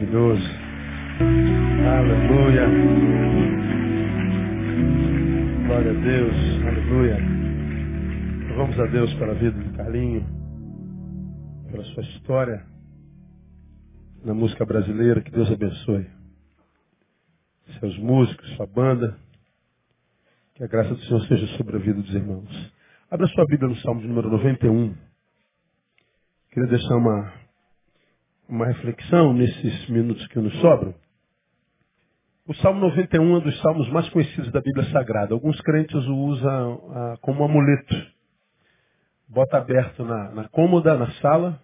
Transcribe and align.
maravilhoso. 0.00 0.48
Aleluia. 1.86 2.66
Glória 5.66 5.90
a 5.90 5.94
Deus. 5.94 6.36
Aleluia. 6.66 7.18
Vamos 8.56 8.80
a 8.80 8.86
Deus 8.86 9.12
pela 9.14 9.34
vida 9.34 9.58
do 9.58 9.76
Carlinho, 9.76 10.26
pela 11.70 11.84
sua 11.84 12.02
história 12.02 12.64
na 14.24 14.32
música 14.32 14.64
brasileira. 14.64 15.20
Que 15.20 15.30
Deus 15.30 15.50
abençoe. 15.50 16.06
Seus 17.78 17.98
músicos, 17.98 18.48
sua 18.56 18.66
banda. 18.66 19.16
Que 20.54 20.64
a 20.64 20.66
graça 20.66 20.94
do 20.94 21.00
Senhor 21.02 21.26
seja 21.26 21.46
sobre 21.56 21.76
a 21.76 21.78
vida 21.78 22.00
dos 22.00 22.14
irmãos. 22.14 22.72
Abra 23.10 23.26
sua 23.28 23.44
Bíblia 23.46 23.68
no 23.68 23.76
Salmo 23.76 24.00
de 24.00 24.08
número 24.08 24.30
91. 24.30 24.94
Queria 26.52 26.68
deixar 26.68 26.96
uma 26.96 27.39
uma 28.50 28.66
reflexão 28.66 29.32
nesses 29.32 29.88
minutos 29.88 30.26
que 30.26 30.38
nos 30.40 30.52
sobram. 30.60 30.92
O 32.46 32.54
Salmo 32.54 32.80
91 32.80 33.22
é 33.22 33.38
um 33.38 33.40
dos 33.40 33.60
salmos 33.60 33.88
mais 33.90 34.08
conhecidos 34.08 34.50
da 34.50 34.60
Bíblia 34.60 34.90
Sagrada. 34.90 35.32
Alguns 35.32 35.60
crentes 35.60 35.94
o 35.94 36.16
usam 36.16 36.90
ah, 36.92 37.16
como 37.20 37.44
amuleto. 37.44 37.94
Bota 39.28 39.58
aberto 39.58 40.04
na, 40.04 40.30
na 40.32 40.48
cômoda, 40.48 40.96
na 40.96 41.12
sala, 41.12 41.62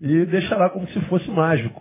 e 0.00 0.26
deixa 0.26 0.56
lá 0.56 0.68
como 0.68 0.88
se 0.88 1.00
fosse 1.02 1.30
mágico. 1.30 1.80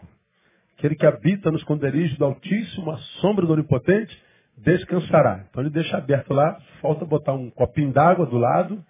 Aquele 0.77 0.95
que 0.95 1.07
habita 1.07 1.49
nos 1.49 1.61
esconderijo 1.61 2.15
do 2.19 2.25
Altíssimo, 2.25 2.91
a 2.91 2.97
sombra 3.19 3.47
do 3.47 3.53
Onipotente, 3.53 4.15
descansará. 4.57 5.43
Então 5.49 5.63
ele 5.63 5.71
deixa 5.71 5.97
aberto 5.97 6.31
lá, 6.31 6.59
falta 6.81 7.03
botar 7.03 7.33
um 7.33 7.49
copinho 7.49 7.91
d'água 7.91 8.27
do 8.27 8.37
lado, 8.37 8.85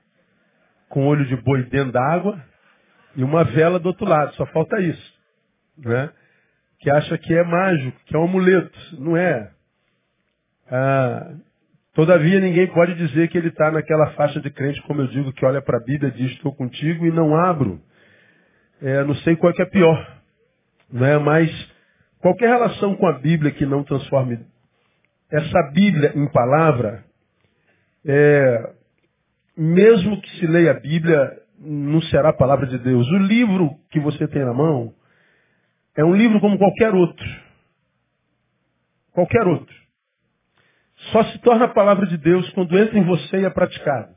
com 0.89 1.07
olho 1.07 1.25
de 1.25 1.37
boi 1.37 1.63
dentro 1.63 1.93
da 1.93 2.03
água, 2.03 2.43
e 3.15 3.23
uma 3.23 3.43
vela 3.43 3.79
do 3.79 3.87
outro 3.87 4.05
lado, 4.05 4.33
só 4.35 4.45
falta 4.47 4.79
isso. 4.79 5.13
Né? 5.77 6.09
Que 6.79 6.89
acha 6.89 7.17
que 7.17 7.33
é 7.33 7.43
mágico, 7.43 7.99
que 8.05 8.15
é 8.15 8.19
um 8.19 8.25
amuleto. 8.25 8.77
Não 8.99 9.15
é. 9.15 9.51
Ah, 10.69 11.33
todavia 11.93 12.39
ninguém 12.39 12.67
pode 12.67 12.95
dizer 12.95 13.29
que 13.29 13.37
ele 13.37 13.49
está 13.49 13.71
naquela 13.71 14.11
faixa 14.11 14.39
de 14.41 14.49
crente, 14.49 14.81
como 14.83 15.01
eu 15.01 15.07
digo, 15.07 15.33
que 15.33 15.45
olha 15.45 15.61
para 15.61 15.77
a 15.77 15.83
Bíblia 15.83 16.09
e 16.09 16.17
diz 16.17 16.31
estou 16.31 16.53
contigo 16.53 17.05
e 17.05 17.11
não 17.11 17.35
abro. 17.35 17.81
É, 18.81 19.03
não 19.03 19.15
sei 19.15 19.35
qual 19.35 19.53
que 19.53 19.61
é 19.61 19.65
pior. 19.65 20.21
Né? 20.91 21.17
Mas 21.17 21.49
qualquer 22.19 22.49
relação 22.49 22.95
com 22.95 23.07
a 23.07 23.13
Bíblia 23.13 23.51
que 23.51 23.65
não 23.65 23.83
transforme 23.83 24.39
essa 25.31 25.71
Bíblia 25.73 26.11
em 26.15 26.27
palavra, 26.31 27.03
é, 28.05 28.73
mesmo 29.57 30.21
que 30.21 30.29
se 30.37 30.47
leia 30.47 30.71
a 30.71 30.79
Bíblia, 30.79 31.41
não 31.65 32.01
será 32.03 32.29
a 32.29 32.33
palavra 32.33 32.67
de 32.67 32.77
Deus. 32.77 33.07
O 33.07 33.17
livro 33.17 33.77
que 33.89 33.99
você 33.99 34.27
tem 34.27 34.45
na 34.45 34.53
mão 34.53 34.93
é 35.95 36.03
um 36.03 36.15
livro 36.15 36.39
como 36.39 36.57
qualquer 36.57 36.93
outro. 36.93 37.25
Qualquer 39.11 39.47
outro. 39.47 39.75
Só 41.11 41.23
se 41.25 41.39
torna 41.39 41.65
a 41.65 41.73
palavra 41.73 42.05
de 42.05 42.17
Deus 42.17 42.49
quando 42.51 42.77
entra 42.77 42.97
em 42.97 43.03
você 43.03 43.41
e 43.41 43.45
é 43.45 43.49
praticado. 43.49 44.15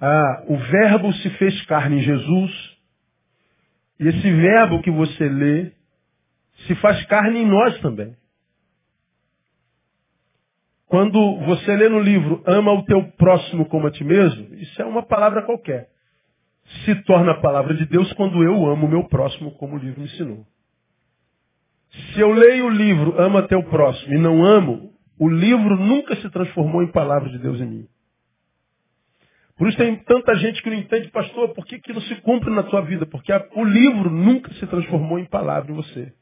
Ah, 0.00 0.44
o 0.46 0.56
verbo 0.56 1.12
se 1.14 1.30
fez 1.30 1.64
carne 1.66 1.98
em 1.98 2.02
Jesus. 2.02 2.76
E 3.98 4.08
esse 4.08 4.32
verbo 4.32 4.82
que 4.82 4.90
você 4.90 5.28
lê 5.28 5.72
se 6.66 6.74
faz 6.76 7.04
carne 7.06 7.40
em 7.40 7.46
nós 7.46 7.80
também. 7.80 8.16
Quando 10.88 11.40
você 11.40 11.76
lê 11.76 11.88
no 11.88 11.98
livro, 11.98 12.42
ama 12.46 12.72
o 12.72 12.84
teu 12.84 13.02
próximo 13.12 13.66
como 13.66 13.88
a 13.88 13.90
ti 13.90 14.04
mesmo, 14.04 14.54
isso 14.54 14.80
é 14.80 14.84
uma 14.84 15.02
palavra 15.02 15.42
qualquer. 15.42 15.88
Se 16.84 16.94
torna 17.02 17.32
a 17.32 17.40
palavra 17.40 17.74
de 17.74 17.86
Deus 17.86 18.12
quando 18.14 18.42
eu 18.42 18.66
amo 18.66 18.86
o 18.86 18.90
meu 18.90 19.04
próximo 19.04 19.52
como 19.52 19.76
o 19.76 19.78
livro 19.78 20.00
me 20.00 20.06
ensinou. 20.06 20.46
Se 21.90 22.20
eu 22.20 22.32
leio 22.32 22.66
o 22.66 22.70
livro, 22.70 23.20
ama 23.20 23.46
teu 23.48 23.62
próximo 23.64 24.14
e 24.14 24.18
não 24.18 24.44
amo, 24.44 24.92
o 25.18 25.28
livro 25.28 25.76
nunca 25.76 26.14
se 26.16 26.28
transformou 26.30 26.82
em 26.82 26.90
palavra 26.90 27.30
de 27.30 27.38
Deus 27.38 27.60
em 27.60 27.66
mim. 27.66 27.88
Por 29.56 29.68
isso 29.68 29.78
tem 29.78 29.96
tanta 30.04 30.34
gente 30.36 30.62
que 30.62 30.68
não 30.68 30.76
entende, 30.76 31.08
pastor, 31.08 31.54
por 31.54 31.64
que, 31.64 31.80
não 31.92 32.00
se 32.02 32.14
cumpre 32.16 32.50
na 32.50 32.62
tua 32.62 32.82
vida? 32.82 33.06
Porque 33.06 33.32
a, 33.32 33.44
o 33.54 33.64
livro 33.64 34.10
nunca 34.10 34.52
se 34.54 34.66
transformou 34.66 35.18
em 35.18 35.24
palavra 35.24 35.72
em 35.72 35.74
você. 35.74 36.12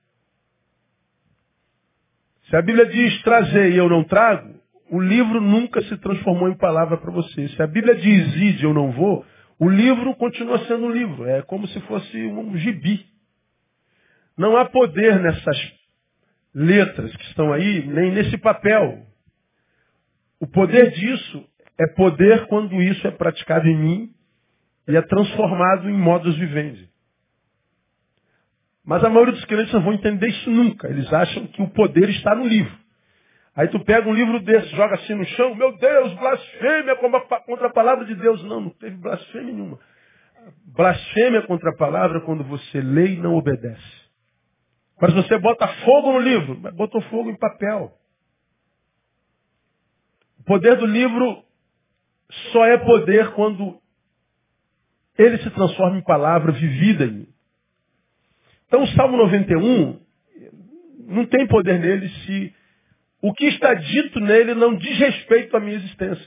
Se 2.48 2.56
a 2.56 2.62
Bíblia 2.62 2.86
diz 2.86 3.22
trazer 3.22 3.72
e 3.72 3.76
eu 3.76 3.88
não 3.88 4.04
trago, 4.04 4.53
o 4.94 5.00
livro 5.00 5.40
nunca 5.40 5.82
se 5.82 5.96
transformou 5.96 6.48
em 6.48 6.56
palavra 6.56 6.96
para 6.96 7.10
você. 7.10 7.48
Se 7.48 7.60
a 7.60 7.66
Bíblia 7.66 7.96
diz 7.96 8.36
ide 8.36 8.62
eu 8.62 8.72
não 8.72 8.92
vou, 8.92 9.26
o 9.58 9.68
livro 9.68 10.14
continua 10.14 10.56
sendo 10.66 10.84
um 10.84 10.90
livro. 10.92 11.26
É 11.26 11.42
como 11.42 11.66
se 11.66 11.80
fosse 11.80 12.16
um 12.26 12.56
gibi. 12.56 13.04
Não 14.38 14.56
há 14.56 14.66
poder 14.66 15.18
nessas 15.18 15.72
letras 16.54 17.16
que 17.16 17.24
estão 17.24 17.52
aí, 17.52 17.84
nem 17.88 18.12
nesse 18.12 18.38
papel. 18.38 19.04
O 20.38 20.46
poder 20.46 20.92
disso 20.92 21.44
é 21.76 21.88
poder 21.96 22.46
quando 22.46 22.80
isso 22.80 23.04
é 23.08 23.10
praticado 23.10 23.66
em 23.66 23.76
mim 23.76 24.10
e 24.86 24.96
é 24.96 25.02
transformado 25.02 25.90
em 25.90 25.98
modos 25.98 26.36
vivendi. 26.38 26.88
Mas 28.84 29.02
a 29.02 29.08
maioria 29.08 29.32
dos 29.34 29.44
crentes 29.46 29.72
não 29.72 29.82
vão 29.82 29.94
entender 29.94 30.28
isso 30.28 30.50
nunca. 30.52 30.86
Eles 30.86 31.12
acham 31.12 31.48
que 31.48 31.60
o 31.60 31.70
poder 31.70 32.08
está 32.10 32.32
no 32.36 32.46
livro. 32.46 32.83
Aí 33.56 33.68
tu 33.68 33.78
pega 33.84 34.08
um 34.08 34.12
livro 34.12 34.40
desse, 34.40 34.68
joga 34.74 34.96
assim 34.96 35.14
no 35.14 35.24
chão, 35.24 35.54
meu 35.54 35.76
Deus, 35.76 36.12
blasfêmia 36.14 36.96
contra 36.96 37.68
a 37.68 37.72
palavra 37.72 38.04
de 38.04 38.14
Deus. 38.16 38.42
Não, 38.44 38.60
não 38.60 38.70
teve 38.70 38.96
blasfêmia 38.96 39.52
nenhuma. 39.52 39.78
Blasfêmia 40.66 41.42
contra 41.42 41.70
a 41.70 41.76
palavra 41.76 42.20
quando 42.22 42.42
você 42.42 42.80
lê 42.80 43.14
e 43.14 43.16
não 43.16 43.34
obedece. 43.34 44.04
Mas 45.00 45.14
você 45.14 45.38
bota 45.38 45.68
fogo 45.84 46.12
no 46.12 46.18
livro, 46.18 46.58
mas 46.60 46.74
botou 46.74 47.00
fogo 47.02 47.30
em 47.30 47.36
papel. 47.36 47.92
O 50.40 50.44
poder 50.44 50.76
do 50.76 50.86
livro 50.86 51.44
só 52.52 52.66
é 52.66 52.76
poder 52.78 53.32
quando 53.34 53.80
ele 55.16 55.38
se 55.38 55.50
transforma 55.50 55.96
em 55.96 56.02
palavra 56.02 56.50
vivida. 56.50 57.04
Então 58.66 58.82
o 58.82 58.88
Salmo 58.88 59.16
91 59.16 60.00
não 61.06 61.24
tem 61.26 61.46
poder 61.46 61.78
nele 61.78 62.08
se 62.08 62.54
o 63.26 63.32
que 63.32 63.46
está 63.46 63.72
dito 63.72 64.20
nele 64.20 64.52
não 64.52 64.76
diz 64.76 64.98
respeito 64.98 65.56
à 65.56 65.60
minha 65.60 65.76
existência. 65.76 66.26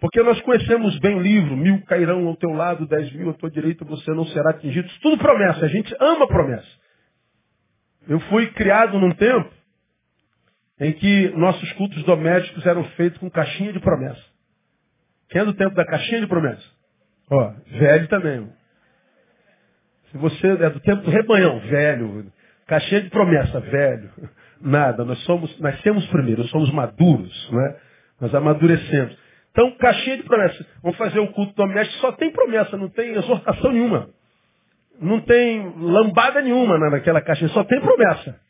Porque 0.00 0.20
nós 0.20 0.40
conhecemos 0.40 0.98
bem 0.98 1.14
o 1.14 1.20
livro, 1.20 1.56
mil 1.56 1.80
cairão 1.84 2.26
ao 2.26 2.34
teu 2.34 2.50
lado, 2.50 2.88
dez 2.88 3.12
mil 3.12 3.30
à 3.30 3.34
tua 3.34 3.48
direita, 3.48 3.84
você 3.84 4.10
não 4.10 4.26
será 4.26 4.50
atingido. 4.50 4.88
Isso 4.88 4.98
tudo 5.00 5.16
promessa, 5.16 5.64
a 5.64 5.68
gente 5.68 5.94
ama 6.00 6.26
promessa. 6.26 6.66
Eu 8.08 8.18
fui 8.18 8.48
criado 8.48 8.98
num 8.98 9.12
tempo 9.12 9.48
em 10.80 10.92
que 10.94 11.28
nossos 11.36 11.72
cultos 11.74 12.02
domésticos 12.02 12.66
eram 12.66 12.82
feitos 12.96 13.20
com 13.20 13.30
caixinha 13.30 13.72
de 13.72 13.78
promessa. 13.78 14.24
Quem 15.28 15.40
é 15.40 15.44
do 15.44 15.54
tempo 15.54 15.76
da 15.76 15.86
caixinha 15.86 16.20
de 16.20 16.26
promessa? 16.26 16.64
Ó, 17.30 17.54
velho 17.78 18.08
também. 18.08 18.52
Se 20.10 20.18
você 20.18 20.48
é 20.48 20.68
do 20.68 20.80
tempo 20.80 21.02
do 21.02 21.10
rebanhão, 21.12 21.60
velho. 21.60 22.32
Caixinha 22.66 23.02
de 23.02 23.10
promessa, 23.10 23.60
velho. 23.60 24.10
Nada. 24.60 25.04
Nós 25.04 25.18
somos, 25.24 25.58
nascemos 25.60 26.06
primeiro, 26.06 26.42
nós 26.42 26.50
somos 26.50 26.70
maduros, 26.72 27.50
não 27.52 27.60
é? 27.66 27.76
Nós 28.20 28.34
amadurecemos. 28.34 29.16
Então, 29.50 29.70
caixinha 29.76 30.16
de 30.16 30.24
promessa. 30.24 30.66
Vamos 30.82 30.98
fazer 30.98 31.20
o 31.20 31.28
culto 31.28 31.54
doméstico, 31.54 32.00
só 32.00 32.12
tem 32.12 32.30
promessa, 32.30 32.76
não 32.76 32.88
tem 32.88 33.14
exortação 33.14 33.72
nenhuma. 33.72 34.08
Não 35.00 35.20
tem 35.20 35.72
lambada 35.76 36.40
nenhuma 36.40 36.78
naquela 36.90 37.20
caixinha, 37.20 37.48
só 37.50 37.62
tem 37.64 37.80
promessa. 37.80 38.40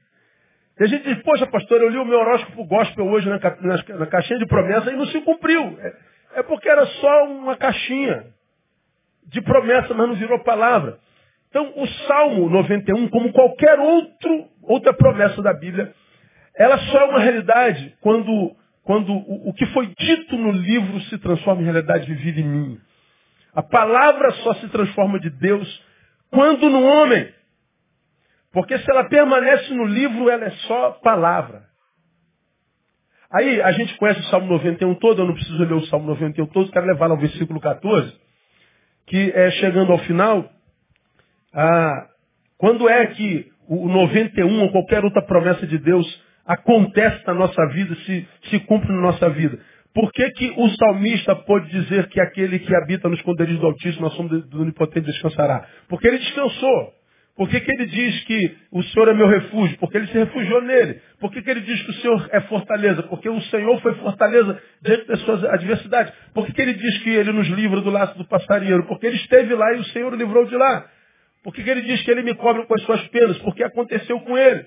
E 0.78 0.84
a 0.84 0.86
gente 0.86 1.04
diz, 1.04 1.22
poxa, 1.22 1.46
pastor, 1.46 1.80
eu 1.82 1.88
li 1.88 1.98
o 1.98 2.04
meu 2.04 2.18
horóscopo 2.18 2.64
gospel 2.64 3.06
hoje 3.06 3.28
na, 3.28 3.38
na, 3.38 3.98
na 3.98 4.06
caixinha 4.06 4.38
de 4.38 4.46
promessa 4.46 4.90
e 4.90 4.96
não 4.96 5.06
se 5.06 5.20
cumpriu. 5.20 5.78
É, 5.80 6.40
é 6.40 6.42
porque 6.42 6.68
era 6.68 6.84
só 6.86 7.24
uma 7.26 7.56
caixinha 7.56 8.26
de 9.26 9.40
promessa, 9.42 9.94
mas 9.94 10.08
não 10.08 10.14
virou 10.16 10.42
palavra. 10.42 10.98
Então, 11.54 11.72
o 11.76 11.86
Salmo 11.86 12.50
91, 12.50 13.06
como 13.10 13.32
qualquer 13.32 13.78
outro, 13.78 14.48
outra 14.64 14.92
promessa 14.92 15.40
da 15.40 15.54
Bíblia, 15.54 15.94
ela 16.58 16.76
só 16.78 16.98
é 16.98 17.04
uma 17.04 17.20
realidade 17.20 17.94
quando, 18.00 18.56
quando 18.82 19.12
o, 19.12 19.50
o 19.50 19.54
que 19.54 19.64
foi 19.66 19.86
dito 19.96 20.36
no 20.36 20.50
livro 20.50 21.00
se 21.02 21.16
transforma 21.18 21.62
em 21.62 21.66
realidade 21.66 22.12
vivida 22.12 22.40
em 22.40 22.48
mim. 22.48 22.80
A 23.54 23.62
palavra 23.62 24.32
só 24.32 24.54
se 24.54 24.68
transforma 24.68 25.20
de 25.20 25.30
Deus 25.30 25.84
quando 26.28 26.68
no 26.68 26.82
homem. 26.82 27.32
Porque 28.52 28.76
se 28.76 28.90
ela 28.90 29.04
permanece 29.04 29.72
no 29.74 29.84
livro, 29.84 30.28
ela 30.28 30.46
é 30.46 30.50
só 30.66 30.90
palavra. 31.04 31.62
Aí 33.30 33.62
a 33.62 33.70
gente 33.70 33.96
conhece 33.96 34.18
o 34.18 34.24
Salmo 34.24 34.48
91 34.48 34.92
todo, 34.96 35.22
eu 35.22 35.26
não 35.26 35.34
preciso 35.34 35.62
ler 35.62 35.74
o 35.74 35.86
Salmo 35.86 36.08
91 36.08 36.46
todo, 36.46 36.72
quero 36.72 36.86
levar 36.86 37.12
ao 37.12 37.16
versículo 37.16 37.60
14, 37.60 38.12
que 39.06 39.30
é 39.32 39.52
chegando 39.52 39.92
ao 39.92 39.98
final, 39.98 40.50
ah, 41.54 42.08
quando 42.58 42.88
é 42.88 43.06
que 43.06 43.50
o 43.68 43.88
91 43.88 44.62
ou 44.62 44.72
qualquer 44.72 45.04
outra 45.04 45.22
promessa 45.22 45.66
de 45.66 45.78
Deus 45.78 46.06
acontece 46.44 47.26
na 47.26 47.34
nossa 47.34 47.66
vida, 47.68 47.94
se, 48.06 48.28
se 48.50 48.60
cumpre 48.60 48.92
na 48.92 49.00
nossa 49.00 49.30
vida? 49.30 49.58
Por 49.94 50.10
que, 50.12 50.28
que 50.32 50.52
o 50.56 50.68
salmista 50.70 51.36
pode 51.36 51.70
dizer 51.70 52.08
que 52.08 52.20
aquele 52.20 52.58
que 52.58 52.74
habita 52.74 53.08
nos 53.08 53.18
esconderijos 53.20 53.60
do 53.60 53.66
Altíssimo, 53.66 54.02
na 54.02 54.10
sombra 54.10 54.40
do 54.40 54.62
Onipotente, 54.62 55.06
descansará? 55.06 55.64
Porque 55.88 56.08
ele 56.08 56.18
descansou. 56.18 56.92
Por 57.36 57.48
que, 57.48 57.60
que 57.60 57.70
ele 57.70 57.86
diz 57.86 58.24
que 58.24 58.56
o 58.70 58.82
Senhor 58.82 59.08
é 59.08 59.14
meu 59.14 59.28
refúgio? 59.28 59.76
Porque 59.78 59.96
ele 59.96 60.06
se 60.06 60.18
refugiou 60.18 60.62
nele. 60.62 61.00
Por 61.18 61.32
que, 61.32 61.42
que 61.42 61.50
ele 61.50 61.60
diz 61.60 61.82
que 61.82 61.90
o 61.90 61.94
Senhor 61.94 62.28
é 62.32 62.40
fortaleza? 62.42 63.02
Porque 63.04 63.28
o 63.28 63.40
Senhor 63.42 63.80
foi 63.80 63.94
fortaleza 63.94 64.60
diante 64.82 65.06
das 65.06 65.20
suas 65.20 65.44
adversidades. 65.44 66.12
Por 66.32 66.46
que, 66.46 66.52
que 66.52 66.62
ele 66.62 66.74
diz 66.74 66.98
que 66.98 67.10
ele 67.10 67.32
nos 67.32 67.48
livra 67.48 67.80
do 67.80 67.90
laço 67.90 68.16
do 68.16 68.24
passarinheiro? 68.24 68.86
Porque 68.86 69.06
ele 69.06 69.16
esteve 69.16 69.52
lá 69.54 69.74
e 69.74 69.80
o 69.80 69.84
Senhor 69.86 70.12
o 70.12 70.16
livrou 70.16 70.44
de 70.46 70.56
lá. 70.56 70.86
Por 71.44 71.55
que, 71.55 71.62
que 71.62 71.70
ele 71.70 71.82
diz 71.82 72.02
que 72.02 72.11
ele 72.11 72.23
me 72.23 72.35
cobre 72.35 72.64
com 72.67 72.75
as 72.75 72.82
suas 72.82 73.06
penas? 73.08 73.38
Porque 73.38 73.62
aconteceu 73.62 74.19
com 74.20 74.37
ele. 74.37 74.64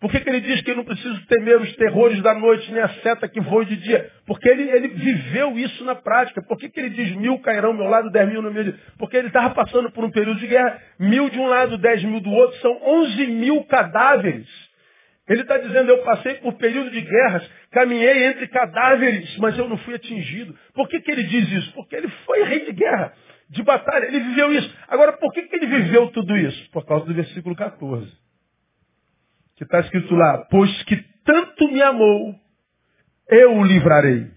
Por 0.00 0.10
que, 0.10 0.20
que 0.20 0.28
ele 0.28 0.40
diz 0.40 0.60
que 0.62 0.70
eu 0.70 0.76
não 0.76 0.84
preciso 0.84 1.26
temer 1.26 1.60
os 1.60 1.74
terrores 1.76 2.20
da 2.22 2.34
noite, 2.34 2.70
nem 2.72 2.82
a 2.82 2.88
seta 3.00 3.28
que 3.28 3.40
voa 3.40 3.64
de 3.64 3.76
dia? 3.76 4.10
Porque 4.26 4.48
ele, 4.48 4.68
ele 4.70 4.88
viveu 4.88 5.58
isso 5.58 5.84
na 5.84 5.94
prática. 5.94 6.42
Por 6.42 6.58
que, 6.58 6.68
que 6.68 6.80
ele 6.80 6.90
diz 6.90 7.12
mil 7.16 7.38
cairão 7.40 7.70
ao 7.70 7.74
meu 7.74 7.86
lado, 7.86 8.10
dez 8.10 8.28
mil 8.28 8.42
no 8.42 8.50
meu? 8.50 8.74
Porque 8.98 9.16
ele 9.16 9.28
estava 9.28 9.54
passando 9.54 9.90
por 9.90 10.04
um 10.04 10.10
período 10.10 10.40
de 10.40 10.46
guerra. 10.46 10.80
Mil 10.98 11.30
de 11.30 11.38
um 11.38 11.46
lado, 11.46 11.78
dez 11.78 12.02
mil 12.02 12.20
do 12.20 12.30
outro. 12.30 12.58
São 12.60 12.78
onze 12.82 13.26
mil 13.26 13.62
cadáveres. 13.64 14.48
Ele 15.28 15.42
está 15.42 15.58
dizendo, 15.58 15.90
eu 15.90 15.98
passei 15.98 16.34
por 16.34 16.52
período 16.54 16.88
de 16.90 17.00
guerras, 17.00 17.50
caminhei 17.72 18.26
entre 18.26 18.46
cadáveres, 18.46 19.36
mas 19.38 19.58
eu 19.58 19.68
não 19.68 19.76
fui 19.78 19.94
atingido. 19.94 20.56
Por 20.72 20.88
que, 20.88 21.00
que 21.00 21.10
ele 21.10 21.24
diz 21.24 21.50
isso? 21.50 21.72
Porque 21.72 21.96
ele 21.96 22.08
foi 22.24 22.44
rei 22.44 22.64
de 22.64 22.72
guerra, 22.72 23.12
de 23.48 23.62
batalha, 23.62 24.06
ele 24.06 24.20
viveu 24.20 24.52
isso. 24.52 24.76
Agora, 24.88 25.12
por 25.14 25.32
que, 25.32 25.42
que 25.42 25.56
ele 25.56 25.66
viveu 25.66 26.10
tudo 26.10 26.36
isso? 26.36 26.70
Por 26.70 26.84
causa 26.84 27.06
do 27.06 27.14
versículo 27.14 27.54
14 27.54 28.26
que 29.56 29.64
está 29.64 29.80
escrito 29.80 30.14
lá, 30.14 30.46
pois 30.50 30.82
que 30.84 30.96
tanto 31.24 31.68
me 31.68 31.82
amou, 31.82 32.34
eu 33.28 33.56
o 33.56 33.64
livrarei. 33.64 34.30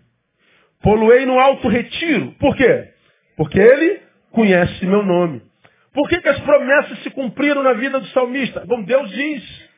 Poluei 0.82 1.26
no 1.26 1.38
alto 1.38 1.68
retiro. 1.68 2.32
Por 2.40 2.56
quê? 2.56 2.94
Porque 3.36 3.60
ele 3.60 4.02
conhece 4.32 4.86
meu 4.86 5.04
nome. 5.06 5.42
Por 5.94 6.08
que, 6.08 6.22
que 6.22 6.30
as 6.30 6.40
promessas 6.40 7.04
se 7.04 7.10
cumpriram 7.10 7.62
na 7.62 7.74
vida 7.74 8.00
do 8.00 8.08
salmista? 8.08 8.66
Bom, 8.66 8.82
Deus 8.84 9.12
diz, 9.12 9.70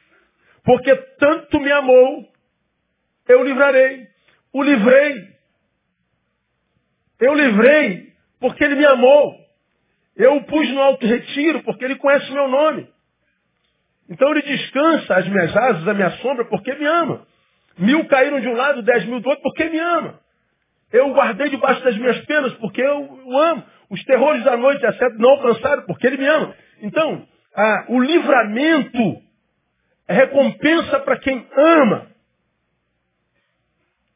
porque 0.63 0.95
tanto 1.17 1.59
me 1.59 1.71
amou, 1.71 2.29
eu 3.27 3.43
livrarei. 3.43 4.07
O 4.53 4.61
livrei. 4.61 5.31
Eu 7.19 7.33
livrei 7.33 8.10
porque 8.41 8.63
ele 8.65 8.75
me 8.75 8.85
amou. 8.85 9.39
Eu 10.17 10.35
o 10.35 10.43
pus 10.43 10.69
no 10.71 10.81
alto 10.81 11.05
retiro 11.05 11.63
porque 11.63 11.85
ele 11.85 11.95
conhece 11.95 12.29
meu 12.33 12.49
nome. 12.49 12.89
Então 14.09 14.29
ele 14.31 14.41
descansa 14.41 15.15
as 15.15 15.27
minhas 15.29 15.55
asas, 15.55 15.87
a 15.87 15.93
minha 15.93 16.11
sombra, 16.17 16.43
porque 16.45 16.73
me 16.75 16.85
ama. 16.85 17.25
Mil 17.77 18.05
caíram 18.07 18.41
de 18.41 18.49
um 18.49 18.53
lado, 18.53 18.81
dez 18.81 19.05
mil 19.05 19.21
do 19.21 19.29
outro, 19.29 19.43
porque 19.43 19.69
me 19.69 19.79
ama. 19.79 20.19
Eu 20.91 21.09
o 21.09 21.13
guardei 21.13 21.49
debaixo 21.49 21.81
das 21.83 21.97
minhas 21.97 22.19
penas, 22.25 22.53
porque 22.55 22.81
eu 22.81 22.99
o 22.99 23.37
amo. 23.37 23.63
Os 23.89 24.03
terrores 24.03 24.43
da 24.43 24.57
noite, 24.57 24.85
etc., 24.85 25.01
não 25.17 25.29
alcançaram, 25.29 25.85
porque 25.85 26.07
ele 26.07 26.17
me 26.17 26.27
ama. 26.27 26.53
Então, 26.81 27.25
ah, 27.55 27.85
o 27.89 28.01
livramento 28.01 29.21
é 30.07 30.13
recompensa 30.13 30.99
para 30.99 31.19
quem 31.19 31.47
ama. 31.55 32.07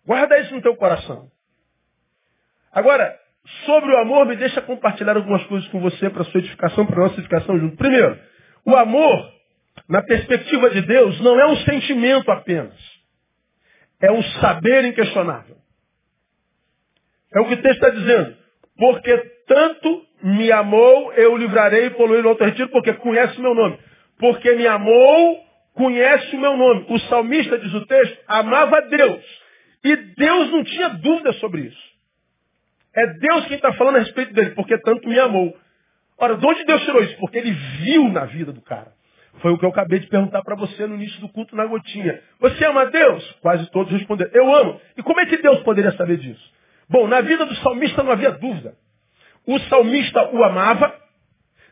Guarda 0.05 0.37
isso 0.39 0.53
no 0.53 0.61
teu 0.61 0.75
coração. 0.75 1.29
Agora, 2.71 3.17
sobre 3.65 3.91
o 3.91 3.97
amor, 3.97 4.25
me 4.25 4.35
deixa 4.35 4.61
compartilhar 4.61 5.15
algumas 5.15 5.43
coisas 5.45 5.67
com 5.69 5.79
você 5.79 6.09
para 6.09 6.23
sua 6.25 6.39
edificação, 6.39 6.85
para 6.85 6.99
nossa 6.99 7.15
edificação 7.15 7.59
junto. 7.59 7.77
Primeiro, 7.77 8.17
o 8.65 8.75
amor 8.75 9.35
na 9.87 10.01
perspectiva 10.01 10.69
de 10.69 10.81
Deus, 10.81 11.19
não 11.21 11.39
é 11.39 11.45
um 11.45 11.57
sentimento 11.57 12.31
apenas. 12.31 12.73
É 14.01 14.11
um 14.11 14.21
saber 14.23 14.85
inquestionável. 14.85 15.57
É 17.33 17.39
o 17.39 17.45
que 17.47 17.53
o 17.53 17.61
texto 17.61 17.83
está 17.83 17.89
dizendo. 17.89 18.35
Porque 18.77 19.17
tanto 19.47 20.05
me 20.23 20.51
amou, 20.51 21.13
eu 21.13 21.37
livrarei 21.37 21.87
e 21.87 21.89
poluí 21.91 22.21
no 22.21 22.29
outro 22.29 22.45
retiro, 22.45 22.69
porque 22.69 22.93
conhece 22.93 23.37
o 23.37 23.41
meu 23.41 23.53
nome. 23.53 23.77
Porque 24.17 24.53
me 24.53 24.65
amou, 24.65 25.43
conhece 25.73 26.35
o 26.35 26.39
meu 26.39 26.57
nome. 26.57 26.85
O 26.89 26.99
salmista, 27.01 27.57
diz 27.59 27.73
o 27.73 27.85
texto, 27.85 28.17
amava 28.27 28.81
Deus. 28.81 29.23
E 29.83 29.95
Deus 29.95 30.51
não 30.51 30.63
tinha 30.63 30.89
dúvida 30.89 31.33
sobre 31.33 31.61
isso. 31.61 31.94
É 32.95 33.07
Deus 33.07 33.45
quem 33.47 33.57
está 33.57 33.73
falando 33.73 33.97
a 33.97 33.99
respeito 33.99 34.33
dele, 34.33 34.51
porque 34.51 34.77
tanto 34.79 35.07
me 35.07 35.19
amou. 35.19 35.55
Ora, 36.17 36.37
de 36.37 36.45
onde 36.45 36.63
Deus 36.63 36.81
tirou 36.83 37.03
isso? 37.03 37.17
Porque 37.17 37.37
ele 37.37 37.51
viu 37.51 38.07
na 38.09 38.25
vida 38.25 38.53
do 38.53 38.61
cara. 38.61 38.93
Foi 39.41 39.51
o 39.51 39.57
que 39.57 39.65
eu 39.65 39.69
acabei 39.69 39.99
de 39.99 40.07
perguntar 40.07 40.41
para 40.43 40.55
você 40.55 40.87
no 40.87 40.95
início 40.95 41.19
do 41.19 41.29
culto 41.29 41.55
na 41.55 41.65
gotinha. 41.65 42.21
Você 42.39 42.63
ama 42.65 42.85
Deus? 42.85 43.31
Quase 43.41 43.69
todos 43.69 43.91
responderam. 43.91 44.31
Eu 44.33 44.55
amo. 44.55 44.79
E 44.97 45.03
como 45.03 45.19
é 45.19 45.25
que 45.25 45.37
Deus 45.37 45.59
poderia 45.63 45.91
saber 45.91 46.17
disso? 46.17 46.53
Bom, 46.89 47.07
na 47.07 47.19
vida 47.21 47.45
do 47.45 47.55
salmista 47.55 48.01
não 48.01 48.11
havia 48.11 48.31
dúvida. 48.31 48.75
O 49.45 49.59
salmista 49.61 50.29
o 50.33 50.43
amava, 50.43 50.95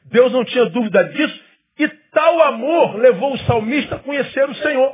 Deus 0.06 0.32
não 0.32 0.44
tinha 0.44 0.66
dúvida 0.66 1.04
disso, 1.06 1.44
e 1.80 1.88
tal 1.88 2.42
amor 2.44 2.96
levou 2.98 3.34
o 3.34 3.40
salmista 3.40 3.96
a 3.96 4.00
conhecer 4.00 4.48
o 4.50 4.56
Senhor. 4.56 4.94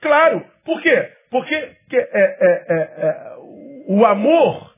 Claro, 0.00 0.44
por 0.64 0.80
quê? 0.80 1.12
Porque 1.30 1.54
é, 1.54 1.76
é, 1.92 1.96
é, 2.00 2.76
é, 2.78 3.37
o 3.88 4.04
amor 4.04 4.76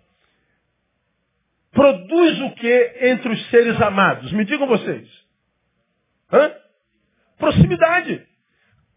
produz 1.73 2.41
o 2.43 2.55
que 2.55 2.97
entre 3.01 3.33
os 3.33 3.51
seres 3.51 3.81
amados? 3.83 4.33
Me 4.33 4.45
digam 4.45 4.69
vocês. 4.69 5.09
Hã? 6.33 6.55
Proximidade. 7.37 8.25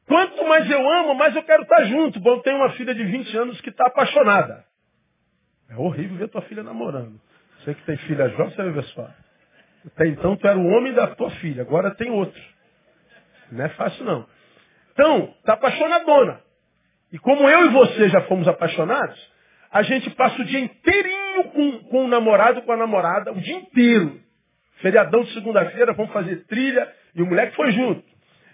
Quanto 0.06 0.46
mais 0.48 0.70
eu 0.70 0.88
amo, 0.88 1.16
mais 1.16 1.36
eu 1.36 1.42
quero 1.42 1.64
estar 1.64 1.84
junto. 1.86 2.20
Bom, 2.20 2.40
tem 2.42 2.54
uma 2.54 2.70
filha 2.74 2.94
de 2.94 3.04
20 3.04 3.38
anos 3.38 3.62
que 3.62 3.72
está 3.72 3.88
apaixonada. 3.88 4.64
É 5.68 5.76
horrível 5.76 6.18
ver 6.18 6.28
tua 6.28 6.44
filha 6.44 6.62
namorando. 6.62 7.20
Você 7.60 7.74
que 7.74 7.84
tem 7.84 7.98
filha 7.98 8.30
jovem, 8.30 8.52
você 8.52 8.64
vai 8.64 8.72
ver 8.72 8.84
só. 8.84 9.10
Até 9.88 10.08
então 10.10 10.36
tu 10.36 10.48
era 10.48 10.60
o 10.60 10.68
homem 10.68 10.94
da 10.94 11.08
tua 11.16 11.32
filha, 11.32 11.64
agora 11.64 11.96
tem 11.96 12.12
outro. 12.12 12.42
Não 13.52 13.66
é 13.66 13.70
fácil 13.70 14.06
não. 14.06 14.28
Então, 14.92 15.34
está 15.40 15.54
apaixonadona. 15.54 16.40
E 17.12 17.18
como 17.18 17.50
eu 17.50 17.66
e 17.66 17.70
você 17.70 18.10
já 18.10 18.22
fomos 18.24 18.48
apaixonados, 18.48 19.33
a 19.74 19.82
gente 19.82 20.08
passa 20.12 20.40
o 20.40 20.46
dia 20.46 20.60
inteirinho 20.60 21.46
com, 21.46 21.80
com 21.90 22.06
o 22.06 22.08
namorado, 22.08 22.62
com 22.62 22.72
a 22.72 22.78
namorada, 22.78 23.32
o 23.32 23.42
dia 23.42 23.56
inteiro. 23.56 24.22
Feriadão 24.82 25.24
de 25.24 25.34
segunda-feira, 25.34 25.94
vamos 25.94 26.14
fazer 26.14 26.46
trilha, 26.46 26.88
e 27.16 27.24
o 27.24 27.26
moleque 27.26 27.56
foi 27.56 27.72
junto. 27.72 28.04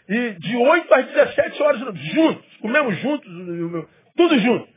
E 0.08 0.32
de 0.40 0.56
8 0.56 0.94
às 0.94 1.06
17 1.08 1.62
horas 1.62 1.80
juntos, 2.14 2.58
comemos 2.62 2.98
juntos, 3.00 3.30
tudo 4.16 4.40
junto. 4.40 4.70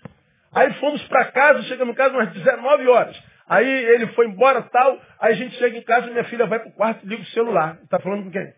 Aí 0.53 0.73
fomos 0.75 1.01
para 1.05 1.27
casa, 1.27 1.63
chegamos 1.63 1.95
em 1.95 1.97
casa 1.97 2.13
umas 2.13 2.33
19 2.33 2.89
horas. 2.89 3.23
Aí 3.49 3.67
ele 3.67 4.09
foi 4.09 4.27
embora 4.27 4.63
tal, 4.63 5.01
aí 5.21 5.33
a 5.33 5.37
gente 5.37 5.55
chega 5.57 5.79
em 5.79 5.83
casa, 5.83 6.11
minha 6.11 6.25
filha 6.25 6.47
vai 6.47 6.59
pro 6.59 6.73
quarto 6.73 7.07
liga 7.07 7.23
o 7.23 7.27
celular. 7.27 7.79
Está 7.85 8.01
falando 8.01 8.25
com 8.25 8.31
quem? 8.33 8.53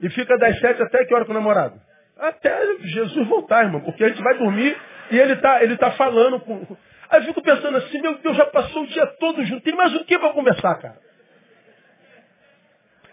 E 0.00 0.08
fica 0.10 0.36
das 0.38 0.58
7 0.60 0.82
até 0.82 1.04
que 1.04 1.14
hora 1.14 1.26
com 1.26 1.32
o 1.32 1.34
namorado? 1.34 1.78
Até 2.18 2.78
Jesus 2.78 3.26
voltar, 3.28 3.64
irmão, 3.64 3.82
porque 3.82 4.02
a 4.02 4.08
gente 4.08 4.22
vai 4.22 4.38
dormir 4.38 4.74
e 5.14 5.20
ele 5.20 5.34
está 5.34 5.62
ele 5.62 5.76
tá 5.76 5.92
falando 5.92 6.40
com. 6.40 6.76
Aí 7.08 7.20
eu 7.20 7.26
fico 7.26 7.42
pensando 7.42 7.76
assim, 7.76 8.00
meu 8.00 8.18
Deus, 8.18 8.36
já 8.36 8.46
passou 8.46 8.82
o 8.82 8.86
dia 8.86 9.06
todo 9.18 9.44
junto. 9.44 9.62
Tem 9.62 9.74
mais 9.74 9.94
o 9.94 10.04
que 10.04 10.18
para 10.18 10.32
conversar, 10.32 10.74
cara? 10.76 10.98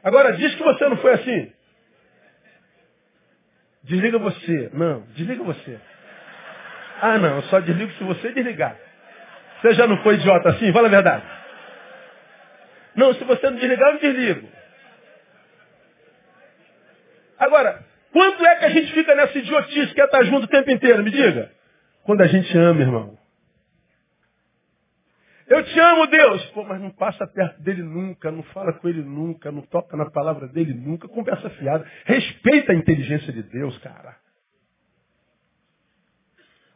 Agora, 0.03 0.33
diz 0.33 0.55
que 0.55 0.63
você 0.63 0.89
não 0.89 0.97
foi 0.97 1.13
assim. 1.13 1.53
Desliga 3.83 4.17
você. 4.17 4.69
Não, 4.73 5.01
desliga 5.13 5.43
você. 5.43 5.79
Ah, 7.01 7.17
não, 7.17 7.41
só 7.43 7.59
desligo 7.59 7.91
se 7.93 8.03
você 8.03 8.31
desligar. 8.31 8.75
Você 9.61 9.73
já 9.73 9.85
não 9.85 10.01
foi 10.01 10.15
idiota 10.15 10.49
assim? 10.49 10.73
Fala 10.73 10.87
a 10.87 10.91
verdade. 10.91 11.23
Não, 12.95 13.13
se 13.13 13.23
você 13.23 13.49
não 13.49 13.57
desligar, 13.57 13.93
eu 13.93 13.99
desligo. 13.99 14.49
Agora, 17.37 17.83
quando 18.11 18.45
é 18.45 18.55
que 18.55 18.65
a 18.65 18.69
gente 18.69 18.91
fica 18.93 19.15
nessa 19.15 19.37
idiotice 19.37 19.93
que 19.93 20.01
é 20.01 20.05
estar 20.05 20.23
junto 20.23 20.45
o 20.45 20.49
tempo 20.49 20.69
inteiro? 20.71 21.03
Me 21.03 21.11
diga. 21.11 21.51
Quando 22.03 22.21
a 22.21 22.27
gente 22.27 22.57
ama, 22.57 22.81
irmão. 22.81 23.17
Eu 25.47 25.63
te 25.65 25.79
amo, 25.79 26.07
Deus. 26.07 26.45
Pô, 26.51 26.63
mas 26.63 26.79
não 26.81 26.91
passa 26.91 27.27
perto 27.27 27.61
dele 27.61 27.83
nunca, 27.83 28.31
não 28.31 28.41
fala 28.43 28.73
com 28.73 28.87
ele 28.87 29.01
nunca, 29.01 29.51
não 29.51 29.61
toca 29.63 29.97
na 29.97 30.09
palavra 30.09 30.47
dele 30.47 30.73
nunca, 30.73 31.07
conversa 31.07 31.49
fiada. 31.51 31.85
Respeita 32.05 32.71
a 32.71 32.75
inteligência 32.75 33.33
de 33.33 33.43
Deus, 33.43 33.77
cara. 33.79 34.15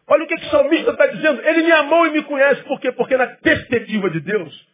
Olha 0.07 0.25
o 0.25 0.27
que, 0.27 0.35
que 0.35 0.45
o 0.45 0.49
salmista 0.51 0.91
está 0.91 1.07
dizendo. 1.07 1.41
Ele 1.41 1.63
me 1.63 1.71
amou 1.71 2.05
e 2.05 2.11
me 2.11 2.23
conhece. 2.23 2.63
Por 2.63 2.79
quê? 2.79 2.91
Porque 2.91 3.17
na 3.17 3.27
perspectiva 3.27 4.09
de 4.09 4.19
Deus, 4.19 4.67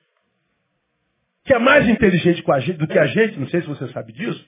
que 1.45 1.53
é 1.53 1.59
mais 1.59 1.87
inteligente 1.87 2.43
do 2.73 2.87
que 2.87 2.99
a 2.99 3.05
gente, 3.07 3.39
não 3.39 3.47
sei 3.47 3.61
se 3.61 3.67
você 3.67 3.87
sabe 3.89 4.11
disso, 4.13 4.45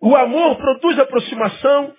O 0.00 0.14
amor 0.14 0.56
produz 0.56 0.98
aproximação 0.98 1.94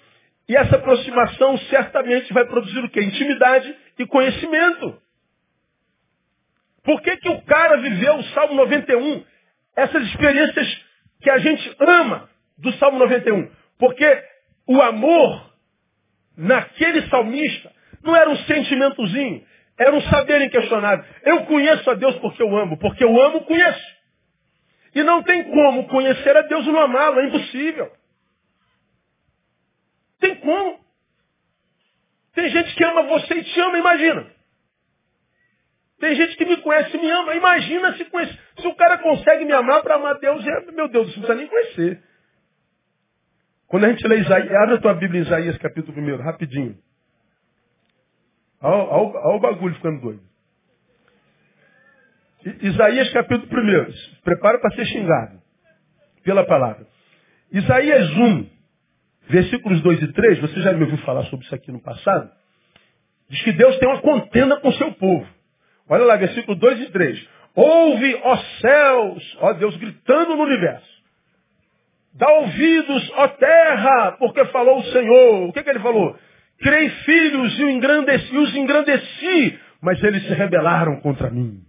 e 0.48 0.56
essa 0.56 0.77
aproximação 0.77 1.58
certamente 1.70 2.32
vai 2.34 2.46
produzir 2.46 2.80
o 2.80 2.89
quê? 2.89 3.01
Intimidade 3.01 3.75
e 4.00 4.06
conhecimento. 4.06 5.01
Por 6.84 7.01
que, 7.01 7.18
que 7.18 7.30
o 7.30 7.42
cara 7.42 7.77
viveu 7.77 8.16
o 8.16 8.24
Salmo 8.25 8.56
91? 8.56 9.25
Essas 9.75 10.04
experiências 10.08 10.86
que 11.22 11.30
a 11.30 11.38
gente 11.39 11.75
ama 11.80 12.30
do 12.58 12.72
Salmo 12.74 12.98
91. 13.00 13.51
Porque 13.77 14.24
o 14.66 14.82
amor 14.82 15.51
naquele 16.38 17.01
salmista 17.10 17.72
não 18.01 18.16
era 18.16 18.30
um 18.30 18.38
sentimentozinho, 18.38 19.44
era 19.77 19.94
um 19.94 20.01
saber 20.04 20.42
inquestionável. 20.42 21.04
Eu 21.24 21.46
conheço 21.46 21.89
a 21.89 21.94
Deus 21.94 22.16
porque 22.18 22.42
eu 22.42 22.56
amo, 22.56 22.77
porque 22.77 23.04
eu 23.04 23.22
amo, 23.22 23.42
conheço. 23.42 23.98
E 24.96 25.04
não 25.04 25.22
tem 25.24 25.44
como 25.44 25.88
conhecer 25.89 26.36
a 26.38 26.42
Deus 26.44 26.66
e 26.66 26.72
não 26.72 26.82
amá-lo, 26.82 27.20
é 27.20 27.25
impossível. 27.25 27.92
Tem 30.27 30.36
como. 30.41 30.79
Tem 32.34 32.50
gente 32.50 32.75
que 32.75 32.84
ama 32.84 33.03
você 33.03 33.34
e 33.34 33.43
te 33.43 33.60
ama, 33.62 33.77
imagina. 33.77 34.27
Tem 36.00 36.15
gente 36.15 36.36
que 36.36 36.46
me 36.46 36.57
conhece 36.57 36.96
e 36.96 37.00
me 37.00 37.10
ama. 37.10 37.34
Imagina 37.34 37.96
se, 37.96 38.05
conhece, 38.05 38.38
se 38.60 38.67
o 38.67 38.75
cara 38.75 38.98
consegue 38.98 39.46
me 39.46 39.53
amar 39.53 39.81
para 39.81 39.96
amar 39.96 40.19
Deus, 40.19 40.46
é, 40.46 40.72
meu 40.72 40.89
Deus, 40.89 41.07
não 41.07 41.13
precisa 41.13 41.36
nem 41.36 41.48
conhecer. 41.48 42.03
Quando 43.67 43.86
a 43.86 43.89
gente 43.89 44.05
lê 44.05 44.19
Isaías, 44.19 44.51
abre 44.51 44.75
a 44.75 44.81
tua 44.81 44.93
Bíblia 44.93 45.22
em 45.22 45.24
Isaías 45.24 45.57
capítulo 45.57 46.00
1, 46.00 46.17
rapidinho. 46.17 46.77
Olha 48.62 49.36
o 49.36 49.39
bagulho 49.39 49.75
ficando 49.75 50.01
doido. 50.01 50.22
Isaías 52.62 53.12
capítulo 53.12 53.48
1. 53.50 54.22
Prepara 54.24 54.60
para 54.60 54.75
ser 54.75 54.86
xingado 54.86 55.41
pela 56.24 56.46
palavra. 56.46 56.86
Isaías 57.51 58.10
1, 58.12 58.57
versículos 59.29 59.81
2 59.81 60.01
e 60.01 60.07
3, 60.13 60.39
você 60.39 60.62
já 60.62 60.74
me 60.74 60.84
ouviu 60.84 60.98
falar 61.00 61.24
sobre 61.25 61.46
isso 61.46 61.55
aqui 61.55 61.72
no 61.72 61.81
passado? 61.81 62.29
Diz 63.29 63.41
que 63.43 63.51
Deus 63.51 63.77
tem 63.77 63.89
uma 63.89 64.01
contenda 64.01 64.57
com 64.57 64.69
o 64.69 64.74
seu 64.74 64.91
povo. 64.93 65.27
Olha 65.89 66.05
lá, 66.05 66.15
versículo 66.15 66.57
2 66.57 66.81
e 66.81 66.91
3. 66.91 67.27
Ouve, 67.55 68.19
ó 68.24 68.38
céus, 68.62 69.38
ó 69.41 69.53
Deus 69.53 69.75
gritando 69.77 70.36
no 70.36 70.43
universo. 70.43 70.98
Dá 72.13 72.29
ouvidos, 72.31 73.12
ó 73.15 73.27
terra, 73.27 74.12
porque 74.13 74.43
falou 74.46 74.79
o 74.79 74.84
Senhor. 74.86 75.50
O 75.50 75.53
que, 75.53 75.63
que 75.63 75.69
ele 75.69 75.79
falou? 75.79 76.17
Criei 76.60 76.89
filhos 76.89 77.60
e 77.60 77.63
os 77.63 77.72
engrandeci, 77.72 78.38
os 78.38 78.55
engrandeci, 78.55 79.60
mas 79.81 80.03
eles 80.03 80.25
se 80.25 80.34
rebelaram 80.34 81.00
contra 81.01 81.29
mim. 81.29 81.62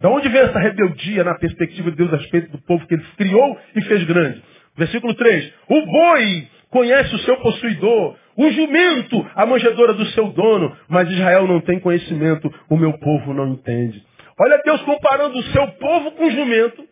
Da 0.00 0.08
onde 0.08 0.28
vem 0.28 0.40
essa 0.40 0.58
rebeldia 0.58 1.22
na 1.22 1.34
perspectiva 1.34 1.90
de 1.90 1.96
Deus 1.96 2.12
a 2.12 2.16
respeito 2.16 2.50
do 2.50 2.58
povo 2.62 2.86
que 2.86 2.94
ele 2.94 3.04
criou 3.16 3.58
e 3.76 3.82
fez 3.82 4.04
grande? 4.04 4.42
Versículo 4.76 5.14
3. 5.14 5.52
O 5.68 5.86
boi 5.86 6.48
conhece 6.70 7.14
o 7.14 7.18
seu 7.20 7.36
possuidor, 7.38 8.16
o 8.36 8.50
jumento 8.50 9.30
a 9.34 9.44
manjedora 9.44 9.92
do 9.92 10.06
seu 10.06 10.28
dono, 10.28 10.76
mas 10.88 11.10
Israel 11.10 11.46
não 11.46 11.60
tem 11.60 11.80
conhecimento, 11.80 12.52
o 12.68 12.76
meu 12.76 12.92
povo 12.98 13.34
não 13.34 13.48
entende. 13.48 14.02
Olha 14.38 14.62
Deus 14.64 14.80
comparando 14.82 15.38
o 15.38 15.42
seu 15.42 15.66
povo 15.72 16.12
com 16.12 16.26
o 16.26 16.30
jumento, 16.30 16.84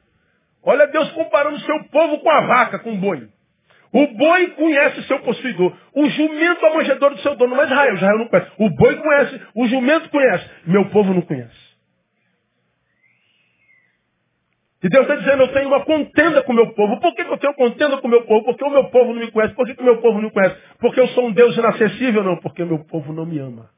olha 0.65 0.87
Deus 0.89 1.11
comparando 1.13 1.57
o 1.57 1.61
seu 1.61 1.85
povo 1.85 2.19
com 2.19 2.31
a 2.31 2.41
vaca, 2.43 2.79
com 2.81 2.93
o 2.93 2.97
boi. 2.97 3.29
O 3.93 4.07
boi 4.07 4.49
conhece 4.49 5.01
o 5.01 5.05
seu 5.05 5.19
possuidor. 5.21 5.75
O 5.95 6.09
jumento 6.11 6.67
a 6.67 6.75
manjedora 6.75 7.15
do 7.15 7.23
seu 7.23 7.35
dono. 7.37 7.57
Mas 7.57 7.71
Israel, 7.71 7.95
Israel 7.95 8.19
não 8.19 8.29
conhece. 8.29 8.51
O 8.59 8.71
boi 8.71 8.97
conhece, 8.97 9.41
o 9.55 9.67
jumento 9.67 10.11
conhece. 10.11 10.51
Meu 10.67 10.85
povo 10.91 11.15
não 11.15 11.23
conhece. 11.23 11.68
E 14.83 14.89
Deus 14.89 15.03
está 15.03 15.17
dizendo, 15.17 15.43
eu 15.43 15.53
tenho 15.53 15.69
uma 15.69 15.85
contenda 15.85 16.43
com 16.43 16.53
o 16.53 16.55
meu 16.55 16.73
povo. 16.73 17.01
Por 17.01 17.15
que 17.15 17.23
eu 17.23 17.39
tenho 17.39 17.55
contenda 17.55 17.97
com 17.99 18.07
o 18.07 18.11
meu 18.11 18.25
povo? 18.25 18.45
Porque 18.45 18.65
o 18.65 18.71
meu 18.71 18.85
povo 18.91 19.13
não 19.13 19.21
me 19.21 19.31
conhece. 19.31 19.55
Por 19.55 19.67
que, 19.67 19.75
que 19.75 19.83
o 19.83 19.85
meu 19.85 20.01
povo 20.01 20.19
não 20.19 20.29
me 20.29 20.31
conhece? 20.31 20.57
Porque 20.79 21.01
eu 21.01 21.09
sou 21.09 21.27
um 21.27 21.33
Deus 21.33 21.57
inacessível? 21.57 22.23
Não, 22.23 22.37
porque 22.37 22.63
o 22.63 22.67
meu 22.67 22.85
povo 22.85 23.13
não 23.13 23.27
me 23.27 23.39
ama. 23.39 23.71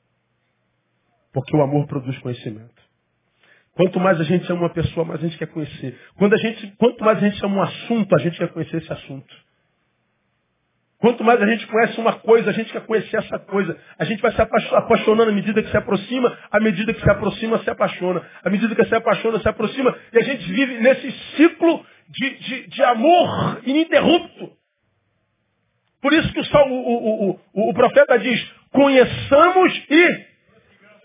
Porque 1.33 1.57
o 1.57 1.63
amor 1.63 1.87
produz 1.87 2.19
conhecimento. 2.19 2.81
Quanto 3.73 3.99
mais 3.99 4.21
a 4.21 4.25
gente 4.25 4.51
ama 4.53 4.63
uma 4.63 4.71
pessoa, 4.71 5.07
mais 5.07 5.21
a 5.21 5.27
gente 5.27 5.39
quer 5.39 5.47
conhecer. 5.47 5.99
Quando 6.17 6.35
a 6.35 6.37
gente, 6.37 6.75
quanto 6.77 7.03
mais 7.03 7.17
a 7.17 7.29
gente 7.29 7.45
ama 7.47 7.57
um 7.57 7.63
assunto, 7.63 8.15
a 8.15 8.19
gente 8.19 8.37
quer 8.37 8.49
conhecer 8.49 8.77
esse 8.77 8.93
assunto. 8.93 9.50
Quanto 11.01 11.25
mais 11.25 11.41
a 11.41 11.47
gente 11.47 11.67
conhece 11.67 11.99
uma 11.99 12.13
coisa, 12.13 12.51
a 12.51 12.53
gente 12.53 12.71
quer 12.71 12.83
conhecer 12.83 13.17
essa 13.17 13.39
coisa. 13.39 13.75
A 13.99 14.05
gente 14.05 14.21
vai 14.21 14.33
se 14.33 14.43
apaixonando 14.43 15.31
à 15.31 15.35
medida 15.35 15.63
que 15.63 15.71
se 15.71 15.77
aproxima, 15.77 16.39
à 16.51 16.61
medida 16.61 16.93
que 16.93 17.01
se 17.01 17.11
aproxima, 17.11 17.59
se 17.59 17.71
apaixona. 17.71 18.23
À 18.45 18.51
medida 18.51 18.75
que 18.75 18.85
se 18.85 18.95
apaixona, 18.95 19.41
se 19.41 19.49
aproxima. 19.49 19.97
E 20.13 20.19
a 20.19 20.23
gente 20.23 20.53
vive 20.53 20.75
nesse 20.79 21.11
ciclo 21.37 21.87
de, 22.07 22.39
de, 22.39 22.67
de 22.69 22.83
amor 22.83 23.61
ininterrupto. 23.65 24.53
Por 26.03 26.13
isso 26.13 26.31
que 26.35 26.41
o, 26.41 26.45
o, 26.71 27.31
o, 27.55 27.71
o 27.71 27.75
profeta 27.75 28.19
diz, 28.19 28.53
conheçamos 28.71 29.85
e 29.89 30.30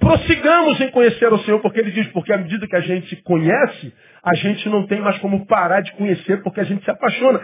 prossigamos 0.06 0.80
em 0.82 0.92
conhecer 0.92 1.34
o 1.34 1.40
Senhor, 1.40 1.60
porque 1.62 1.80
ele 1.80 1.90
diz, 1.90 2.08
porque 2.10 2.32
à 2.32 2.38
medida 2.38 2.68
que 2.68 2.76
a 2.76 2.82
gente 2.82 3.16
conhece, 3.24 3.92
a 4.22 4.36
gente 4.36 4.70
não 4.70 4.86
tem 4.86 5.02
mais 5.02 5.18
como 5.18 5.48
parar 5.48 5.82
de 5.82 5.92
conhecer, 5.94 6.44
porque 6.44 6.60
a 6.60 6.64
gente 6.64 6.86
se 6.86 6.92
apaixona. 6.92 7.42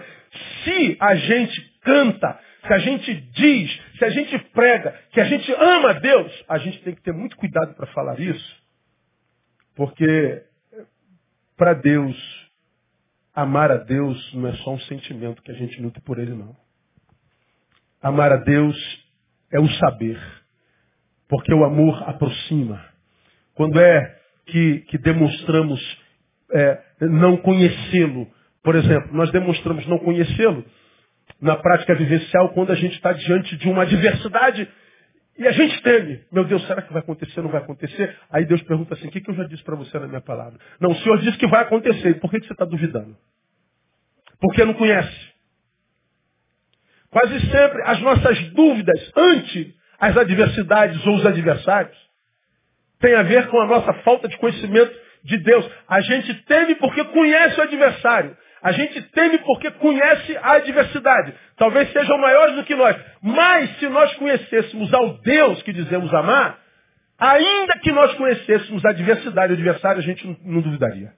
Se 0.63 0.95
a 0.99 1.15
gente 1.15 1.59
canta, 1.81 2.39
se 2.67 2.71
a 2.71 2.77
gente 2.77 3.15
diz, 3.15 3.81
se 3.97 4.05
a 4.05 4.11
gente 4.11 4.37
prega 4.53 4.93
que 5.11 5.19
a 5.19 5.23
gente 5.23 5.51
ama 5.53 5.95
Deus, 5.95 6.45
a 6.47 6.59
gente 6.59 6.79
tem 6.83 6.93
que 6.93 7.01
ter 7.01 7.11
muito 7.11 7.35
cuidado 7.35 7.73
para 7.73 7.87
falar 7.87 8.19
isso, 8.19 8.55
porque 9.75 10.43
para 11.57 11.73
Deus, 11.73 12.15
amar 13.33 13.71
a 13.71 13.77
Deus 13.77 14.33
não 14.35 14.47
é 14.47 14.53
só 14.57 14.75
um 14.75 14.79
sentimento 14.81 15.41
que 15.41 15.49
a 15.49 15.55
gente 15.55 15.81
nutre 15.81 16.01
por 16.03 16.19
Ele, 16.19 16.35
não. 16.35 16.55
Amar 18.03 18.31
a 18.31 18.37
Deus 18.37 18.77
é 19.51 19.59
o 19.59 19.67
saber, 19.67 20.19
porque 21.31 21.53
o 21.53 21.63
amor 21.63 22.03
aproxima. 22.09 22.85
Quando 23.55 23.79
é 23.79 24.19
que, 24.47 24.81
que 24.81 24.97
demonstramos 24.97 25.79
é, 26.51 26.77
não 26.99 27.37
conhecê-lo, 27.37 28.27
por 28.61 28.75
exemplo, 28.75 29.13
nós 29.13 29.31
demonstramos 29.31 29.87
não 29.87 29.97
conhecê-lo 29.99 30.65
na 31.39 31.55
prática 31.55 31.95
vivencial 31.95 32.49
quando 32.49 32.73
a 32.73 32.75
gente 32.75 32.95
está 32.95 33.13
diante 33.13 33.55
de 33.55 33.69
uma 33.69 33.83
adversidade 33.83 34.69
e 35.37 35.47
a 35.47 35.53
gente 35.53 35.81
teme. 35.81 36.21
Meu 36.29 36.43
Deus, 36.43 36.67
será 36.67 36.81
que 36.81 36.91
vai 36.91 37.01
acontecer? 37.01 37.41
Não 37.41 37.49
vai 37.49 37.61
acontecer? 37.61 38.13
Aí 38.29 38.45
Deus 38.45 38.61
pergunta 38.63 38.93
assim: 38.93 39.07
o 39.07 39.11
que, 39.11 39.21
que 39.21 39.31
eu 39.31 39.35
já 39.35 39.45
disse 39.45 39.63
para 39.63 39.77
você 39.77 39.97
na 39.99 40.07
minha 40.07 40.21
palavra? 40.21 40.59
Não, 40.81 40.91
o 40.91 40.95
Senhor 40.95 41.17
disse 41.19 41.37
que 41.37 41.47
vai 41.47 41.61
acontecer. 41.61 42.19
Por 42.19 42.29
que, 42.29 42.41
que 42.41 42.47
você 42.47 42.53
está 42.53 42.65
duvidando? 42.65 43.15
Porque 44.37 44.65
não 44.65 44.73
conhece. 44.73 45.31
Quase 47.09 47.39
sempre 47.49 47.83
as 47.83 48.01
nossas 48.01 48.49
dúvidas 48.49 49.11
ante 49.15 49.79
as 50.01 50.17
adversidades 50.17 51.05
ou 51.05 51.15
os 51.17 51.25
adversários 51.27 51.95
têm 52.99 53.13
a 53.13 53.21
ver 53.21 53.47
com 53.49 53.61
a 53.61 53.67
nossa 53.67 53.93
falta 54.01 54.27
de 54.27 54.35
conhecimento 54.37 54.91
de 55.23 55.37
Deus. 55.37 55.69
A 55.87 56.01
gente 56.01 56.33
teme 56.45 56.73
porque 56.75 57.03
conhece 57.05 57.59
o 57.59 57.63
adversário. 57.63 58.35
A 58.63 58.71
gente 58.71 58.99
teme 59.09 59.37
porque 59.39 59.69
conhece 59.71 60.37
a 60.37 60.53
adversidade. 60.53 61.33
Talvez 61.55 61.91
sejam 61.91 62.17
maiores 62.17 62.55
do 62.55 62.63
que 62.63 62.75
nós. 62.75 62.95
Mas 63.21 63.77
se 63.77 63.87
nós 63.89 64.13
conhecêssemos 64.15 64.91
ao 64.91 65.19
Deus 65.19 65.61
que 65.61 65.71
dizemos 65.71 66.11
amar, 66.13 66.59
ainda 67.19 67.73
que 67.79 67.91
nós 67.91 68.11
conhecêssemos 68.15 68.83
a 68.83 68.89
adversidade, 68.89 69.53
o 69.53 69.55
adversário, 69.55 69.99
a 69.99 70.03
gente 70.03 70.27
não 70.43 70.61
duvidaria. 70.61 71.11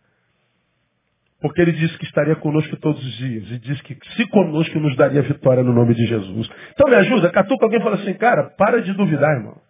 Porque 1.44 1.62
ele 1.62 1.74
disse 1.74 1.98
que 1.98 2.06
estaria 2.06 2.38
conosco 2.38 2.74
todos 2.78 3.06
os 3.06 3.18
dias. 3.18 3.52
E 3.52 3.60
disse 3.60 3.84
que 3.84 3.98
se 4.16 4.26
conosco 4.30 4.80
nos 4.80 4.96
daria 4.96 5.22
vitória 5.22 5.62
no 5.62 5.74
nome 5.74 5.94
de 5.94 6.06
Jesus. 6.06 6.50
Então 6.72 6.90
me 6.90 6.96
ajuda, 6.96 7.30
catuca 7.30 7.66
alguém 7.66 7.82
e 7.82 7.84
fala 7.84 7.98
assim, 7.98 8.14
cara, 8.14 8.52
para 8.58 8.82
de 8.82 8.94
duvidar, 8.94 9.30
irmão. 9.36 9.62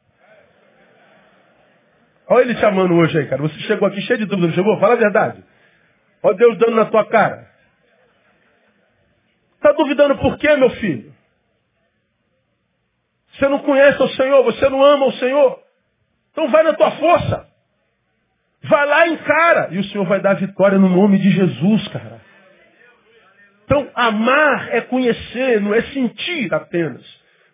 Olha 2.29 2.43
ele 2.43 2.53
te 2.53 2.63
amando 2.63 2.93
hoje 2.93 3.17
aí, 3.17 3.25
cara. 3.25 3.41
Você 3.41 3.57
chegou 3.61 3.87
aqui 3.87 3.99
cheio 4.01 4.19
de 4.19 4.25
dúvida, 4.25 4.49
não 4.49 4.53
chegou? 4.53 4.79
Fala 4.79 4.93
a 4.93 4.97
verdade. 4.97 5.43
Olha 6.21 6.37
Deus 6.37 6.59
dando 6.59 6.75
na 6.75 6.85
tua 6.85 7.07
cara. 7.07 7.49
Está 9.55 9.71
duvidando 9.71 10.15
por 10.19 10.37
quê, 10.37 10.55
meu 10.55 10.69
filho? 10.69 11.11
Você 13.33 13.47
não 13.47 13.57
conhece 13.57 13.99
o 13.99 14.09
Senhor, 14.09 14.43
você 14.43 14.69
não 14.69 14.83
ama 14.83 15.07
o 15.07 15.13
Senhor. 15.13 15.59
Então 16.33 16.49
vai 16.49 16.61
na 16.61 16.73
tua 16.73 16.91
força. 16.91 17.47
Vai 18.73 18.87
lá 18.87 19.07
e 19.07 19.13
encara. 19.13 19.67
E 19.69 19.77
o 19.77 19.83
Senhor 19.83 20.03
vai 20.07 20.19
dar 20.19 20.33
vitória 20.33 20.79
no 20.79 20.89
nome 20.89 21.19
de 21.19 21.29
Jesus, 21.29 21.87
cara. 21.89 22.19
Então, 23.65 23.87
amar 23.93 24.73
é 24.73 24.81
conhecer, 24.81 25.61
não 25.61 25.75
é 25.75 25.83
sentir 25.83 26.51
apenas. 26.51 27.03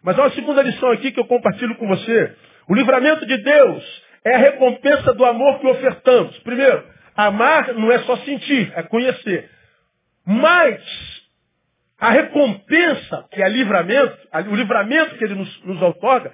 Mas 0.01 0.17
há 0.17 0.21
uma 0.21 0.31
segunda 0.31 0.61
lição 0.61 0.89
aqui 0.91 1.11
que 1.11 1.19
eu 1.19 1.25
compartilho 1.25 1.75
com 1.75 1.89
você. 1.89 2.33
O 2.69 2.73
livramento 2.73 3.25
de 3.25 3.37
Deus 3.37 4.03
é 4.23 4.33
a 4.33 4.37
recompensa 4.37 5.13
do 5.13 5.25
amor 5.25 5.59
que 5.59 5.67
ofertamos. 5.67 6.39
Primeiro, 6.39 6.85
amar 7.17 7.73
não 7.73 7.91
é 7.91 7.99
só 7.99 8.15
sentir, 8.19 8.71
é 8.73 8.83
conhecer. 8.83 9.49
Mas 10.25 10.81
a 11.99 12.11
recompensa, 12.11 13.25
que 13.29 13.43
é 13.43 13.49
livramento, 13.49 14.17
o 14.49 14.55
livramento 14.55 15.15
que 15.17 15.23
ele 15.25 15.35
nos, 15.35 15.65
nos 15.65 15.81
outorga, 15.81 16.31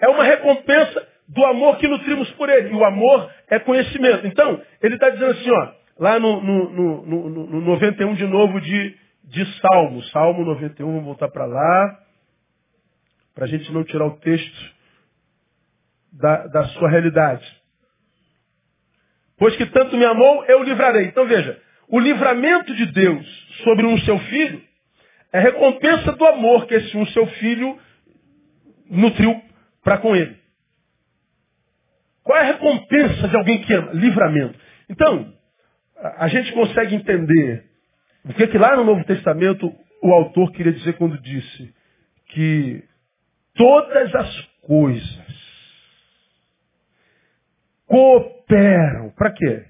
é 0.00 0.08
uma 0.08 0.24
recompensa 0.24 1.06
do 1.28 1.44
amor 1.44 1.78
que 1.78 1.88
nutrimos 1.88 2.30
por 2.32 2.48
ele. 2.48 2.70
E 2.70 2.74
o 2.74 2.84
amor 2.84 3.30
é 3.48 3.58
conhecimento. 3.58 4.26
Então, 4.26 4.60
ele 4.82 4.94
está 4.94 5.10
dizendo 5.10 5.32
assim, 5.32 5.50
ó, 5.50 5.72
lá 5.98 6.18
no, 6.18 6.42
no, 6.42 7.04
no, 7.04 7.46
no, 7.46 7.60
91 7.60 8.14
de 8.14 8.26
novo 8.26 8.60
de, 8.60 8.96
de 9.24 9.60
Salmo. 9.60 10.02
Salmo 10.04 10.44
91, 10.44 10.86
vamos 10.86 11.04
voltar 11.04 11.28
para 11.28 11.46
lá, 11.46 11.98
para 13.34 13.44
a 13.44 13.48
gente 13.48 13.72
não 13.72 13.84
tirar 13.84 14.06
o 14.06 14.18
texto 14.18 14.74
da, 16.12 16.46
da 16.46 16.64
sua 16.68 16.88
realidade. 16.88 17.44
Pois 19.38 19.54
que 19.56 19.66
tanto 19.66 19.96
me 19.96 20.04
amou, 20.04 20.44
eu 20.46 20.62
livrarei. 20.62 21.06
Então 21.06 21.26
veja, 21.26 21.60
o 21.88 22.00
livramento 22.00 22.74
de 22.74 22.86
Deus 22.86 23.26
sobre 23.64 23.86
um 23.86 23.98
seu 23.98 24.18
filho 24.18 24.62
é 25.32 25.40
recompensa 25.40 26.12
do 26.12 26.26
amor 26.26 26.66
que 26.66 26.74
esse 26.74 26.96
um 26.96 27.06
seu 27.06 27.26
filho 27.26 27.78
nutriu 28.88 29.42
para 29.82 29.98
com 29.98 30.16
ele. 30.16 30.45
Qual 32.26 32.36
é 32.36 32.40
a 32.40 32.52
recompensa 32.54 33.28
de 33.28 33.36
alguém 33.36 33.62
que 33.62 33.72
ama? 33.72 33.92
Livramento. 33.92 34.58
Então, 34.90 35.32
a 36.16 36.26
gente 36.26 36.52
consegue 36.52 36.96
entender 36.96 37.64
o 38.24 38.34
que, 38.34 38.48
que 38.48 38.58
lá 38.58 38.74
no 38.74 38.82
Novo 38.82 39.04
Testamento 39.04 39.72
o 40.02 40.12
autor 40.12 40.50
queria 40.50 40.72
dizer 40.72 40.94
quando 40.94 41.22
disse 41.22 41.72
que 42.30 42.82
todas 43.54 44.12
as 44.12 44.40
coisas 44.62 45.26
cooperam. 47.86 49.10
Para 49.10 49.32
quê? 49.32 49.64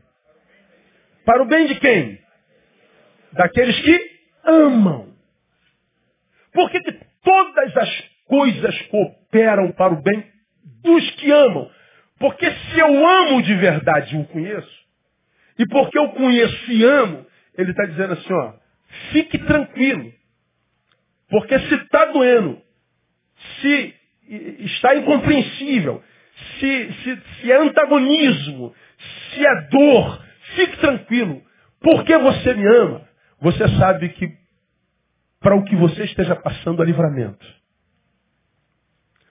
Para 1.27 1.43
o 1.43 1.47
bem 1.47 1.67
de 1.67 1.79
quem? 1.79 2.19
Daqueles 3.35 3.79
que 3.83 4.11
amam. 4.47 5.15
Por 6.55 6.71
que, 6.71 6.81
que 6.81 6.93
todas 7.23 7.77
as 7.77 8.11
coisas 8.25 8.83
cooperam 8.89 9.73
para 9.73 9.93
o 9.93 10.01
bem 10.01 10.25
dos 10.83 11.11
que 11.17 11.31
amam? 11.31 11.76
Porque 12.19 12.51
se 12.51 12.79
eu 12.79 13.07
amo 13.07 13.43
de 13.43 13.55
verdade 13.55 14.15
e 14.15 14.19
o 14.19 14.25
conheço, 14.25 14.87
e 15.59 15.67
porque 15.67 15.99
eu 15.99 16.09
conheço 16.11 16.73
e 16.73 16.85
amo, 16.85 17.27
ele 17.57 17.71
está 17.71 17.85
dizendo 17.87 18.13
assim, 18.15 18.33
ó, 18.33 18.53
fique 19.13 19.39
tranquilo. 19.39 20.13
Porque 21.29 21.59
se 21.59 21.75
está 21.75 22.07
doendo, 22.07 22.61
se 23.61 23.95
está 24.61 24.95
incompreensível, 24.95 26.03
se, 26.59 26.93
se, 26.93 27.23
se 27.41 27.53
é 27.53 27.57
antagonismo, 27.57 28.75
se 29.31 29.47
é 29.47 29.69
dor, 29.69 30.25
fique 30.55 30.77
tranquilo. 30.79 31.43
Porque 31.81 32.17
você 32.17 32.55
me 32.55 32.67
ama, 32.67 33.09
você 33.41 33.69
sabe 33.77 34.09
que 34.11 34.31
para 35.41 35.55
o 35.55 35.65
que 35.65 35.77
você 35.77 36.05
esteja 36.05 36.35
passando 36.37 36.83
há 36.83 36.85
livramento. 36.85 37.47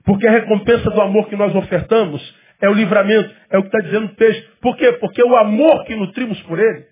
Porque 0.03 0.27
a 0.27 0.31
recompensa 0.31 0.89
do 0.89 1.01
amor 1.01 1.27
que 1.27 1.35
nós 1.35 1.53
ofertamos 1.55 2.21
é 2.61 2.69
o 2.69 2.73
livramento, 2.73 3.33
é 3.49 3.57
o 3.57 3.61
que 3.61 3.67
está 3.67 3.79
dizendo 3.79 4.05
o 4.05 4.15
texto. 4.15 4.57
Por 4.61 4.75
quê? 4.77 4.93
Porque 4.93 5.23
o 5.23 5.35
amor 5.35 5.85
que 5.85 5.95
nutrimos 5.95 6.41
por 6.43 6.59
ele, 6.59 6.85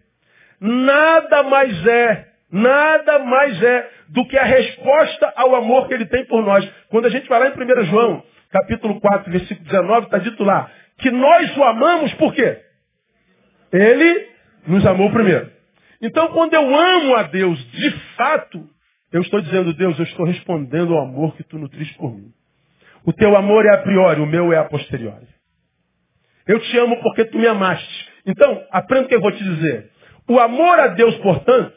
nada 0.59 1.43
mais 1.43 1.87
é, 1.87 2.27
nada 2.51 3.19
mais 3.19 3.61
é 3.63 3.89
do 4.09 4.25
que 4.27 4.37
a 4.37 4.43
resposta 4.43 5.33
ao 5.35 5.55
amor 5.55 5.87
que 5.87 5.93
ele 5.93 6.05
tem 6.05 6.25
por 6.25 6.43
nós. 6.43 6.69
Quando 6.89 7.05
a 7.05 7.09
gente 7.09 7.27
vai 7.27 7.39
lá 7.39 7.47
em 7.47 7.81
1 7.81 7.85
João, 7.85 8.23
capítulo 8.51 8.99
4, 9.01 9.31
versículo 9.31 9.65
19, 9.65 10.05
está 10.05 10.17
dito 10.19 10.43
lá, 10.43 10.69
que 10.99 11.09
nós 11.09 11.57
o 11.57 11.63
amamos 11.63 12.13
por 12.13 12.33
quê? 12.33 12.59
Ele 13.71 14.27
nos 14.67 14.85
amou 14.85 15.11
primeiro. 15.11 15.51
Então, 16.01 16.27
quando 16.29 16.53
eu 16.53 16.75
amo 16.75 17.15
a 17.15 17.23
Deus 17.23 17.57
de 17.71 17.91
fato, 18.15 18.69
eu 19.11 19.21
estou 19.21 19.41
dizendo, 19.41 19.73
Deus, 19.73 19.97
eu 19.97 20.03
estou 20.03 20.25
respondendo 20.25 20.93
ao 20.93 21.03
amor 21.03 21.35
que 21.35 21.43
tu 21.43 21.57
nutris 21.57 21.91
por 21.93 22.13
mim. 22.13 22.31
O 23.05 23.11
teu 23.13 23.35
amor 23.35 23.65
é 23.65 23.73
a 23.73 23.77
priori, 23.79 24.21
o 24.21 24.25
meu 24.25 24.53
é 24.53 24.57
a 24.57 24.65
posteriori. 24.65 25.32
Eu 26.47 26.59
te 26.59 26.77
amo 26.77 27.01
porque 27.01 27.25
tu 27.25 27.37
me 27.37 27.47
amaste. 27.47 28.11
Então, 28.25 28.63
aprenda 28.71 29.05
o 29.05 29.09
que 29.09 29.15
eu 29.15 29.21
vou 29.21 29.31
te 29.31 29.43
dizer. 29.43 29.89
O 30.27 30.39
amor 30.39 30.79
a 30.79 30.87
Deus, 30.87 31.15
portanto, 31.17 31.73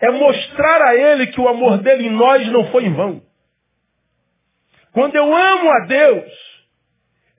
é 0.00 0.10
mostrar 0.10 0.82
a 0.82 0.96
Ele 0.96 1.26
que 1.28 1.40
o 1.40 1.48
amor 1.48 1.78
dele 1.78 2.06
em 2.06 2.10
nós 2.10 2.46
não 2.48 2.70
foi 2.70 2.84
em 2.84 2.92
vão. 2.92 3.22
Quando 4.92 5.14
eu 5.14 5.24
amo 5.24 5.70
a 5.70 5.86
Deus, 5.86 6.32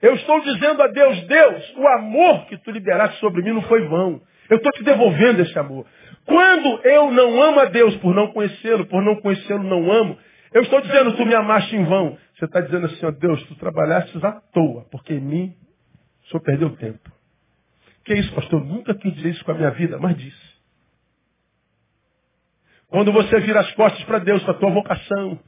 eu 0.00 0.14
estou 0.14 0.40
dizendo 0.40 0.82
a 0.82 0.86
Deus, 0.88 1.22
Deus, 1.22 1.74
o 1.76 1.86
amor 1.86 2.46
que 2.46 2.56
tu 2.58 2.70
liberaste 2.70 3.18
sobre 3.20 3.42
mim 3.42 3.52
não 3.52 3.62
foi 3.62 3.86
vão. 3.88 4.20
Eu 4.48 4.56
estou 4.56 4.72
te 4.72 4.82
devolvendo 4.82 5.40
esse 5.42 5.58
amor. 5.58 5.86
Quando 6.26 6.80
eu 6.84 7.10
não 7.10 7.42
amo 7.42 7.60
a 7.60 7.66
Deus 7.66 7.96
por 7.96 8.14
não 8.14 8.32
conhecê-lo, 8.32 8.86
por 8.86 9.02
não 9.02 9.16
conhecê-lo 9.16 9.62
não 9.62 9.90
amo, 9.90 10.18
eu 10.52 10.62
estou 10.62 10.80
dizendo, 10.80 11.16
tu 11.16 11.24
me 11.24 11.34
amaste 11.34 11.74
em 11.74 11.84
vão. 11.84 12.18
Você 12.36 12.44
está 12.44 12.60
dizendo 12.60 12.86
assim, 12.86 13.06
ó 13.06 13.10
Deus, 13.10 13.42
tu 13.44 13.54
trabalhaste 13.56 14.18
à 14.24 14.32
toa, 14.52 14.86
porque 14.90 15.14
em 15.14 15.20
mim 15.20 15.54
senhor 16.32 16.42
perdeu 16.42 16.76
tempo. 16.76 17.10
Que 18.04 18.14
isso, 18.14 18.34
pastor? 18.34 18.60
Eu 18.60 18.66
nunca 18.66 18.94
quis 18.94 19.14
dizer 19.14 19.30
isso 19.30 19.44
com 19.44 19.52
a 19.52 19.54
minha 19.54 19.70
vida, 19.70 19.98
mas 19.98 20.16
disse. 20.16 20.52
Quando 22.88 23.12
você 23.12 23.40
vira 23.40 23.60
as 23.60 23.72
costas 23.74 24.02
para 24.04 24.18
Deus, 24.18 24.42
para 24.42 24.52
a 24.52 24.58
tua 24.58 24.70
vocação, 24.70 25.38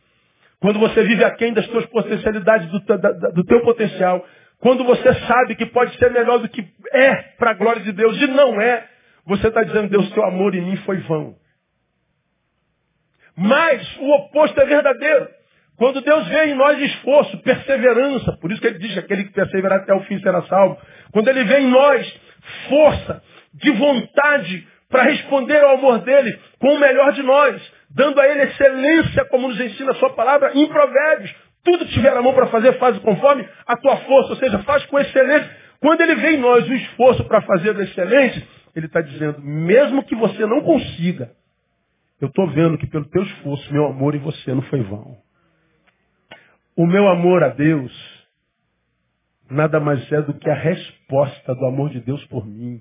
quando 0.60 0.78
você 0.78 1.02
vive 1.02 1.24
aquém 1.24 1.52
das 1.52 1.66
tuas 1.68 1.84
potencialidades, 1.86 2.70
do, 2.70 2.80
da, 2.80 2.96
do 3.30 3.44
teu 3.44 3.60
potencial, 3.62 4.26
quando 4.58 4.84
você 4.84 5.12
sabe 5.26 5.56
que 5.56 5.66
pode 5.66 5.96
ser 5.98 6.10
melhor 6.10 6.38
do 6.38 6.48
que 6.48 6.66
é 6.92 7.14
para 7.36 7.50
a 7.50 7.54
glória 7.54 7.82
de 7.82 7.92
Deus 7.92 8.16
e 8.18 8.26
não 8.28 8.60
é, 8.60 8.88
você 9.26 9.48
está 9.48 9.62
dizendo, 9.62 9.90
Deus, 9.90 10.10
teu 10.12 10.24
amor 10.24 10.54
em 10.54 10.62
mim 10.62 10.76
foi 10.78 10.98
vão. 11.00 11.36
Mas 13.36 13.96
o 13.98 14.10
oposto 14.14 14.58
é 14.60 14.64
verdadeiro. 14.64 15.28
Quando 15.76 16.00
Deus 16.00 16.28
vê 16.28 16.46
em 16.46 16.54
nós 16.54 16.78
esforço, 16.78 17.36
perseverança, 17.38 18.36
por 18.40 18.50
isso 18.52 18.60
que 18.60 18.66
ele 18.68 18.78
diz 18.78 18.92
que 18.92 18.98
aquele 19.00 19.24
que 19.24 19.32
perseverar 19.32 19.80
até 19.80 19.92
o 19.92 20.00
fim 20.02 20.20
será 20.20 20.42
salvo. 20.42 20.78
Quando 21.12 21.28
ele 21.28 21.44
vê 21.44 21.60
em 21.60 21.68
nós 21.68 22.20
força, 22.68 23.22
de 23.54 23.70
vontade 23.70 24.66
para 24.88 25.04
responder 25.04 25.62
ao 25.62 25.76
amor 25.76 26.00
dele 26.00 26.38
com 26.58 26.74
o 26.74 26.78
melhor 26.78 27.12
de 27.12 27.22
nós, 27.22 27.72
dando 27.90 28.20
a 28.20 28.28
ele 28.28 28.42
excelência, 28.42 29.24
como 29.26 29.48
nos 29.48 29.60
ensina 29.60 29.92
a 29.92 29.94
sua 29.94 30.10
palavra, 30.10 30.52
em 30.54 30.66
provérbios. 30.66 31.34
Tudo 31.62 31.86
que 31.86 31.92
tiver 31.92 32.14
a 32.14 32.20
mão 32.20 32.34
para 32.34 32.48
fazer, 32.48 32.74
faz 32.78 32.98
conforme 32.98 33.48
a 33.66 33.76
tua 33.76 33.96
força, 33.98 34.30
ou 34.30 34.36
seja, 34.36 34.58
faz 34.60 34.84
com 34.86 34.98
excelência. 34.98 35.50
Quando 35.80 36.00
ele 36.00 36.14
vê 36.16 36.32
em 36.32 36.38
nós 36.38 36.68
o 36.68 36.74
esforço 36.74 37.24
para 37.24 37.40
fazer 37.42 37.72
do 37.72 37.82
excelente, 37.82 38.46
ele 38.76 38.86
está 38.86 39.00
dizendo, 39.00 39.40
mesmo 39.40 40.04
que 40.04 40.14
você 40.14 40.44
não 40.46 40.60
consiga, 40.62 41.30
eu 42.20 42.28
estou 42.28 42.48
vendo 42.50 42.76
que 42.76 42.86
pelo 42.86 43.04
teu 43.06 43.22
esforço, 43.22 43.72
meu 43.72 43.86
amor 43.86 44.14
em 44.14 44.18
você 44.18 44.52
não 44.52 44.62
foi 44.62 44.82
vão. 44.82 45.16
O 46.76 46.86
meu 46.86 47.08
amor 47.08 47.42
a 47.42 47.48
Deus 47.48 48.14
nada 49.50 49.78
mais 49.78 50.10
é 50.10 50.22
do 50.22 50.34
que 50.34 50.48
a 50.48 50.54
resposta 50.54 51.54
do 51.54 51.66
amor 51.66 51.90
de 51.90 52.00
Deus 52.00 52.24
por 52.26 52.46
mim. 52.46 52.80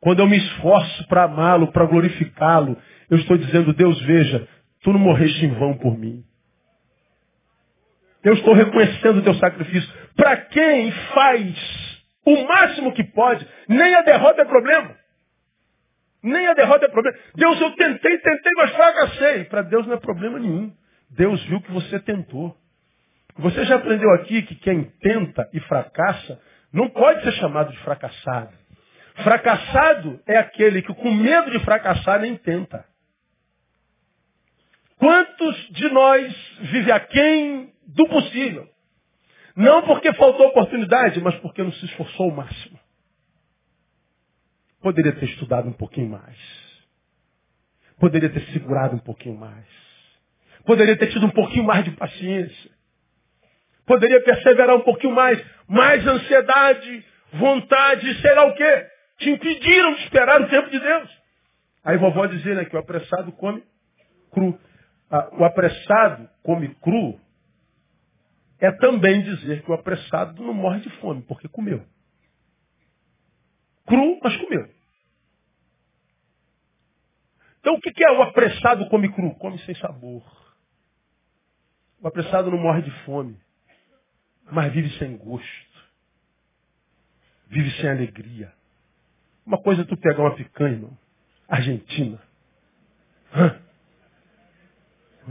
Quando 0.00 0.20
eu 0.20 0.26
me 0.26 0.36
esforço 0.36 1.06
para 1.08 1.24
amá-lo, 1.24 1.72
para 1.72 1.86
glorificá-lo, 1.86 2.76
eu 3.10 3.16
estou 3.18 3.36
dizendo, 3.36 3.72
Deus, 3.72 4.00
veja, 4.02 4.46
tu 4.82 4.92
não 4.92 5.00
morreste 5.00 5.44
em 5.44 5.54
vão 5.54 5.76
por 5.78 5.98
mim. 5.98 6.24
Eu 8.22 8.34
estou 8.34 8.54
reconhecendo 8.54 9.18
o 9.18 9.22
teu 9.22 9.34
sacrifício. 9.34 9.90
Para 10.14 10.36
quem 10.36 10.92
faz 10.92 12.04
o 12.24 12.44
máximo 12.46 12.92
que 12.92 13.04
pode, 13.04 13.46
nem 13.68 13.94
a 13.94 14.02
derrota 14.02 14.42
é 14.42 14.44
problema. 14.44 14.96
Nem 16.22 16.46
a 16.46 16.54
derrota 16.54 16.86
é 16.86 16.88
problema. 16.88 17.18
Deus, 17.34 17.60
eu 17.60 17.70
tentei, 17.72 18.18
tentei, 18.18 18.52
mas 18.56 18.70
fracassei. 18.72 19.44
Para 19.44 19.62
Deus 19.62 19.86
não 19.86 19.94
é 19.94 20.00
problema 20.00 20.38
nenhum. 20.38 20.72
Deus 21.10 21.42
viu 21.44 21.60
que 21.60 21.70
você 21.70 22.00
tentou. 22.00 22.56
Você 23.36 23.64
já 23.64 23.76
aprendeu 23.76 24.10
aqui 24.14 24.42
que 24.42 24.54
quem 24.56 24.84
tenta 25.00 25.48
e 25.52 25.60
fracassa 25.60 26.40
não 26.72 26.88
pode 26.88 27.22
ser 27.22 27.32
chamado 27.32 27.72
de 27.72 27.78
fracassado. 27.78 28.52
Fracassado 29.22 30.20
é 30.26 30.36
aquele 30.36 30.82
que 30.82 30.94
com 30.94 31.12
medo 31.12 31.50
de 31.50 31.58
fracassar 31.60 32.20
nem 32.20 32.36
tenta. 32.36 32.84
Quantos 34.98 35.56
de 35.70 35.88
nós 35.90 36.34
vive 36.60 36.90
aquém 36.90 37.72
do 37.86 38.08
possível? 38.08 38.68
Não 39.56 39.82
porque 39.82 40.12
faltou 40.14 40.48
oportunidade, 40.48 41.20
mas 41.20 41.34
porque 41.36 41.62
não 41.62 41.72
se 41.72 41.84
esforçou 41.86 42.28
o 42.28 42.36
máximo. 42.36 42.78
Poderia 44.80 45.12
ter 45.12 45.26
estudado 45.26 45.68
um 45.68 45.72
pouquinho 45.72 46.10
mais. 46.10 46.36
Poderia 47.98 48.28
ter 48.28 48.44
segurado 48.52 48.96
um 48.96 48.98
pouquinho 48.98 49.38
mais. 49.38 49.66
Poderia 50.64 50.96
ter 50.96 51.08
tido 51.12 51.26
um 51.26 51.30
pouquinho 51.30 51.64
mais 51.64 51.84
de 51.84 51.92
paciência. 51.92 52.70
Poderia 53.86 54.22
perseverar 54.22 54.76
um 54.76 54.82
pouquinho 54.82 55.14
mais. 55.14 55.42
Mais 55.68 56.06
ansiedade, 56.06 57.04
vontade, 57.34 58.20
sei 58.20 58.34
lá 58.34 58.46
o 58.46 58.54
quê. 58.54 58.86
Te 59.18 59.30
impediram 59.30 59.94
de 59.94 60.02
esperar 60.02 60.40
o 60.40 60.48
tempo 60.48 60.70
de 60.70 60.78
Deus. 60.78 61.22
Aí 61.84 61.96
vovó 61.98 62.26
dizia 62.26 62.54
né, 62.54 62.64
que 62.64 62.76
o 62.76 62.78
apressado 62.78 63.32
come 63.32 63.62
cru. 64.32 64.58
Ah, 65.10 65.28
o 65.32 65.44
apressado 65.44 66.28
come 66.42 66.74
cru 66.76 67.20
é 68.58 68.72
também 68.72 69.22
dizer 69.22 69.62
que 69.62 69.70
o 69.70 69.74
apressado 69.74 70.42
não 70.42 70.54
morre 70.54 70.80
de 70.80 70.90
fome, 70.98 71.22
porque 71.22 71.48
comeu. 71.48 71.84
Cru, 73.86 74.18
mas 74.22 74.36
comeu. 74.38 74.68
Então 77.60 77.74
o 77.74 77.80
que 77.80 78.04
é 78.04 78.10
o 78.12 78.22
apressado 78.22 78.88
come 78.88 79.12
cru? 79.12 79.34
Come 79.36 79.58
sem 79.60 79.74
sabor. 79.76 80.22
O 82.00 82.08
apressado 82.08 82.50
não 82.50 82.58
morre 82.58 82.82
de 82.82 82.90
fome 83.04 83.43
mas 84.50 84.72
vive 84.72 84.90
sem 84.98 85.16
gosto. 85.16 85.74
Vive 87.48 87.70
sem 87.80 87.90
alegria. 87.90 88.52
Uma 89.46 89.58
coisa 89.58 89.82
é 89.82 89.84
tu 89.84 89.96
pegar 89.96 90.22
uma 90.22 90.34
picanha, 90.34 90.74
irmão, 90.74 90.98
argentina. 91.48 92.18
Hã? 93.34 93.60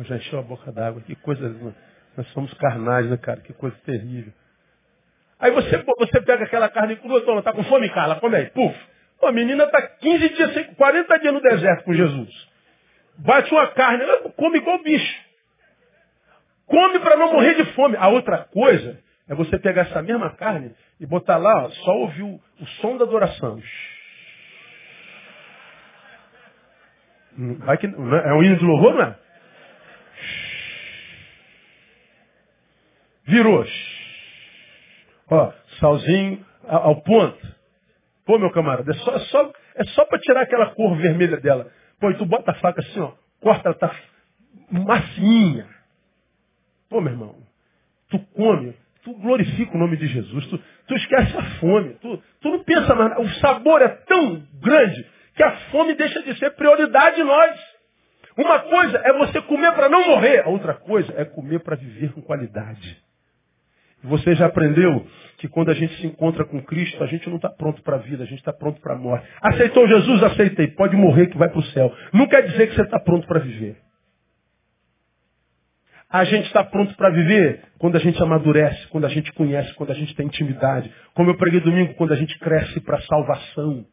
Já 0.04 0.17
encheu 0.17 0.39
a 0.39 0.43
boca 0.43 0.71
d'água. 0.71 1.02
Que 1.02 1.15
coisa. 1.15 1.76
Nós 2.15 2.28
somos 2.30 2.54
carnais, 2.56 3.10
né, 3.10 3.17
cara? 3.17 3.41
Que 3.41 3.54
coisa 3.54 3.76
terrível. 3.86 4.34
Aí 5.39 5.52
você, 5.52 5.78
você 5.78 6.21
pega 6.21 6.45
aquela 6.45 6.69
carne 6.69 6.95
crua, 6.95 7.21
toma, 7.21 7.41
tá 7.41 7.52
com 7.52 7.63
fome, 7.65 7.89
Carla, 7.89 8.19
come 8.19 8.38
aí. 8.38 8.49
Puf. 8.52 8.76
A 9.21 9.32
menina 9.32 9.67
tá 9.67 9.82
15 9.82 10.30
dias, 10.30 10.67
40 10.76 11.19
dias 11.19 11.34
no 11.34 11.41
deserto 11.41 11.84
com 11.84 11.93
Jesus. 11.93 12.49
Bate 13.17 13.52
uma 13.54 13.67
carne, 13.67 14.04
come 14.36 14.58
igual 14.58 14.82
bicho. 14.84 15.23
Come 16.65 16.99
para 16.99 17.17
não 17.17 17.34
morrer 17.34 17.56
de 17.56 17.65
fome. 17.73 17.95
A 17.97 18.08
outra 18.08 18.39
coisa 18.45 19.03
é 19.28 19.36
você 19.36 19.58
pegar 19.58 19.84
essa 19.84 20.02
mesma 20.02 20.36
carne 20.36 20.76
e 21.00 21.06
botar 21.06 21.38
lá, 21.38 21.66
ó, 21.66 21.70
só 21.70 21.92
ouvir 21.92 22.24
o, 22.24 22.36
o 22.60 22.66
som 22.82 22.98
da 22.98 23.06
adoração. 23.06 23.62
Vai 27.60 27.78
que, 27.78 27.88
é, 27.88 27.90
é 27.90 28.34
um 28.34 28.44
hino 28.44 28.58
de 28.58 28.66
louvor, 28.66 28.94
não 28.94 29.02
é? 29.04 29.20
Virou. 33.26 33.66
Ó, 35.30 35.54
salzinho 35.80 36.46
ao 36.68 37.02
ponto. 37.02 37.54
Pô, 38.26 38.38
meu 38.38 38.52
camarada, 38.52 38.92
é 38.92 38.96
só, 38.96 39.16
é 39.16 39.20
só, 39.20 39.54
é 39.76 39.84
só 39.86 40.06
para 40.06 40.20
tirar 40.20 40.42
aquela 40.44 40.74
cor 40.76 40.96
vermelha 40.98 41.38
dela. 41.38 41.72
Pô, 42.00 42.10
e 42.12 42.18
tu 42.18 42.26
bota 42.26 42.52
a 42.52 42.56
faca 42.56 42.82
assim, 42.82 43.00
ó, 43.00 43.14
corta, 43.42 43.70
ela 43.70 43.78
tá 43.78 43.96
macinha. 44.70 45.68
Pô, 46.90 47.02
meu 47.02 47.14
irmão, 47.14 47.36
tu 48.10 48.20
come, 48.34 48.76
tu 49.04 49.13
glorifica 49.16 49.76
o 49.76 49.80
nome 49.80 49.98
de 49.98 50.08
Jesus, 50.08 50.48
tu, 50.48 50.60
tu 50.88 50.96
esquece 50.96 51.38
a 51.38 51.44
fome, 51.60 51.96
tu, 52.02 52.22
tu 52.42 52.50
não 52.50 52.63
pensa 52.63 52.96
mais. 52.96 53.18
O 53.20 53.30
sabor 53.39 53.82
é 53.82 53.89
tão 53.89 54.44
grande 54.62 55.06
que 55.36 55.44
a 55.44 55.52
fome 55.72 55.94
deixa 55.96 56.22
de 56.24 56.38
ser 56.38 56.52
prioridade 56.52 57.22
em 57.22 57.24
nós. 57.24 57.60
Uma 58.38 58.60
coisa 58.60 58.98
é 59.04 59.13
você 59.13 59.42
comer 59.42 59.74
para 59.74 59.89
não 59.89 60.08
morrer, 60.08 60.44
a 60.46 60.50
outra 60.50 60.74
coisa 60.74 61.13
é 61.18 61.26
comer 61.26 61.60
para 61.60 61.76
viver 61.76 62.12
com 62.13 62.22
qualidade. 62.22 62.98
Você 64.04 64.36
já 64.36 64.48
aprendeu 64.48 65.06
que 65.38 65.48
quando 65.48 65.70
a 65.70 65.74
gente 65.74 65.96
se 65.98 66.08
encontra 66.08 66.44
com 66.44 66.62
Cristo, 66.62 67.02
a 67.04 67.08
gente 67.08 67.30
não 67.30 67.38
está 67.38 67.50
pronto 67.50 67.82
para 67.82 67.96
a 67.96 68.00
vida, 68.00 68.24
a 68.24 68.26
gente 68.26 68.39
está 68.39 68.52
pronto 68.52 68.82
para 68.82 68.96
a 68.96 68.98
morte. 68.98 69.26
Aceitou 69.42 69.88
Jesus? 69.88 70.24
Aceitei. 70.24 70.68
Pode 70.68 70.96
morrer 70.98 71.28
que 71.28 71.38
vai 71.38 71.50
para 71.50 71.60
o 71.60 71.63
céu. 71.68 71.94
Não 72.12 72.28
quer 72.28 72.42
dizer 72.42 72.68
que 72.68 72.76
você 72.76 72.82
está 72.82 73.00
pronto 73.00 73.26
para 73.26 73.39
viver. 73.39 73.78
A 76.13 76.26
gente 76.26 76.45
está 76.45 76.63
pronto 76.63 76.95
para 76.95 77.10
viver 77.10 77.63
quando 77.80 77.95
a 77.95 77.99
gente 77.99 78.21
amadurece, 78.21 78.88
quando 78.89 79.06
a 79.06 79.10
gente 79.10 79.34
conhece, 79.34 79.73
quando 79.73 79.89
a 79.89 79.95
gente 79.95 80.15
tem 80.15 80.28
intimidade. 80.28 80.93
Como 81.15 81.32
eu 81.32 81.38
preguei 81.38 81.60
domingo, 81.60 81.95
quando 81.95 82.13
a 82.13 82.15
gente 82.15 82.38
cresce 82.38 82.80
para 82.82 82.97
a 82.97 83.02
salvação. 83.02 83.84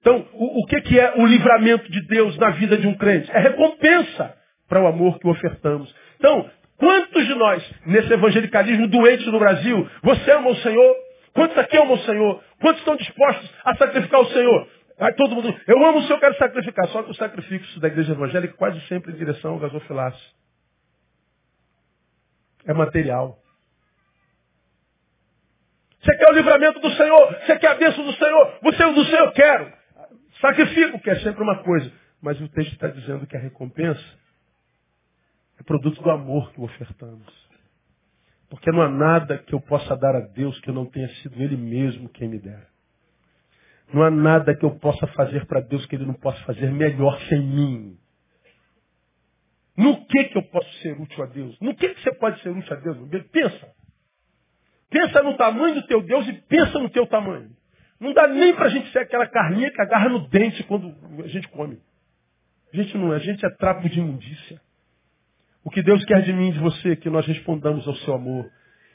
Então, 0.00 0.26
o, 0.32 0.62
o 0.62 0.66
que, 0.66 0.80
que 0.80 0.98
é 0.98 1.14
o 1.16 1.24
livramento 1.24 1.88
de 1.88 2.04
Deus 2.08 2.36
na 2.38 2.50
vida 2.50 2.76
de 2.76 2.88
um 2.88 2.94
crente? 2.94 3.30
É 3.30 3.38
recompensa 3.38 4.34
para 4.68 4.82
o 4.82 4.88
amor 4.88 5.16
que 5.20 5.28
ofertamos. 5.28 5.94
Então, 6.18 6.50
quantos 6.76 7.24
de 7.28 7.34
nós, 7.36 7.62
nesse 7.86 8.12
evangelicalismo 8.12 8.88
doente 8.88 9.30
no 9.30 9.38
Brasil, 9.38 9.88
você 10.02 10.32
ama 10.32 10.48
o 10.50 10.56
Senhor? 10.56 10.96
Quantos 11.32 11.56
aqui 11.56 11.76
amam 11.76 11.94
o 11.94 11.98
Senhor? 11.98 12.42
Quantos 12.60 12.80
estão 12.80 12.96
dispostos 12.96 13.48
a 13.64 13.76
sacrificar 13.76 14.20
o 14.22 14.26
Senhor? 14.26 14.68
Aí 15.00 15.14
todo 15.14 15.34
mundo, 15.34 15.58
eu 15.66 15.86
amo 15.86 16.00
o 16.00 16.02
Senhor, 16.02 16.20
quero 16.20 16.36
sacrificar. 16.36 16.86
Só 16.88 17.02
que 17.02 17.10
o 17.10 17.14
sacrifício 17.14 17.80
da 17.80 17.88
igreja 17.88 18.12
evangélica 18.12 18.52
quase 18.54 18.78
sempre 18.86 19.12
em 19.12 19.16
direção 19.16 19.52
ao 19.52 19.58
gasofilácio. 19.58 20.30
É 22.66 22.74
material. 22.74 23.38
Você 26.02 26.14
quer 26.16 26.28
o 26.28 26.34
livramento 26.34 26.80
do 26.80 26.90
Senhor? 26.90 27.34
Você 27.40 27.58
quer 27.58 27.68
a 27.68 27.74
bênção 27.76 28.04
do 28.04 28.12
Senhor? 28.12 28.58
Você 28.62 28.82
é 28.82 28.92
do 28.92 29.04
Senhor? 29.06 29.32
Quero. 29.32 29.72
Sacrifico, 30.38 31.00
que 31.00 31.10
é 31.10 31.20
sempre 31.20 31.42
uma 31.42 31.62
coisa. 31.62 31.90
Mas 32.20 32.38
o 32.38 32.48
texto 32.48 32.72
está 32.74 32.88
dizendo 32.88 33.26
que 33.26 33.36
a 33.36 33.40
recompensa 33.40 34.04
é 35.58 35.62
produto 35.62 36.02
do 36.02 36.10
amor 36.10 36.52
que 36.52 36.60
ofertamos. 36.60 37.48
Porque 38.50 38.70
não 38.70 38.82
há 38.82 38.88
nada 38.88 39.38
que 39.38 39.54
eu 39.54 39.60
possa 39.60 39.96
dar 39.96 40.14
a 40.14 40.20
Deus 40.20 40.60
que 40.60 40.70
não 40.70 40.84
tenha 40.84 41.08
sido 41.16 41.40
Ele 41.42 41.56
mesmo 41.56 42.08
quem 42.10 42.28
me 42.28 42.38
dera. 42.38 42.69
Não 43.92 44.02
há 44.02 44.10
nada 44.10 44.54
que 44.54 44.64
eu 44.64 44.78
possa 44.78 45.06
fazer 45.08 45.46
para 45.46 45.60
Deus 45.60 45.84
que 45.86 45.96
Ele 45.96 46.06
não 46.06 46.14
possa 46.14 46.40
fazer 46.44 46.70
melhor 46.70 47.18
sem 47.28 47.40
mim. 47.40 47.98
No 49.76 50.04
que 50.06 50.24
que 50.24 50.38
eu 50.38 50.42
posso 50.42 50.70
ser 50.80 51.00
útil 51.00 51.24
a 51.24 51.26
Deus? 51.26 51.58
No 51.60 51.74
que 51.74 51.88
que 51.88 52.02
você 52.02 52.14
pode 52.14 52.40
ser 52.42 52.50
útil 52.50 52.72
a 52.72 52.80
Deus? 52.80 53.26
Pensa. 53.32 53.68
Pensa 54.90 55.22
no 55.22 55.36
tamanho 55.36 55.76
do 55.76 55.86
teu 55.86 56.02
Deus 56.02 56.28
e 56.28 56.32
pensa 56.32 56.78
no 56.78 56.90
teu 56.90 57.06
tamanho. 57.06 57.50
Não 57.98 58.12
dá 58.12 58.26
nem 58.28 58.54
para 58.54 58.66
a 58.66 58.68
gente 58.68 58.90
ser 58.92 59.00
aquela 59.00 59.26
carninha 59.26 59.70
que 59.70 59.80
agarra 59.80 60.08
no 60.08 60.28
dente 60.28 60.62
quando 60.64 60.94
a 61.22 61.28
gente 61.28 61.48
come. 61.48 61.78
A 62.72 62.76
gente 62.76 62.96
não 62.96 63.12
é, 63.12 63.16
a 63.16 63.20
gente 63.20 63.44
é 63.44 63.50
trapo 63.50 63.88
de 63.88 63.98
imundícia. 63.98 64.60
O 65.64 65.70
que 65.70 65.82
Deus 65.82 66.04
quer 66.04 66.22
de 66.22 66.32
mim 66.32 66.48
e 66.48 66.52
de 66.52 66.58
você 66.58 66.92
é 66.92 66.96
que 66.96 67.10
nós 67.10 67.26
respondamos 67.26 67.86
ao 67.86 67.94
seu 67.96 68.14
amor. 68.14 68.50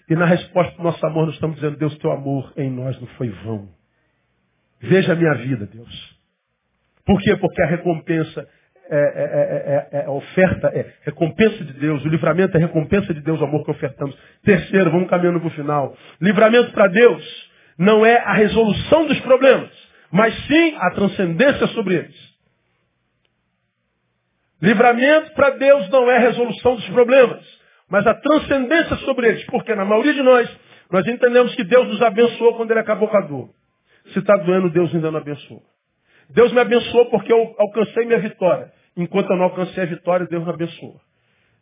E 0.10 0.16
na 0.16 0.26
resposta 0.26 0.76
do 0.76 0.84
nosso 0.84 1.06
amor 1.06 1.26
nós 1.26 1.36
estamos 1.36 1.56
dizendo, 1.56 1.78
Deus, 1.78 1.98
teu 1.98 2.12
amor 2.12 2.54
em 2.58 2.70
nós 2.70 3.00
não 3.00 3.08
foi 3.10 3.30
vão. 3.30 3.70
Veja 4.86 5.14
a 5.14 5.16
minha 5.16 5.34
vida, 5.36 5.66
Deus. 5.66 6.16
Por 7.06 7.22
quê? 7.22 7.36
Porque 7.38 7.62
a 7.62 7.68
recompensa 7.68 8.48
é, 8.90 8.98
é, 8.98 9.98
é, 9.98 10.00
é, 10.00 10.06
a 10.06 10.12
oferta, 10.12 10.68
é 10.68 10.94
recompensa 11.04 11.64
de 11.64 11.74
Deus. 11.74 12.04
O 12.06 12.08
livramento 12.08 12.56
é 12.56 12.60
recompensa 12.60 13.14
de 13.14 13.22
Deus, 13.22 13.42
o 13.42 13.46
amor 13.46 13.64
que 13.64 13.72
ofertamos. 13.72 14.16
Terceiro, 14.44 14.92
vamos 14.92 15.10
caminhando 15.10 15.40
para 15.40 15.48
o 15.48 15.52
final. 15.52 15.96
Livramento 16.22 16.72
para 16.72 16.88
Deus 16.88 17.52
não 17.78 18.06
é 18.06 18.18
a 18.18 18.34
resolução 18.34 19.08
dos 19.08 19.20
problemas, 19.22 19.70
mas 20.12 20.36
sim 20.46 20.76
a 20.78 20.92
transcendência 20.92 21.68
sobre 21.68 21.96
eles. 21.96 22.36
Livramento 24.62 25.32
para 25.34 25.52
Deus 25.52 25.90
não 25.90 26.10
é 26.10 26.18
a 26.18 26.22
resolução 26.22 26.76
dos 26.76 26.88
problemas, 26.90 27.44
mas 27.90 28.06
a 28.06 28.14
transcendência 28.14 28.96
sobre 28.98 29.28
eles. 29.30 29.44
Porque 29.46 29.74
na 29.76 29.84
maioria 29.84 30.14
de 30.14 30.22
nós, 30.22 30.50
nós 30.92 31.06
entendemos 31.08 31.56
que 31.56 31.64
Deus 31.64 31.88
nos 31.88 32.02
abençoou 32.02 32.56
quando 32.56 32.72
Ele 32.72 32.80
acabou 32.80 33.08
com 33.08 33.18
a 33.18 33.22
dor. 33.22 33.50
Se 34.14 34.20
está 34.20 34.36
doendo, 34.38 34.70
Deus 34.70 34.94
ainda 34.94 35.12
não 35.12 35.20
abençoou. 35.20 35.64
Deus 36.30 36.52
me 36.52 36.60
abençoou 36.60 37.10
porque 37.10 37.32
eu 37.32 37.56
alcancei 37.58 38.06
minha 38.06 38.20
vitória. 38.20 38.72
Enquanto 38.98 39.30
eu 39.30 39.38
não 39.38 39.46
alcancei 39.46 39.84
a 39.84 39.86
vitória, 39.86 40.26
Deus 40.28 40.44
me 40.44 40.50
abençoou. 40.50 41.00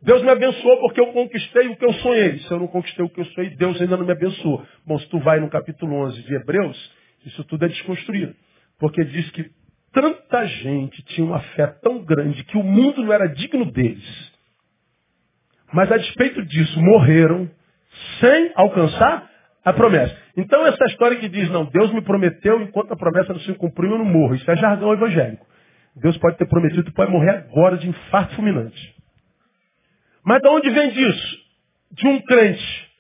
Deus 0.01 0.21
me 0.21 0.29
abençoou 0.29 0.79
porque 0.82 0.99
eu 0.99 1.08
conquistei 1.08 1.67
o 1.69 1.77
que 1.77 1.86
eu 1.86 1.93
sonhei. 1.93 2.39
Se 2.39 2.51
eu 2.51 2.60
não 2.60 2.67
conquistei 2.67 3.06
o 3.06 3.10
que 3.10 3.21
eu 3.21 3.25
sonhei, 3.25 3.56
Deus 3.56 3.82
ainda 3.82 3.97
não 3.97 4.06
me 4.06 4.12
abençoou. 4.12 4.65
Bom, 4.86 4.99
se 4.99 5.08
tu 5.08 5.19
vai 5.19 5.39
no 5.39 5.49
capítulo 5.49 5.95
11 5.95 6.21
de 6.23 6.36
Hebreus, 6.36 6.93
isso 7.25 7.43
tudo 7.45 7.65
é 7.65 7.69
desconstruído. 7.69 8.36
Porque 8.79 9.03
diz 9.06 9.32
que 9.32 9.49
tanta 9.93 10.45
gente 10.45 11.01
tinha 11.03 11.25
uma 11.25 11.39
fé 11.39 11.67
tão 11.82 12.03
grande 12.03 12.43
que 12.43 12.58
o 12.58 12.63
mundo 12.63 13.01
não 13.01 13.13
era 13.13 13.27
digno 13.27 13.71
deles. 13.71 14.34
Mas 15.71 15.91
a 15.91 15.97
despeito 15.97 16.45
disso, 16.45 16.82
morreram 16.82 17.49
sem 18.19 18.51
alcançar 18.56 19.29
a 19.63 19.73
promessa. 19.73 20.15
Então 20.36 20.65
essa 20.65 20.86
história 20.86 21.17
que 21.17 21.30
diz, 21.30 21.49
não, 21.49 21.65
Deus 21.65 21.91
me 21.93 22.02
prometeu 22.02 22.62
enquanto 22.62 22.91
a 22.91 22.97
promessa 22.97 23.34
não 23.34 23.39
se 23.39 23.54
cumpriu, 23.54 23.91
eu 23.91 23.97
não 23.97 24.06
morro. 24.06 24.36
Isso 24.36 24.49
é 24.49 24.56
jargão 24.56 24.93
evangélico. 24.93 25.45
Deus 25.95 26.17
pode 26.17 26.38
ter 26.38 26.47
prometido, 26.47 26.91
pode 26.93 27.12
morrer 27.12 27.30
agora 27.30 27.78
de 27.78 27.88
infarto 27.88 28.36
fulminante. 28.36 28.95
Mas 30.26 30.41
de 30.41 30.47
onde 30.47 30.69
vem 30.69 30.89
disso? 30.89 31.38
De 31.91 32.08
um 32.08 32.19
crente 32.21 32.91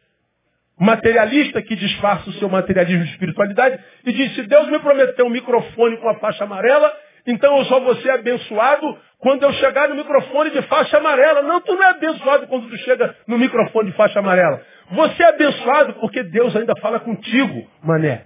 materialista 0.79 1.61
que 1.61 1.75
disfarça 1.75 2.29
o 2.29 2.33
seu 2.33 2.49
materialismo 2.49 3.05
de 3.05 3.11
espiritualidade 3.11 3.79
e 4.05 4.11
diz, 4.11 4.35
se 4.35 4.43
Deus 4.43 4.67
me 4.69 4.79
prometeu 4.79 5.25
um 5.25 5.29
microfone 5.29 5.97
com 5.97 6.09
a 6.09 6.15
faixa 6.15 6.43
amarela, 6.43 6.91
então 7.25 7.57
eu 7.57 7.65
só 7.65 7.79
vou 7.79 7.95
ser 7.97 8.11
abençoado 8.11 8.97
quando 9.19 9.43
eu 9.43 9.53
chegar 9.53 9.87
no 9.87 9.95
microfone 9.95 10.49
de 10.51 10.61
faixa 10.63 10.97
amarela. 10.97 11.41
Não, 11.41 11.61
tu 11.61 11.73
não 11.73 11.83
é 11.83 11.89
abençoado 11.91 12.47
quando 12.47 12.69
tu 12.69 12.77
chega 12.79 13.15
no 13.25 13.37
microfone 13.37 13.91
de 13.91 13.95
faixa 13.95 14.19
amarela. 14.19 14.61
Você 14.93 15.23
é 15.23 15.29
abençoado 15.29 15.93
porque 15.95 16.21
Deus 16.23 16.55
ainda 16.55 16.73
fala 16.79 16.99
contigo, 16.99 17.67
mané. 17.81 18.25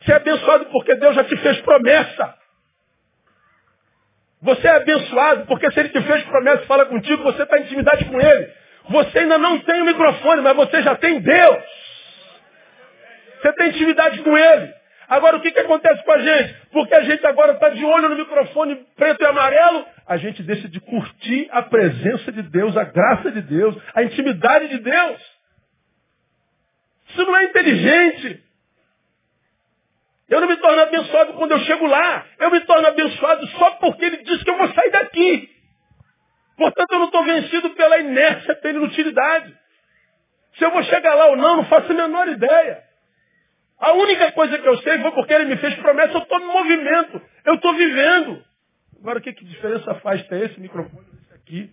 Você 0.00 0.12
é 0.12 0.16
abençoado 0.16 0.66
porque 0.66 0.94
Deus 0.96 1.14
já 1.14 1.24
te 1.24 1.36
fez 1.36 1.60
promessa. 1.62 2.34
Você 4.42 4.68
é 4.68 4.76
abençoado, 4.76 5.46
porque 5.46 5.70
se 5.72 5.80
ele 5.80 5.88
te 5.88 6.02
fez 6.02 6.22
promessa 6.24 6.62
e 6.62 6.66
fala 6.66 6.86
contigo, 6.86 7.22
você 7.22 7.42
está 7.42 7.58
em 7.58 7.62
intimidade 7.62 8.04
com 8.04 8.20
ele. 8.20 8.52
Você 8.90 9.20
ainda 9.20 9.38
não 9.38 9.58
tem 9.60 9.80
o 9.80 9.86
microfone, 9.86 10.42
mas 10.42 10.54
você 10.54 10.82
já 10.82 10.94
tem 10.94 11.20
Deus. 11.20 11.64
Você 13.40 13.52
tem 13.54 13.68
intimidade 13.70 14.20
com 14.20 14.36
ele. 14.36 14.74
Agora 15.08 15.38
o 15.38 15.40
que, 15.40 15.50
que 15.50 15.60
acontece 15.60 16.04
com 16.04 16.12
a 16.12 16.18
gente? 16.18 16.54
Porque 16.70 16.94
a 16.94 17.00
gente 17.00 17.26
agora 17.26 17.52
está 17.52 17.70
de 17.70 17.82
olho 17.82 18.10
no 18.10 18.16
microfone 18.16 18.76
preto 18.94 19.22
e 19.22 19.26
amarelo, 19.26 19.86
a 20.08 20.16
gente 20.16 20.42
deixa 20.42 20.66
de 20.68 20.80
curtir 20.80 21.48
a 21.52 21.62
presença 21.62 22.32
de 22.32 22.42
Deus, 22.42 22.74
a 22.78 22.84
graça 22.84 23.30
de 23.30 23.42
Deus, 23.42 23.76
a 23.94 24.02
intimidade 24.02 24.68
de 24.68 24.78
Deus. 24.78 25.38
Isso 27.10 27.26
não 27.26 27.36
é 27.36 27.44
inteligente. 27.44 28.42
Eu 30.30 30.40
não 30.40 30.48
me 30.48 30.56
torno 30.56 30.80
abençoado 30.80 31.34
quando 31.34 31.52
eu 31.52 31.60
chego 31.60 31.86
lá. 31.86 32.26
Eu 32.38 32.50
me 32.50 32.60
torno 32.60 32.88
abençoado 32.88 33.46
só 33.48 33.72
porque 33.72 34.04
ele 34.06 34.16
disse 34.24 34.42
que 34.44 34.50
eu 34.50 34.56
vou 34.56 34.72
sair 34.72 34.90
daqui. 34.90 35.50
Portanto, 36.56 36.90
eu 36.90 36.98
não 37.00 37.06
estou 37.06 37.24
vencido 37.24 37.70
pela 37.70 37.98
inércia, 37.98 38.56
pela 38.56 38.78
inutilidade. 38.78 39.54
Se 40.56 40.64
eu 40.64 40.70
vou 40.70 40.82
chegar 40.84 41.14
lá 41.14 41.26
ou 41.26 41.36
não, 41.36 41.56
não 41.56 41.64
faço 41.66 41.92
a 41.92 41.94
menor 41.94 42.28
ideia. 42.28 42.82
A 43.78 43.92
única 43.92 44.32
coisa 44.32 44.58
que 44.58 44.68
eu 44.68 44.78
sei 44.78 44.98
foi 45.00 45.10
porque 45.12 45.34
ele 45.34 45.44
me 45.44 45.56
fez 45.58 45.74
promessa, 45.76 46.14
eu 46.14 46.22
estou 46.22 46.40
no 46.40 46.52
movimento. 46.52 47.22
Eu 47.44 47.54
estou 47.54 47.74
vivendo. 47.74 48.47
Agora, 49.00 49.18
o 49.18 49.22
que, 49.22 49.32
que 49.32 49.44
diferença 49.44 49.94
faz 49.96 50.26
ter 50.26 50.50
esse 50.50 50.60
microfone, 50.60 51.06
esse 51.22 51.34
aqui, 51.34 51.72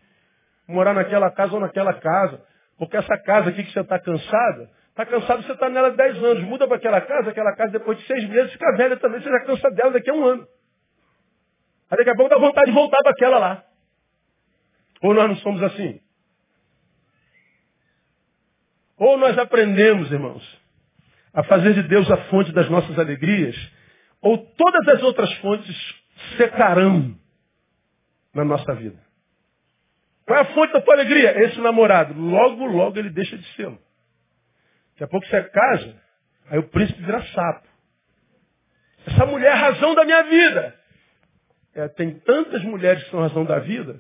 morar 0.68 0.94
naquela 0.94 1.32
casa 1.32 1.54
ou 1.54 1.60
naquela 1.60 1.94
casa? 1.94 2.44
Porque 2.78 2.98
essa 2.98 3.18
casa 3.18 3.50
aqui 3.50 3.64
que 3.64 3.72
você 3.72 3.80
está 3.80 4.00
cansada, 4.00 4.70
está 4.90 5.06
cansado, 5.06 5.44
você 5.44 5.54
está 5.54 5.70
nela 5.70 5.92
10 5.92 6.24
anos. 6.24 6.44
Muda 6.44 6.68
para 6.68 6.78
aquela 6.78 7.02
casa, 7.02 7.30
aquela 7.30 7.56
casa 7.56 7.72
depois 7.72 7.98
de 7.98 8.06
seis 8.06 8.28
meses 8.30 8.52
fica 8.52 8.76
velha 8.76 8.98
também, 8.98 9.22
você 9.22 9.30
já 9.30 9.40
cansa 9.46 9.72
dela 9.72 9.92
daqui 9.92 10.10
a 10.10 10.14
um 10.14 10.26
ano. 10.26 10.48
Aí 11.90 11.98
daqui 11.98 12.10
a 12.10 12.16
pouco 12.16 12.30
dá 12.30 12.38
vontade 12.38 12.68
de 12.68 12.74
voltar 12.74 12.98
para 13.02 13.12
aquela 13.12 13.40
lá. 13.40 13.64
Ou 15.02 15.14
nós 15.14 15.28
não 15.28 15.36
somos 15.38 15.64
assim? 15.64 16.00
Ou 18.98 19.18
nós 19.18 19.38
aprendemos, 19.38 20.12
irmãos, 20.12 20.62
a 21.34 21.44
fazer 21.44 21.74
de 21.74 21.84
Deus 21.84 22.10
a 22.10 22.18
fonte 22.30 22.52
das 22.54 22.70
nossas 22.70 22.98
alegrias, 22.98 23.56
ou 24.22 24.38
todas 24.38 24.88
as 24.88 25.04
outras 25.04 25.32
fontes 25.36 26.05
secarão 26.38 27.16
na 28.34 28.44
nossa 28.44 28.74
vida. 28.76 29.00
Qual 30.26 30.38
é 30.38 30.42
a 30.42 30.54
fonte 30.54 30.74
da 30.74 30.82
tua 30.82 30.96
alegria? 30.96 31.44
Esse 31.46 31.60
namorado. 31.62 32.20
Logo, 32.20 32.66
logo 32.66 32.98
ele 32.98 33.10
deixa 33.10 33.38
de 33.38 33.46
ser. 33.54 33.70
Daqui 33.70 35.04
a 35.04 35.08
pouco 35.08 35.26
você 35.28 35.44
casa, 35.44 36.02
aí 36.50 36.58
o 36.58 36.70
príncipe 36.70 37.02
vira 37.04 37.22
sapo. 37.28 37.68
Essa 39.08 39.26
mulher 39.26 39.48
é 39.48 39.52
a 39.52 39.56
razão 39.56 39.94
da 39.94 40.04
minha 40.04 40.24
vida. 40.24 40.76
É, 41.76 41.88
tem 41.90 42.20
tantas 42.20 42.64
mulheres 42.64 43.04
que 43.04 43.12
são 43.12 43.20
a 43.20 43.28
razão 43.28 43.46
da 43.46 43.60
vida, 43.60 44.00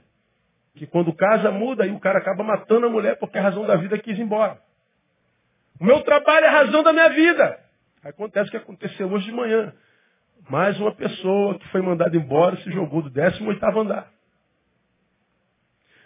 que 0.75 0.87
quando 0.87 1.13
casa 1.13 1.51
muda, 1.51 1.85
e 1.85 1.91
o 1.91 1.99
cara 1.99 2.19
acaba 2.19 2.43
matando 2.43 2.87
a 2.87 2.89
mulher 2.89 3.17
porque 3.17 3.37
a 3.37 3.41
razão 3.41 3.65
da 3.65 3.75
vida 3.75 3.97
quis 3.99 4.17
ir 4.17 4.21
embora. 4.21 4.57
O 5.79 5.83
meu 5.85 6.01
trabalho 6.01 6.45
é 6.45 6.47
a 6.47 6.51
razão 6.51 6.81
da 6.81 6.93
minha 6.93 7.09
vida. 7.09 7.59
Acontece 8.03 8.47
o 8.47 8.51
que 8.51 8.57
aconteceu 8.57 9.11
hoje 9.11 9.25
de 9.25 9.31
manhã. 9.31 9.73
Mais 10.49 10.79
uma 10.79 10.93
pessoa 10.93 11.57
que 11.57 11.67
foi 11.69 11.81
mandada 11.81 12.15
embora 12.15 12.57
se 12.57 12.71
jogou 12.71 13.01
do 13.01 13.09
18 13.09 13.65
andar. 13.79 14.11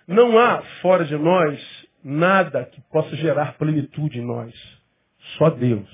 Não 0.08 0.38
há 0.39 0.62
fora 0.82 1.06
de 1.06 1.15
nós 1.17 1.88
nada 2.04 2.65
que 2.65 2.82
possa 2.89 3.15
gerar 3.17 3.58
plenitude 3.58 4.19
em 4.19 4.25
nós. 4.25 4.54
Só 5.38 5.49
Deus. 5.49 5.89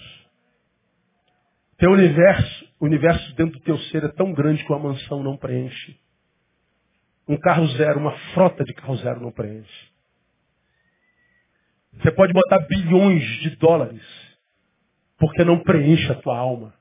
Teu 1.77 1.91
universo, 1.91 2.69
o 2.79 2.86
universo 2.86 3.36
dentro 3.36 3.60
do 3.60 3.63
teu 3.63 3.77
ser 3.77 4.03
é 4.03 4.08
tão 4.10 4.31
grande 4.31 4.63
que 4.63 4.71
uma 4.71 4.79
mansão 4.79 5.21
não 5.21 5.36
preenche. 5.36 5.99
Um 7.27 7.38
carro 7.38 7.67
zero, 7.69 7.99
uma 7.99 8.15
frota 8.34 8.63
de 8.63 8.73
carro 8.75 8.95
zero 8.97 9.19
não 9.19 9.31
preenche. 9.31 9.91
Você 11.93 12.12
pode 12.12 12.31
botar 12.34 12.60
bilhões 12.60 13.23
de 13.41 13.55
dólares, 13.58 14.03
porque 15.17 15.43
não 15.43 15.60
preenche 15.60 16.12
a 16.12 16.15
tua 16.15 16.38
alma. 16.38 16.73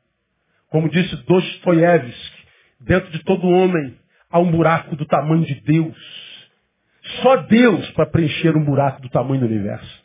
Como 0.70 0.88
disse 0.88 1.16
Dostoiévski, 1.24 2.46
dentro 2.81 3.11
de 3.11 3.22
todo 3.24 3.48
homem 3.48 3.96
há 4.31 4.38
um 4.38 4.50
buraco 4.50 4.96
do 4.96 5.07
tamanho 5.07 5.44
de 5.44 5.55
Deus. 5.61 5.96
Só 7.22 7.37
Deus 7.37 7.90
para 7.92 8.07
preencher 8.07 8.57
um 8.57 8.64
buraco 8.64 9.00
do 9.03 9.09
tamanho 9.09 9.40
do 9.40 9.46
universo. 9.46 10.05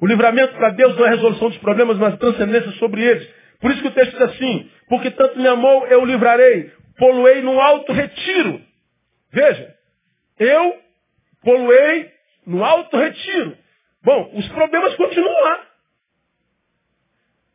O 0.00 0.06
livramento 0.06 0.54
para 0.54 0.70
Deus 0.70 0.96
não 0.96 1.04
é 1.04 1.08
a 1.08 1.12
resolução 1.12 1.48
dos 1.48 1.58
problemas, 1.58 1.96
mas 1.98 2.14
a 2.14 2.16
transcendência 2.16 2.72
sobre 2.72 3.02
eles. 3.02 3.28
Por 3.60 3.70
isso 3.70 3.80
que 3.80 3.88
o 3.88 3.92
texto 3.92 4.12
diz 4.12 4.20
assim, 4.22 4.70
porque 4.88 5.10
tanto 5.10 5.38
me 5.38 5.48
amou, 5.48 5.86
eu 5.86 6.02
o 6.02 6.04
livrarei. 6.04 6.70
Poluei 6.98 7.42
no 7.42 7.60
alto 7.60 7.92
retiro. 7.92 8.60
Veja, 9.32 9.74
eu 10.38 10.78
poluei 11.42 12.10
no 12.46 12.64
alto 12.64 12.96
retiro. 12.96 13.56
Bom, 14.02 14.30
os 14.34 14.48
problemas 14.48 14.94
continuam 14.96 15.44
lá. 15.44 15.60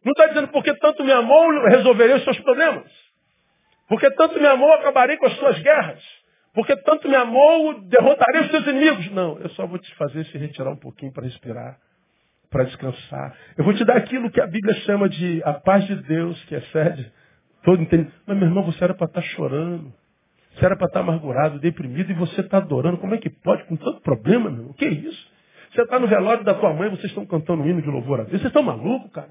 Não 0.04 0.12
está 0.12 0.28
dizendo 0.28 0.48
porque 0.50 0.74
tanto 0.76 1.04
me 1.04 1.12
amou, 1.12 1.66
resolverei 1.66 2.16
os 2.16 2.24
seus 2.24 2.40
problemas. 2.40 2.92
Porque 3.88 4.10
tanto 4.12 4.40
me 4.40 4.48
amou, 4.48 4.74
acabarei 4.74 5.18
com 5.18 5.28
as 5.28 5.36
suas 5.38 5.60
guerras. 5.60 6.02
Porque 6.54 6.76
tanto 6.78 7.08
me 7.08 7.16
amou, 7.16 7.82
derrotarei 7.82 8.42
os 8.42 8.52
seus 8.52 8.68
inimigos. 8.68 9.12
Não, 9.12 9.38
eu 9.40 9.50
só 9.50 9.66
vou 9.66 9.78
te 9.78 9.94
fazer 9.96 10.26
se 10.26 10.38
retirar 10.38 10.72
um 10.72 10.78
pouquinho 10.78 11.12
para 11.12 11.24
respirar, 11.24 11.78
para 12.50 12.64
descansar. 12.64 13.38
Eu 13.58 13.64
vou 13.64 13.74
te 13.74 13.86
dar 13.86 13.98
aquilo 13.98 14.32
que 14.32 14.42
a 14.42 14.48
Bíblia 14.48 14.74
chama 14.82 15.08
de 15.08 15.42
a 15.46 15.54
paz 15.54 15.86
de 15.86 15.96
Deus, 15.96 16.44
que 16.46 16.56
excede 16.56 17.12
todo 17.64 17.82
entendimento. 17.82 18.14
Mas, 18.26 18.38
meu 18.38 18.48
irmão, 18.48 18.64
você 18.64 18.84
era 18.84 18.94
para 18.94 19.08
estar 19.08 19.22
tá 19.22 19.28
chorando. 19.28 19.94
Você 20.56 20.66
era 20.66 20.76
para 20.76 20.88
estar 20.88 21.00
amargurado, 21.00 21.60
deprimido, 21.60 22.12
e 22.12 22.16
você 22.16 22.42
está 22.42 22.58
adorando. 22.58 22.98
Como 22.98 23.16
é 23.16 23.18
que 23.18 23.30
pode 23.30 23.64
com 23.66 23.78
tanto 23.78 24.02
problema, 24.02 24.50
meu? 24.50 24.66
O 24.66 24.74
que 24.74 24.86
é 24.86 24.90
isso? 24.90 25.32
Você 25.74 25.82
está 25.82 25.98
no 25.98 26.08
velório 26.08 26.44
da 26.44 26.54
tua 26.54 26.74
mãe, 26.74 26.90
vocês 26.90 27.06
estão 27.06 27.26
cantando 27.26 27.64
um 27.64 27.68
hino 27.68 27.82
de 27.82 27.90
louvor 27.90 28.20
a 28.20 28.24
Deus. 28.24 28.42
Vocês 28.42 28.48
estão 28.48 28.64
malucos, 28.64 29.10
cara? 29.12 29.30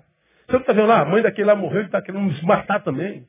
Você 0.51 0.57
não 0.57 0.61
está 0.63 0.73
vendo 0.73 0.89
lá, 0.89 1.03
a 1.03 1.05
mãe 1.05 1.23
daquele 1.23 1.47
lá 1.47 1.55
morreu 1.55 1.83
e 1.83 1.85
está 1.85 2.03
querendo 2.03 2.35
se 2.35 2.45
matar 2.45 2.83
também. 2.83 3.25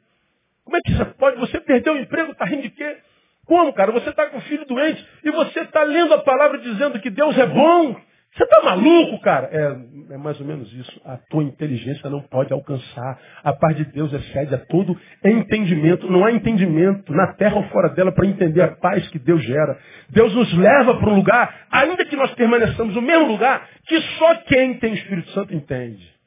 Como 0.65 0.75
é 0.75 0.79
que 0.83 0.91
isso 0.91 1.05
pode? 1.19 1.39
Você 1.39 1.59
perdeu 1.59 1.93
o 1.93 1.97
emprego, 1.97 2.31
está 2.31 2.45
rindo 2.45 2.63
de 2.63 2.71
quê? 2.71 2.97
Como, 3.45 3.71
cara? 3.73 3.91
Você 3.91 4.09
está 4.09 4.27
com 4.27 4.37
o 4.37 4.41
filho 4.41 4.65
doente 4.65 5.05
e 5.23 5.29
você 5.29 5.59
está 5.59 5.83
lendo 5.83 6.15
a 6.15 6.23
palavra 6.23 6.57
dizendo 6.57 6.99
que 6.99 7.11
Deus 7.11 7.37
é 7.37 7.45
bom, 7.45 7.95
você 8.33 8.43
está 8.43 8.63
maluco, 8.63 9.19
cara? 9.21 9.49
É, 9.51 10.13
é, 10.13 10.17
mais 10.17 10.39
ou 10.39 10.47
menos 10.47 10.73
isso. 10.73 10.99
A 11.05 11.17
tua 11.29 11.43
inteligência 11.43 12.09
não 12.09 12.21
pode 12.21 12.51
alcançar. 12.51 13.19
A 13.43 13.53
paz 13.53 13.77
de 13.77 13.85
Deus 13.85 14.11
excede 14.13 14.55
a 14.55 14.57
todo 14.57 14.97
entendimento. 15.23 16.09
Não 16.09 16.25
há 16.25 16.31
entendimento 16.31 17.13
na 17.13 17.33
terra 17.33 17.57
ou 17.57 17.63
fora 17.65 17.89
dela 17.89 18.11
para 18.11 18.25
entender 18.25 18.61
a 18.63 18.69
paz 18.69 19.07
que 19.09 19.19
Deus 19.19 19.43
gera. 19.43 19.77
Deus 20.09 20.33
nos 20.33 20.57
leva 20.57 20.97
para 20.97 21.09
um 21.09 21.15
lugar, 21.17 21.67
ainda 21.69 22.03
que 22.03 22.15
nós 22.15 22.33
permaneçamos 22.33 22.95
no 22.95 23.01
mesmo 23.01 23.27
lugar, 23.27 23.67
que 23.85 24.01
só 24.17 24.35
quem 24.45 24.75
tem 24.79 24.93
o 24.93 24.95
Espírito 24.95 25.29
Santo 25.31 25.53
entende. 25.53 26.20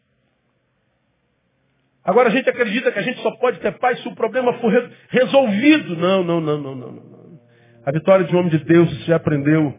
Agora 2.05 2.29
a 2.29 2.33
gente 2.33 2.49
acredita 2.49 2.93
que 2.93 2.99
a 2.99 3.03
gente 3.03 3.21
só 3.23 3.31
pode 3.37 3.59
ter 3.61 3.73
paz 3.79 4.01
se 4.03 4.09
o 4.09 4.15
problema 4.15 4.53
for 4.55 4.91
resolvido. 5.09 5.97
Não, 5.97 6.23
não, 6.23 6.41
não, 6.41 6.61
não, 6.61 6.75
não, 6.75 6.93
não. 6.93 7.41
A 7.87 7.91
vitória 7.91 8.27
de 8.27 8.35
um 8.35 8.39
homem 8.39 8.51
de 8.51 8.59
Deus, 8.59 8.91
já 9.07 9.17
aprendeu, 9.17 9.75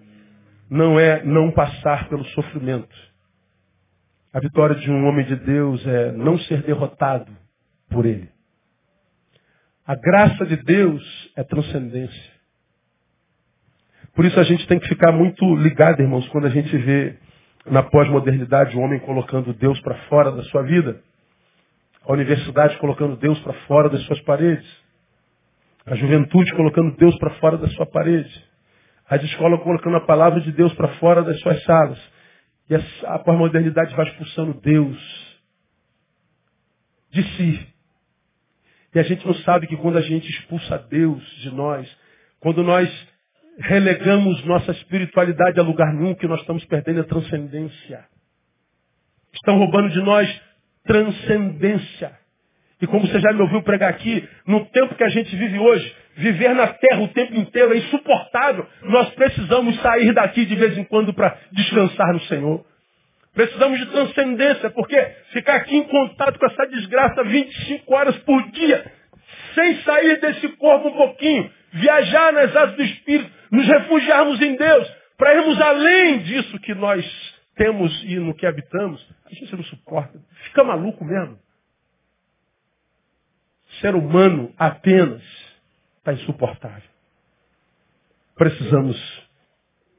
não 0.69 0.99
é 0.99 1.23
não 1.23 1.51
passar 1.51 2.09
pelo 2.09 2.25
sofrimento. 2.25 2.95
A 4.33 4.39
vitória 4.39 4.75
de 4.75 4.91
um 4.91 5.07
homem 5.07 5.25
de 5.25 5.35
Deus 5.35 5.85
é 5.85 6.11
não 6.11 6.37
ser 6.39 6.61
derrotado 6.63 7.31
por 7.89 8.05
ele. 8.05 8.29
A 9.85 9.95
graça 9.95 10.45
de 10.45 10.57
Deus 10.57 11.31
é 11.35 11.43
transcendência. 11.43 12.35
Por 14.15 14.25
isso 14.25 14.39
a 14.39 14.43
gente 14.43 14.65
tem 14.67 14.79
que 14.79 14.87
ficar 14.87 15.11
muito 15.11 15.45
ligado, 15.55 16.01
irmãos, 16.01 16.27
quando 16.29 16.47
a 16.47 16.49
gente 16.49 16.75
vê 16.75 17.17
na 17.65 17.83
pós-modernidade 17.83 18.75
o 18.75 18.79
homem 18.79 18.99
colocando 18.99 19.53
Deus 19.53 19.79
para 19.81 19.95
fora 20.07 20.31
da 20.31 20.43
sua 20.43 20.63
vida. 20.63 21.01
A 22.07 22.13
universidade 22.13 22.77
colocando 22.77 23.15
Deus 23.17 23.39
para 23.39 23.53
fora 23.67 23.89
das 23.89 24.01
suas 24.03 24.21
paredes. 24.21 24.65
A 25.85 25.95
juventude 25.95 26.53
colocando 26.55 26.95
Deus 26.97 27.17
para 27.17 27.31
fora 27.35 27.57
da 27.57 27.67
sua 27.69 27.85
parede 27.85 28.55
as 29.07 29.21
escolas 29.23 29.61
colocando 29.61 29.97
a 29.97 30.05
palavra 30.05 30.41
de 30.41 30.51
Deus 30.51 30.73
para 30.73 30.87
fora 30.95 31.23
das 31.23 31.39
suas 31.41 31.63
salas. 31.63 31.99
E 32.69 32.75
a 33.05 33.19
pós-modernidade 33.19 33.95
vai 33.95 34.07
expulsando 34.07 34.59
Deus 34.61 34.97
de 37.11 37.23
si. 37.35 37.67
E 38.93 38.99
a 38.99 39.03
gente 39.03 39.25
não 39.25 39.35
sabe 39.35 39.67
que 39.67 39.77
quando 39.77 39.97
a 39.97 40.01
gente 40.01 40.27
expulsa 40.27 40.79
Deus 40.89 41.23
de 41.41 41.51
nós, 41.51 41.87
quando 42.39 42.63
nós 42.63 42.89
relegamos 43.59 44.43
nossa 44.45 44.71
espiritualidade 44.71 45.59
a 45.59 45.63
lugar 45.63 45.93
nenhum, 45.93 46.15
que 46.15 46.27
nós 46.27 46.39
estamos 46.41 46.65
perdendo 46.65 47.01
a 47.01 47.05
transcendência. 47.05 48.05
Estão 49.33 49.57
roubando 49.59 49.89
de 49.89 50.01
nós 50.01 50.41
transcendência. 50.85 52.11
E 52.81 52.87
como 52.87 53.07
você 53.07 53.19
já 53.19 53.31
me 53.31 53.41
ouviu 53.41 53.61
pregar 53.63 53.89
aqui, 53.89 54.27
no 54.45 54.65
tempo 54.65 54.95
que 54.95 55.03
a 55.03 55.09
gente 55.09 55.35
vive 55.35 55.57
hoje, 55.57 55.95
viver 56.17 56.53
na 56.53 56.67
terra 56.67 57.01
o 57.01 57.07
tempo 57.09 57.35
inteiro 57.35 57.73
é 57.73 57.77
insuportável. 57.77 58.67
Nós 58.83 59.09
precisamos 59.15 59.79
sair 59.81 60.13
daqui 60.13 60.45
de 60.45 60.55
vez 60.55 60.77
em 60.77 60.83
quando 60.83 61.13
para 61.13 61.37
descansar 61.51 62.13
no 62.13 62.21
Senhor. 62.21 62.65
Precisamos 63.33 63.79
de 63.79 63.85
transcendência, 63.87 64.69
porque 64.69 64.95
ficar 65.33 65.55
aqui 65.55 65.75
em 65.75 65.83
contato 65.83 66.39
com 66.39 66.45
essa 66.45 66.67
desgraça 66.67 67.23
25 67.23 67.93
horas 67.93 68.15
por 68.19 68.41
dia, 68.51 68.85
sem 69.53 69.75
sair 69.81 70.21
desse 70.21 70.47
corpo 70.49 70.87
um 70.87 70.93
pouquinho, 70.93 71.51
viajar 71.73 72.31
nas 72.31 72.55
asas 72.55 72.75
do 72.75 72.83
Espírito, 72.83 73.29
nos 73.51 73.67
refugiarmos 73.67 74.41
em 74.41 74.55
Deus, 74.55 74.89
para 75.17 75.35
irmos 75.35 75.59
além 75.59 76.19
disso 76.19 76.59
que 76.59 76.73
nós 76.75 77.05
temos 77.55 78.03
e 78.03 78.15
no 78.19 78.35
que 78.35 78.45
habitamos, 78.45 79.05
a 79.25 79.33
gente 79.33 79.55
não 79.55 79.63
suporta. 79.63 80.19
Fica 80.45 80.63
maluco 80.63 81.03
mesmo. 81.03 81.39
Ser 83.81 83.95
humano 83.95 84.53
apenas 84.57 85.23
está 85.97 86.13
insuportável. 86.13 86.89
Precisamos 88.35 88.97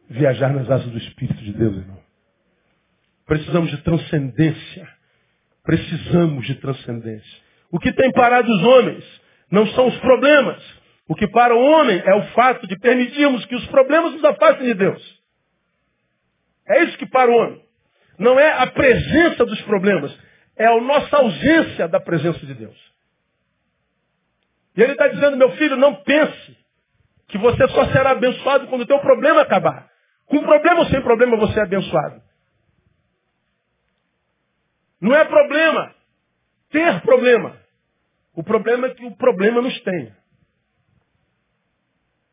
viajar 0.08 0.52
nas 0.52 0.70
asas 0.70 0.90
do 0.90 0.98
Espírito 0.98 1.42
de 1.42 1.52
Deus, 1.52 1.76
irmão. 1.76 1.98
Precisamos 3.26 3.70
de 3.70 3.78
transcendência. 3.78 4.88
Precisamos 5.64 6.46
de 6.46 6.54
transcendência. 6.56 7.42
O 7.70 7.78
que 7.78 7.92
tem 7.92 8.12
parado 8.12 8.48
os 8.48 8.62
homens 8.62 9.04
não 9.50 9.66
são 9.68 9.88
os 9.88 9.98
problemas. 9.98 10.62
O 11.08 11.14
que 11.14 11.26
para 11.28 11.54
o 11.54 11.60
homem 11.60 12.00
é 12.04 12.14
o 12.14 12.26
fato 12.28 12.66
de 12.66 12.78
permitirmos 12.78 13.44
que 13.46 13.54
os 13.54 13.66
problemas 13.66 14.12
nos 14.12 14.24
afastem 14.24 14.66
de 14.66 14.74
Deus. 14.74 15.15
É 16.68 16.84
isso 16.84 16.98
que 16.98 17.06
para 17.06 17.30
o 17.30 17.34
homem. 17.34 17.64
Não 18.18 18.38
é 18.38 18.52
a 18.52 18.66
presença 18.66 19.44
dos 19.44 19.60
problemas, 19.62 20.16
é 20.56 20.66
a 20.66 20.80
nossa 20.80 21.16
ausência 21.16 21.86
da 21.88 22.00
presença 22.00 22.44
de 22.46 22.54
Deus. 22.54 22.76
E 24.76 24.82
ele 24.82 24.92
está 24.92 25.08
dizendo, 25.08 25.36
meu 25.36 25.50
filho, 25.52 25.76
não 25.76 25.94
pense 26.02 26.56
que 27.28 27.38
você 27.38 27.66
só 27.68 27.86
será 27.92 28.10
abençoado 28.10 28.66
quando 28.68 28.82
o 28.82 28.86
teu 28.86 28.98
problema 29.00 29.42
acabar. 29.42 29.90
Com 30.26 30.42
problema 30.42 30.80
ou 30.80 30.86
sem 30.86 31.00
problema 31.02 31.36
você 31.36 31.60
é 31.60 31.62
abençoado. 31.62 32.22
Não 35.00 35.14
é 35.14 35.24
problema 35.24 35.94
ter 36.70 37.00
problema. 37.02 37.56
O 38.34 38.42
problema 38.42 38.86
é 38.88 38.94
que 38.94 39.04
o 39.04 39.16
problema 39.16 39.62
nos 39.62 39.80
tem. 39.80 40.12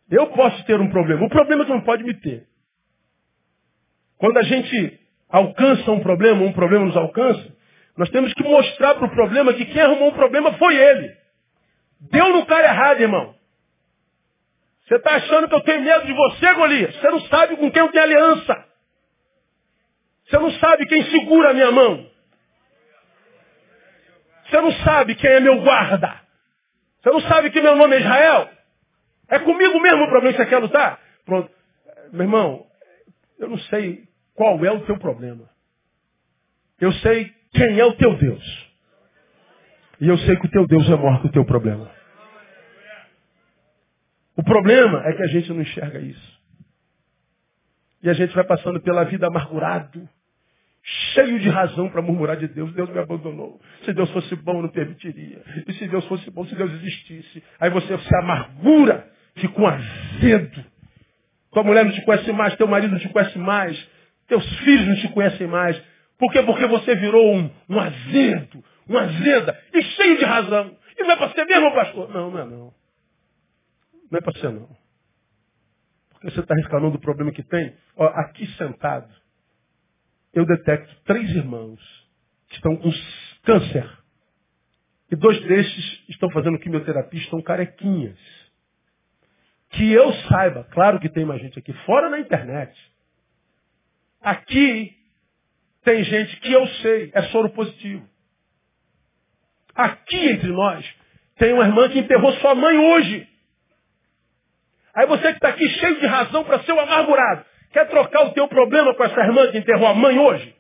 Eu 0.10 0.28
posso 0.28 0.64
ter 0.66 0.80
um 0.80 0.90
problema. 0.90 1.26
O 1.26 1.30
problema 1.30 1.64
é 1.64 1.66
que 1.66 1.72
não 1.72 1.82
pode 1.82 2.04
me 2.04 2.14
ter. 2.20 2.48
Quando 4.24 4.38
a 4.38 4.44
gente 4.44 5.02
alcança 5.28 5.92
um 5.92 6.00
problema, 6.00 6.44
um 6.44 6.54
problema 6.54 6.86
nos 6.86 6.96
alcança, 6.96 7.46
nós 7.98 8.10
temos 8.10 8.34
que 8.34 8.42
mostrar 8.42 8.96
para 8.96 9.06
o 9.06 9.12
problema 9.12 9.54
que 9.54 9.66
quem 9.66 9.82
arrumou 9.82 10.12
o 10.12 10.14
problema 10.14 10.54
foi 10.54 10.78
ele. 10.78 11.14
Deu 12.10 12.30
no 12.30 12.46
cara 12.46 12.70
errado, 12.70 13.02
irmão. 13.02 13.36
Você 14.86 14.96
está 14.96 15.16
achando 15.16 15.50
que 15.50 15.56
eu 15.56 15.60
tenho 15.60 15.82
medo 15.82 16.06
de 16.06 16.14
você, 16.14 16.54
Golias? 16.54 16.96
Você 16.96 17.12
não 17.12 17.20
sabe 17.24 17.58
com 17.58 17.70
quem 17.70 17.82
eu 17.82 17.92
tenho 17.92 18.04
aliança. 18.06 18.66
Você 20.26 20.40
não 20.40 20.52
sabe 20.52 20.86
quem 20.86 21.04
segura 21.12 21.50
a 21.50 21.54
minha 21.54 21.72
mão. 21.72 22.10
Você 24.46 24.62
não 24.62 24.72
sabe 24.86 25.16
quem 25.16 25.32
é 25.32 25.42
meu 25.42 25.60
guarda. 25.60 26.22
Você 27.02 27.10
não 27.10 27.20
sabe 27.24 27.50
que 27.50 27.60
meu 27.60 27.76
nome 27.76 27.98
é 27.98 28.00
Israel. 28.00 28.50
É 29.28 29.40
comigo 29.40 29.82
mesmo 29.82 30.06
o 30.06 30.10
problema 30.10 30.32
que 30.34 30.42
você 30.42 30.50
quer 30.50 30.60
lutar? 30.60 30.98
Pronto. 31.26 31.52
Meu 32.14 32.22
irmão, 32.22 32.66
eu 33.38 33.50
não 33.50 33.58
sei 33.60 34.13
qual 34.34 34.64
é 34.66 34.72
o 34.72 34.86
teu 34.86 34.98
problema. 34.98 35.50
Eu 36.80 36.92
sei 36.94 37.32
quem 37.52 37.80
é 37.80 37.86
o 37.86 37.94
teu 37.94 38.18
Deus. 38.18 38.74
E 40.02 40.08
eu 40.08 40.18
sei 40.20 40.36
que 40.36 40.48
o 40.48 40.50
teu 40.50 40.68
Deus 40.68 40.90
é 40.90 40.96
maior 40.96 41.22
que 41.22 41.28
o 41.28 41.32
teu 41.32 41.46
problema. 41.46 41.90
O 44.36 44.44
problema 44.44 45.04
é 45.06 45.14
que 45.14 45.24
a 45.24 45.28
gente 45.28 45.52
não 45.54 45.62
enxerga 45.62 46.00
isso. 46.00 46.42
E 48.02 48.10
a 48.10 48.14
gente 48.14 48.34
vai 48.36 48.44
passando 48.44 48.82
pela 48.82 49.06
vida 49.06 49.28
amargurado, 49.28 50.10
cheio 51.14 51.40
de 51.40 51.48
razão 51.48 51.90
para 51.90 52.02
murmurar 52.02 52.36
de 52.36 52.48
Deus. 52.48 52.74
Deus 52.74 52.90
me 52.90 53.00
abandonou. 53.00 53.62
Se 53.86 53.94
Deus 53.94 54.10
fosse 54.12 54.36
bom, 54.36 54.62
não 54.62 54.70
permitiria. 54.70 55.42
E 55.68 55.74
se 55.74 55.88
Deus 55.88 56.06
fosse 56.08 56.30
bom, 56.32 56.46
se 56.46 56.56
Deus 56.56 56.72
existisse. 56.74 57.42
Aí 57.60 57.70
você 57.70 57.98
se 57.98 58.16
amargura, 58.18 59.08
fica 59.36 59.62
um 59.62 59.68
azedo. 59.68 60.66
Tua 61.52 61.64
mulher 61.64 61.86
não 61.86 61.92
te 61.94 62.04
conhece 62.04 62.32
mais, 62.34 62.56
teu 62.56 62.68
marido 62.68 62.92
não 62.92 63.00
te 63.00 63.08
conhece 63.10 63.38
mais, 63.38 63.90
teus 64.34 64.60
filhos 64.60 64.88
não 64.88 64.96
te 64.96 65.08
conhecem 65.10 65.46
mais. 65.46 65.80
Por 66.18 66.32
quê? 66.32 66.42
Porque 66.42 66.66
você 66.66 66.96
virou 66.96 67.36
um, 67.36 67.52
um 67.70 67.80
azedo, 67.80 68.64
uma 68.88 69.02
azeda, 69.02 69.60
e 69.72 69.82
cheio 69.84 70.18
de 70.18 70.26
razão. 70.26 70.76
E 70.98 71.04
não 71.04 71.12
é 71.12 71.16
para 71.16 71.30
ser 71.34 71.46
mesmo, 71.46 71.72
pastor? 71.74 72.10
Não, 72.10 72.32
não 72.32 72.40
é 72.40 72.46
não. 72.46 72.74
Não 74.10 74.18
é 74.18 74.22
para 74.22 74.40
ser 74.40 74.52
não. 74.52 74.68
Porque 76.10 76.32
você 76.32 76.40
está 76.40 76.56
reclamando 76.56 76.94
do 76.94 77.00
problema 77.00 77.32
que 77.32 77.44
tem. 77.44 77.76
Ó, 77.96 78.06
aqui 78.06 78.48
sentado, 78.58 79.14
eu 80.34 80.46
detecto 80.46 80.96
três 81.04 81.30
irmãos 81.30 81.80
que 82.50 82.56
estão 82.56 82.76
com 82.76 82.92
câncer. 83.44 83.88
E 85.12 85.16
dois 85.16 85.40
destes 85.44 86.10
estão 86.10 86.30
fazendo 86.32 86.58
quimioterapia, 86.58 87.20
estão 87.20 87.40
carequinhas. 87.40 88.18
Que 89.70 89.92
eu 89.92 90.12
saiba, 90.28 90.64
claro 90.72 91.00
que 91.00 91.10
tem 91.10 91.26
mais 91.26 91.42
gente 91.42 91.60
aqui, 91.60 91.74
fora 91.86 92.10
na 92.10 92.20
internet. 92.20 92.93
Aqui 94.24 94.96
tem 95.84 96.04
gente 96.06 96.38
que 96.40 96.52
eu 96.52 96.66
sei, 96.82 97.12
é 97.14 97.24
soro 97.24 97.50
positivo. 97.50 98.08
Aqui 99.76 100.30
entre 100.32 100.48
nós, 100.48 100.86
tem 101.38 101.52
uma 101.54 101.66
irmã 101.66 101.90
que 101.90 102.00
enterrou 102.00 102.32
sua 102.34 102.56
mãe 102.56 102.78
hoje. 102.78 103.28
Aí 104.96 105.08
você 105.08 105.30
que 105.30 105.38
está 105.38 105.50
aqui 105.50 105.68
cheio 105.68 106.00
de 106.00 106.06
razão 106.06 106.44
para 106.46 106.64
ser 106.64 106.72
um 106.72 106.80
amargurado. 106.80 107.46
Quer 107.72 107.90
trocar 107.90 108.28
o 108.28 108.34
teu 108.34 108.48
problema 108.48 108.94
com 108.96 109.04
essa 109.04 109.20
irmã 109.20 109.52
que 109.52 109.58
enterrou 109.58 109.88
a 109.88 109.94
mãe 109.94 110.18
hoje? 110.18 110.56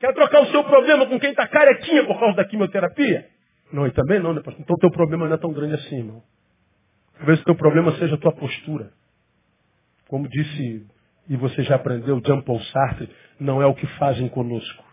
Quer 0.00 0.12
trocar 0.12 0.42
o 0.42 0.50
seu 0.50 0.64
problema 0.64 1.06
com 1.06 1.18
quem 1.20 1.30
está 1.30 1.46
carequinha 1.46 2.04
por 2.04 2.18
causa 2.18 2.36
da 2.36 2.44
quimioterapia? 2.44 3.28
Não, 3.72 3.86
e 3.86 3.92
também 3.92 4.18
não, 4.18 4.34
né, 4.34 4.42
pastor? 4.42 4.60
Então 4.62 4.74
o 4.74 4.80
teu 4.80 4.90
problema 4.90 5.28
não 5.28 5.34
é 5.34 5.38
tão 5.38 5.52
grande 5.52 5.74
assim, 5.74 5.98
irmão. 5.98 6.22
Talvez 7.16 7.40
o 7.40 7.44
teu 7.44 7.54
problema 7.54 7.96
seja 7.98 8.16
a 8.16 8.18
tua 8.18 8.32
postura. 8.32 8.92
Como 10.08 10.28
disse, 10.28 10.86
e 11.30 11.36
você 11.36 11.62
já 11.62 11.76
aprendeu, 11.76 12.20
Jean 12.26 12.40
Paul 12.40 12.60
Sartre, 12.60 13.08
não 13.38 13.62
é 13.62 13.66
o 13.66 13.72
que 13.72 13.86
fazem 13.98 14.28
conosco, 14.28 14.84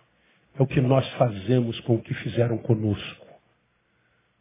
é 0.58 0.62
o 0.62 0.68
que 0.68 0.80
nós 0.80 1.10
fazemos 1.14 1.80
com 1.80 1.96
o 1.96 2.02
que 2.02 2.14
fizeram 2.14 2.60
conosco. 2.60 3.26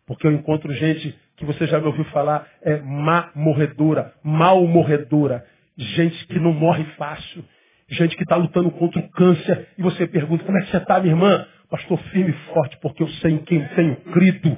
Porque 0.07 0.27
eu 0.27 0.33
encontro 0.33 0.71
gente 0.75 1.19
que 1.39 1.47
você 1.47 1.67
já 1.67 1.81
me 1.81 1.87
ouviu 1.87 2.05
falar, 2.07 2.47
é 2.63 2.77
má 2.83 3.31
morredora, 3.35 4.13
mal 4.23 4.63
morredora, 4.67 5.47
gente 5.75 6.27
que 6.27 6.39
não 6.39 6.53
morre 6.53 6.85
fácil, 6.99 7.43
gente 7.89 8.15
que 8.15 8.25
está 8.25 8.37
lutando 8.37 8.71
contra 8.73 9.01
o 9.01 9.11
câncer, 9.13 9.69
e 9.79 9.83
você 9.83 10.07
pergunta, 10.07 10.45
como 10.45 10.59
é 10.59 10.61
que 10.63 10.71
você 10.71 10.77
está, 10.77 11.01
minha 11.01 11.15
irmã? 11.15 11.47
Pastor, 11.71 11.99
firme 12.11 12.31
e 12.31 12.53
forte, 12.53 12.79
porque 12.83 13.03
eu 13.03 13.09
sei 13.09 13.33
em 13.33 13.39
quem 13.39 13.67
tenho 13.69 13.97
crido. 14.13 14.57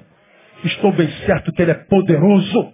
Estou 0.64 0.92
bem 0.92 1.08
certo 1.24 1.52
que 1.52 1.62
Ele 1.62 1.70
é 1.70 1.74
poderoso. 1.74 2.72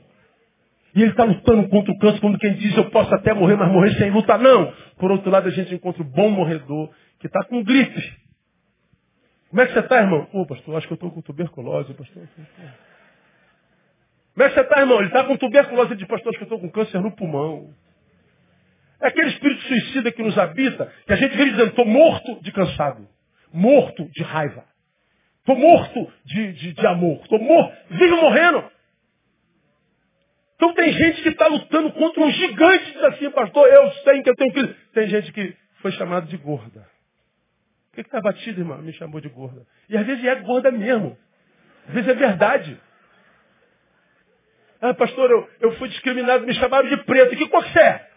E 0.95 1.03
ele 1.03 1.11
está 1.11 1.25
lutando 1.25 1.69
contra 1.69 1.93
o 1.93 1.99
câncer, 1.99 2.21
quando 2.21 2.39
quem 2.39 2.55
diz 2.55 2.77
eu 2.77 2.89
posso 2.91 3.13
até 3.15 3.35
morrer, 3.35 3.57
mas 3.57 3.71
morrer 3.71 3.95
sem 3.95 4.11
luta, 4.11 4.39
não. 4.39 4.73
Por 4.97 5.11
outro 5.11 5.31
lado, 5.31 5.49
a 5.49 5.51
gente 5.51 5.75
encontra 5.75 6.03
o 6.03 6.05
bom 6.05 6.31
morredor, 6.31 6.91
que 7.19 7.27
está 7.27 7.43
com 7.45 7.63
gripe. 7.65 8.01
Como 9.51 9.61
é 9.61 9.67
que 9.67 9.73
você 9.73 9.81
está, 9.81 10.01
irmão? 10.01 10.25
Pô, 10.27 10.47
pastor, 10.47 10.77
acho 10.77 10.87
que 10.87 10.93
eu 10.93 10.97
estou 10.97 11.11
com 11.11 11.21
tuberculose, 11.21 11.93
pastor. 11.95 12.23
Como 14.35 14.47
é 14.47 14.49
que 14.49 14.55
você 14.55 14.61
está, 14.61 14.81
irmão? 14.81 14.99
Ele 14.99 15.07
está 15.09 15.25
com 15.25 15.37
tuberculose 15.37 15.97
de 15.97 16.07
pastor, 16.07 16.31
acho 16.31 16.39
que 16.39 16.45
eu 16.45 16.57
estou 16.57 16.61
com 16.61 16.71
câncer 16.71 17.01
no 17.01 17.11
pulmão. 17.11 17.75
É 19.01 19.09
aquele 19.09 19.29
espírito 19.29 19.63
suicida 19.63 20.13
que 20.13 20.23
nos 20.23 20.39
habita, 20.39 20.93
que 21.07 21.13
a 21.13 21.17
gente 21.17 21.37
vem 21.37 21.51
dizendo, 21.51 21.71
estou 21.71 21.85
morto 21.85 22.41
de 22.41 22.53
cansado, 22.53 23.07
morto 23.53 24.09
de 24.11 24.23
raiva, 24.23 24.65
estou 25.41 25.57
morto 25.57 26.11
de, 26.25 26.53
de, 26.53 26.73
de 26.73 26.87
amor, 26.87 27.21
estou 27.23 27.39
morto, 27.39 27.77
vivo 27.91 28.17
morrendo. 28.17 28.65
Então 30.65 30.73
tem 30.73 30.93
gente 30.93 31.21
que 31.21 31.29
está 31.29 31.47
lutando 31.47 31.93
contra 31.93 32.23
um 32.23 32.31
gigante 32.31 32.91
diz 32.91 33.05
assim, 33.05 33.31
pastor, 33.33 33.69
eu 33.69 33.91
sei 34.03 34.23
que 34.23 34.31
eu 34.31 34.35
tenho 34.35 34.53
filho. 34.55 34.77
Tem 34.95 35.07
gente 35.09 35.31
que 35.31 35.55
foi 35.83 35.93
chamado 35.93 36.27
de 36.27 36.39
gorda. 36.39 36.89
O 37.93 37.95
que 37.95 38.01
está 38.01 38.19
batido, 38.19 38.63
irmão? 38.63 38.81
Me 38.81 38.95
chamou 38.95 39.21
de 39.21 39.29
gorda. 39.29 39.67
E 39.91 39.97
às 39.97 40.07
vezes 40.07 40.25
é 40.25 40.35
gorda 40.37 40.71
mesmo. 40.71 41.19
Às 41.87 41.95
vezes 41.95 42.09
é 42.09 42.15
verdade. 42.15 42.81
Ah, 44.81 44.95
pastor, 44.95 45.31
eu, 45.31 45.51
eu 45.61 45.73
fui 45.73 45.91
discriminado, 45.91 46.47
me 46.47 46.55
chamaram 46.55 46.89
de 46.89 46.97
preto. 47.05 47.37
Que 47.37 47.47
cor 47.47 47.63
você 47.63 47.81
é? 47.81 48.11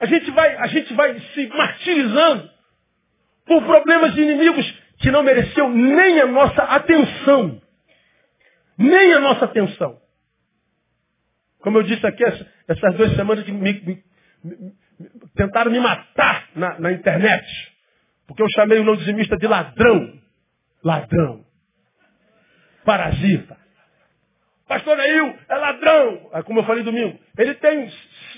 A 0.00 0.04
gente 0.04 0.30
vai, 0.32 0.54
a 0.54 0.66
gente 0.66 0.92
vai 0.92 1.18
se 1.18 1.46
martirizando 1.46 2.50
por 3.46 3.64
problemas 3.64 4.12
de 4.12 4.20
inimigos 4.20 4.70
que 4.98 5.10
não 5.10 5.22
mereceu 5.22 5.70
nem 5.70 6.20
a 6.20 6.26
nossa 6.26 6.62
atenção. 6.62 7.63
Nem 8.76 9.12
a 9.14 9.20
nossa 9.20 9.44
atenção. 9.44 10.00
Como 11.60 11.78
eu 11.78 11.82
disse 11.82 12.06
aqui, 12.06 12.22
essas 12.24 12.94
duas 12.94 13.14
semanas 13.16 13.44
que 13.44 13.52
me, 13.52 13.72
me, 13.72 14.04
me, 14.44 14.72
tentaram 15.34 15.70
me 15.70 15.80
matar 15.80 16.48
na, 16.54 16.78
na, 16.78 16.92
internet. 16.92 17.46
Porque 18.26 18.42
eu 18.42 18.48
chamei 18.54 18.78
o 18.78 18.84
não 18.84 18.96
dizimista 18.96 19.36
de 19.36 19.46
ladrão. 19.46 20.12
Ladrão. 20.82 21.44
Parasita. 22.84 23.56
Pastor 24.68 24.96
Neil 24.96 25.38
é 25.48 25.54
ladrão. 25.56 26.30
Aí, 26.32 26.42
como 26.42 26.60
eu 26.60 26.64
falei 26.64 26.82
domingo, 26.82 27.18
ele 27.38 27.54
tem, 27.54 27.90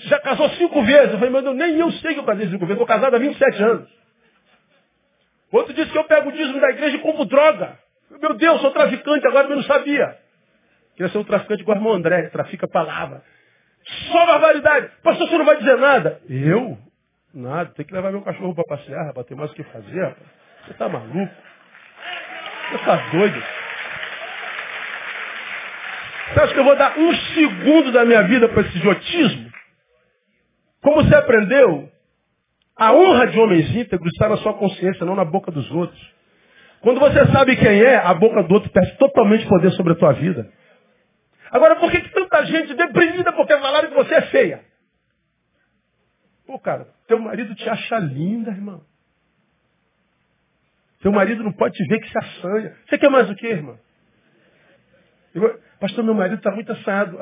já 0.03 0.19
casou 0.19 0.49
cinco 0.51 0.81
vezes. 0.83 1.11
Eu 1.11 1.17
falei, 1.17 1.29
meu 1.29 1.41
Deus, 1.41 1.55
nem 1.55 1.77
eu 1.77 1.91
sei 1.93 2.13
que 2.13 2.19
eu 2.19 2.25
casei 2.25 2.47
cinco 2.47 2.65
vezes. 2.65 2.81
Estou 2.81 2.87
casado 2.87 3.15
há 3.15 3.19
27 3.19 3.63
anos. 3.63 3.89
Outro 5.51 5.73
disse 5.73 5.91
que 5.91 5.97
eu 5.97 6.03
pego 6.03 6.29
o 6.29 6.31
dízimo 6.31 6.59
da 6.59 6.69
igreja 6.69 6.97
e 6.97 7.01
compro 7.01 7.25
droga. 7.25 7.79
Meu 8.21 8.33
Deus, 8.35 8.61
sou 8.61 8.71
traficante, 8.71 9.27
agora 9.27 9.47
eu 9.49 9.55
não 9.55 9.63
sabia. 9.63 10.26
Queria 10.97 11.11
ser 11.11 11.19
um 11.19 11.23
traficante 11.23 11.61
igual 11.61 11.77
irmão 11.77 11.93
André, 11.93 12.23
que 12.23 12.31
trafica 12.31 12.65
a 12.65 12.69
palavra. 12.69 13.21
Só 14.11 14.25
barbaridade. 14.25 14.89
Pastor, 15.03 15.29
você 15.29 15.37
não 15.37 15.45
vai 15.45 15.57
dizer 15.57 15.77
nada. 15.77 16.19
Eu? 16.27 16.75
Nada. 17.31 17.71
Tem 17.75 17.85
que 17.85 17.93
levar 17.93 18.11
meu 18.11 18.23
cachorro 18.23 18.55
para 18.55 18.63
passear, 18.63 19.05
rapaz. 19.05 19.27
Tem 19.27 19.37
mais 19.37 19.51
o 19.51 19.53
que 19.53 19.63
fazer, 19.63 20.01
rapaz. 20.01 20.27
Você 20.65 20.73
tá 20.73 20.89
maluco? 20.89 21.33
Você 22.71 22.77
tá 22.83 22.95
doido? 23.11 23.43
Você 26.33 26.39
acha 26.39 26.53
que 26.53 26.59
eu 26.59 26.63
vou 26.63 26.75
dar 26.75 26.97
um 26.97 27.15
segundo 27.15 27.91
da 27.91 28.03
minha 28.03 28.23
vida 28.23 28.49
para 28.49 28.61
esse 28.61 28.77
idiotismo? 28.77 29.51
Como 30.81 31.03
você 31.03 31.15
aprendeu? 31.15 31.91
A 32.75 32.91
honra 32.91 33.27
de 33.27 33.39
homens 33.39 33.69
íntegros 33.75 34.11
está 34.13 34.29
na 34.29 34.37
sua 34.37 34.53
consciência, 34.55 35.05
não 35.05 35.15
na 35.15 35.23
boca 35.23 35.51
dos 35.51 35.69
outros. 35.71 36.17
Quando 36.81 36.99
você 36.99 37.25
sabe 37.31 37.55
quem 37.55 37.81
é, 37.81 37.97
a 37.97 38.13
boca 38.15 38.41
do 38.43 38.53
outro 38.55 38.69
perde 38.71 38.97
totalmente 38.97 39.47
poder 39.47 39.71
sobre 39.71 39.93
a 39.93 39.95
tua 39.95 40.13
vida. 40.13 40.49
Agora, 41.51 41.75
por 41.77 41.91
que, 41.91 42.01
que 42.01 42.09
tanta 42.13 42.45
gente 42.45 42.73
deprimida 42.73 43.31
porque 43.33 43.57
falaram 43.57 43.89
que 43.89 43.95
você 43.95 44.15
é 44.15 44.21
feia? 44.23 44.65
Pô, 46.45 46.59
cara, 46.59 46.87
teu 47.07 47.19
marido 47.19 47.53
te 47.55 47.69
acha 47.69 47.99
linda, 47.99 48.51
irmão. 48.51 48.83
Teu 51.01 51.11
marido 51.11 51.43
não 51.43 51.51
pode 51.51 51.75
te 51.75 51.87
ver 51.87 51.99
que 51.99 52.09
se 52.09 52.17
assanha. 52.17 52.75
Você 52.87 52.97
quer 52.97 53.09
mais 53.09 53.29
o 53.29 53.35
que, 53.35 53.47
irmão? 53.47 53.77
Eu, 55.33 55.61
pastor, 55.79 56.03
meu 56.03 56.13
marido 56.13 56.37
está 56.37 56.51
muito 56.51 56.71
assado. 56.71 57.17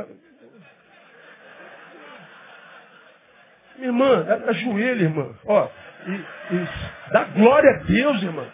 Minha 3.75 3.87
irmã, 3.87 4.25
ajoelha, 4.47 5.03
irmã. 5.03 5.35
Ó, 5.45 5.69
e, 6.07 6.55
e 6.55 7.11
dá 7.11 7.25
glória 7.25 7.69
a 7.71 7.83
Deus, 7.83 8.23
irmã. 8.23 8.47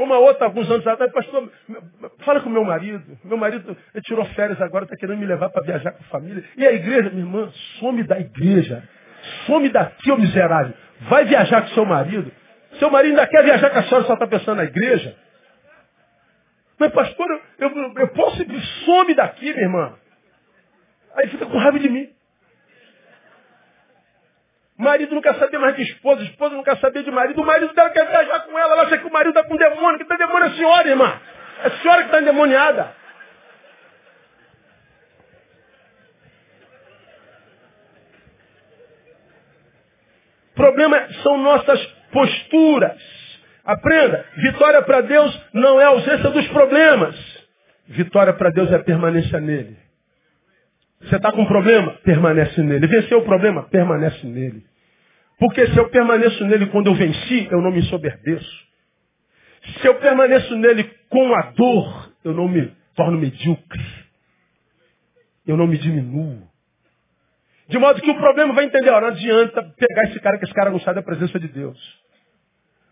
Como 0.00 0.14
a 0.14 0.18
outra, 0.18 0.46
alguns 0.46 0.70
anos 0.70 0.86
atrás, 0.86 1.12
pastor, 1.12 1.52
fala 2.20 2.40
com 2.40 2.48
meu 2.48 2.64
marido. 2.64 3.04
Meu 3.22 3.36
marido 3.36 3.76
tirou 4.02 4.24
férias 4.28 4.58
agora, 4.62 4.84
está 4.84 4.96
querendo 4.96 5.18
me 5.18 5.26
levar 5.26 5.50
para 5.50 5.62
viajar 5.62 5.92
com 5.92 6.02
a 6.02 6.06
família. 6.06 6.42
E 6.56 6.66
a 6.66 6.72
igreja, 6.72 7.10
minha 7.10 7.22
irmã, 7.22 7.52
some 7.78 8.02
da 8.04 8.18
igreja. 8.18 8.82
Some 9.44 9.68
daqui, 9.68 10.10
ô 10.10 10.16
miserável. 10.16 10.72
Vai 11.02 11.26
viajar 11.26 11.60
com 11.60 11.68
seu 11.74 11.84
marido. 11.84 12.32
Seu 12.78 12.90
marido 12.90 13.10
ainda 13.10 13.26
quer 13.26 13.44
viajar 13.44 13.68
com 13.68 13.78
a 13.78 13.82
senhora, 13.82 14.04
só 14.06 14.14
está 14.14 14.26
pensando 14.26 14.56
na 14.56 14.64
igreja. 14.64 15.14
Mas, 16.78 16.92
pastor, 16.92 17.28
eu, 17.58 17.68
eu, 17.68 17.94
eu 17.98 18.08
posso 18.08 18.40
ir, 18.40 18.60
some 18.86 19.14
daqui, 19.14 19.52
minha 19.52 19.64
irmã. 19.66 19.92
Aí 21.14 21.28
fica 21.28 21.44
com 21.44 21.58
raiva 21.58 21.78
de 21.78 21.90
mim. 21.90 22.08
Marido 24.80 25.14
não 25.14 25.20
quer 25.20 25.34
saber 25.34 25.58
mais 25.58 25.76
de 25.76 25.82
esposa, 25.82 26.22
esposa 26.22 26.54
não 26.54 26.64
quer 26.64 26.78
saber 26.78 27.02
de 27.02 27.10
marido, 27.10 27.42
o 27.42 27.44
marido 27.44 27.74
dela 27.74 27.90
quer 27.90 28.06
viajar 28.08 28.40
com 28.40 28.58
ela, 28.58 28.72
ela 28.72 28.82
acha 28.84 28.96
que 28.96 29.06
o 29.06 29.12
marido 29.12 29.38
está 29.38 29.46
com 29.46 29.54
demônio, 29.54 29.98
que 29.98 30.04
está 30.04 30.16
demônio 30.16 30.44
é 30.44 30.46
a 30.46 30.54
senhora, 30.54 30.88
irmã. 30.88 31.20
É 31.62 31.66
a 31.66 31.70
senhora 31.82 32.00
que 32.00 32.06
está 32.06 32.22
endemoniada. 32.22 32.94
O 40.52 40.54
problema 40.54 41.12
são 41.22 41.36
nossas 41.36 41.84
posturas. 42.10 42.98
Aprenda, 43.62 44.24
vitória 44.36 44.80
para 44.80 45.02
Deus 45.02 45.46
não 45.52 45.78
é 45.78 45.84
ausência 45.84 46.30
dos 46.30 46.48
problemas. 46.48 47.14
Vitória 47.86 48.32
para 48.32 48.50
Deus 48.50 48.72
é 48.72 48.78
permanência 48.78 49.38
nele. 49.40 49.89
Você 51.02 51.16
está 51.16 51.32
com 51.32 51.42
um 51.42 51.46
problema? 51.46 51.92
Permanece 52.04 52.62
nele. 52.62 52.86
Venceu 52.86 53.18
o 53.18 53.24
problema? 53.24 53.62
Permanece 53.64 54.26
nele. 54.26 54.64
Porque 55.38 55.66
se 55.68 55.78
eu 55.78 55.88
permaneço 55.88 56.44
nele 56.44 56.66
quando 56.66 56.88
eu 56.88 56.94
venci, 56.94 57.48
eu 57.50 57.62
não 57.62 57.70
me 57.70 57.82
soberbeço. 57.84 58.68
Se 59.80 59.86
eu 59.86 59.94
permaneço 59.96 60.54
nele 60.56 60.84
com 61.08 61.34
a 61.34 61.42
dor, 61.52 62.12
eu 62.24 62.34
não 62.34 62.46
me 62.46 62.70
torno 62.94 63.18
medíocre. 63.18 63.84
Eu 65.46 65.56
não 65.56 65.66
me 65.66 65.78
diminuo. 65.78 66.46
De 67.68 67.78
modo 67.78 68.02
que 68.02 68.10
o 68.10 68.16
problema 68.16 68.52
vai 68.52 68.64
entender, 68.64 68.90
ó, 68.90 69.00
não 69.00 69.08
adianta 69.08 69.62
pegar 69.62 70.02
esse 70.10 70.20
cara, 70.20 70.38
que 70.38 70.44
esse 70.44 70.54
cara 70.54 70.70
não 70.70 70.80
sai 70.80 70.94
da 70.94 71.02
presença 71.02 71.38
de 71.38 71.48
Deus. 71.48 71.78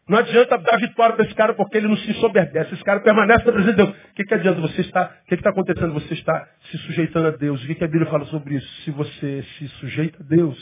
Não 0.09 0.19
adianta 0.19 0.57
dar 0.57 0.79
vitória 0.79 1.15
para 1.15 1.25
esse 1.27 1.35
cara 1.35 1.53
porque 1.53 1.77
ele 1.77 1.87
não 1.87 1.97
se 1.97 2.15
soberbece. 2.15 2.73
Esse 2.73 2.83
cara 2.83 3.01
permanece 3.01 3.45
na 3.45 3.53
presença 3.53 3.77
de 3.77 3.77
Deus. 3.77 3.91
O 3.91 4.15
que, 4.15 4.25
que 4.25 4.35
adianta 4.35 4.61
você 4.61 4.81
estar? 4.81 5.19
O 5.23 5.27
que 5.27 5.35
está 5.35 5.51
acontecendo? 5.51 5.93
Você 5.93 6.15
está 6.15 6.49
se 6.71 6.79
sujeitando 6.79 7.29
a 7.29 7.31
Deus. 7.31 7.63
O 7.63 7.67
que, 7.67 7.75
que 7.75 7.85
a 7.85 7.89
Bíblia 7.89 8.11
fala 8.11 8.25
sobre 8.27 8.55
isso? 8.55 8.67
Se 8.85 8.91
você 8.91 9.43
se 9.59 9.69
sujeita 9.81 10.19
a 10.23 10.27
Deus, 10.27 10.59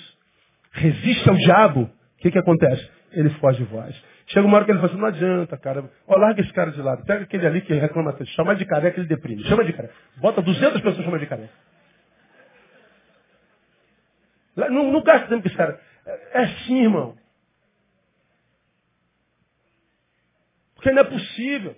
resiste 0.72 1.28
ao 1.28 1.36
diabo, 1.36 1.82
o 1.82 1.90
que, 2.18 2.32
que 2.32 2.38
acontece? 2.38 2.90
Ele 3.12 3.30
foge 3.30 3.58
de 3.58 3.64
vós. 3.70 3.94
Chega 4.26 4.44
uma 4.44 4.56
hora 4.56 4.64
que 4.64 4.72
ele 4.72 4.80
fala 4.80 4.90
assim, 4.90 5.00
não 5.00 5.06
adianta, 5.06 5.56
cara. 5.56 5.84
Ó, 6.08 6.16
larga 6.16 6.40
esse 6.40 6.52
cara 6.52 6.72
de 6.72 6.82
lado. 6.82 7.04
Pega 7.04 7.22
aquele 7.22 7.46
ali 7.46 7.60
que 7.60 7.72
reclama. 7.72 8.16
Chama 8.34 8.56
de 8.56 8.64
careca, 8.64 8.98
ele 8.98 9.08
deprime. 9.08 9.44
Chama 9.44 9.64
de 9.64 9.72
careca. 9.72 9.94
Bota 10.16 10.42
200 10.42 10.80
pessoas 10.80 11.04
chama 11.04 11.20
de 11.20 11.26
careca. 11.26 11.52
Não, 14.56 14.90
não 14.90 15.02
gasta 15.02 15.28
tempo 15.28 15.42
com 15.42 15.48
esse 15.48 15.56
cara. 15.56 15.78
É, 16.04 16.40
é 16.40 16.44
assim, 16.44 16.82
irmão. 16.82 17.14
Porque 20.86 20.94
não 20.94 21.02
é 21.02 21.10
possível 21.10 21.76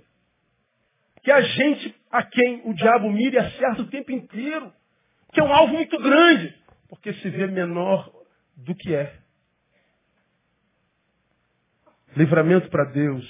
que 1.22 1.32
a 1.32 1.40
gente 1.40 1.94
a 2.11 2.22
quem 2.24 2.61
o 2.66 2.74
diabo 2.74 3.11
mire 3.11 3.38
acerta 3.38 3.80
o 3.80 3.88
tempo 3.88 4.12
inteiro. 4.12 4.70
Porque 5.26 5.40
é 5.40 5.42
um 5.42 5.50
alvo 5.50 5.72
muito 5.72 5.98
grande. 5.98 6.54
Porque 6.90 7.14
se 7.14 7.30
vê 7.30 7.46
menor 7.46 8.12
do 8.54 8.74
que 8.74 8.94
é. 8.94 9.18
Livramento 12.18 12.68
para 12.68 12.84
Deus 12.84 13.24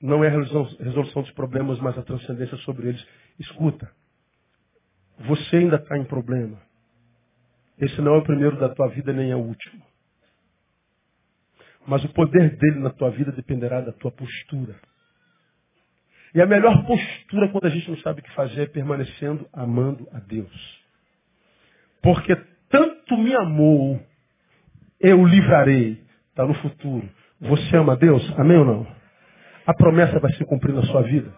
não 0.00 0.24
é 0.24 0.28
a 0.28 0.30
resolução 0.30 1.20
dos 1.20 1.32
problemas, 1.32 1.78
mas 1.78 1.98
a 1.98 2.02
transcendência 2.02 2.56
sobre 2.58 2.88
eles. 2.88 3.06
Escuta, 3.38 3.94
você 5.18 5.56
ainda 5.56 5.76
está 5.76 5.98
em 5.98 6.06
problema. 6.06 6.58
Esse 7.76 8.00
não 8.00 8.14
é 8.14 8.18
o 8.18 8.24
primeiro 8.24 8.58
da 8.58 8.70
tua 8.70 8.88
vida, 8.88 9.12
nem 9.12 9.30
é 9.30 9.36
o 9.36 9.40
último. 9.40 9.84
Mas 11.86 12.02
o 12.02 12.08
poder 12.14 12.56
dele 12.56 12.78
na 12.78 12.90
tua 12.90 13.10
vida 13.10 13.30
dependerá 13.30 13.82
da 13.82 13.92
tua 13.92 14.10
postura. 14.10 14.80
E 16.34 16.40
a 16.40 16.46
melhor 16.46 16.84
postura 16.86 17.48
quando 17.48 17.66
a 17.66 17.70
gente 17.70 17.90
não 17.90 17.98
sabe 17.98 18.20
o 18.20 18.24
que 18.24 18.32
fazer 18.32 18.62
é 18.62 18.66
permanecendo 18.66 19.46
amando 19.52 20.08
a 20.12 20.18
Deus. 20.18 20.82
Porque 22.02 22.34
tanto 22.70 23.16
me 23.18 23.34
amou 23.34 24.00
eu 25.02 25.20
o 25.20 25.26
livrarei. 25.26 26.00
Está 26.30 26.46
no 26.46 26.54
futuro. 26.54 27.06
Você 27.40 27.76
ama 27.76 27.96
Deus? 27.96 28.22
Amém 28.38 28.56
ou 28.56 28.64
não? 28.64 28.86
A 29.66 29.74
promessa 29.74 30.18
vai 30.20 30.32
se 30.34 30.44
cumprir 30.44 30.72
na 30.72 30.82
sua 30.84 31.02
vida. 31.02 31.32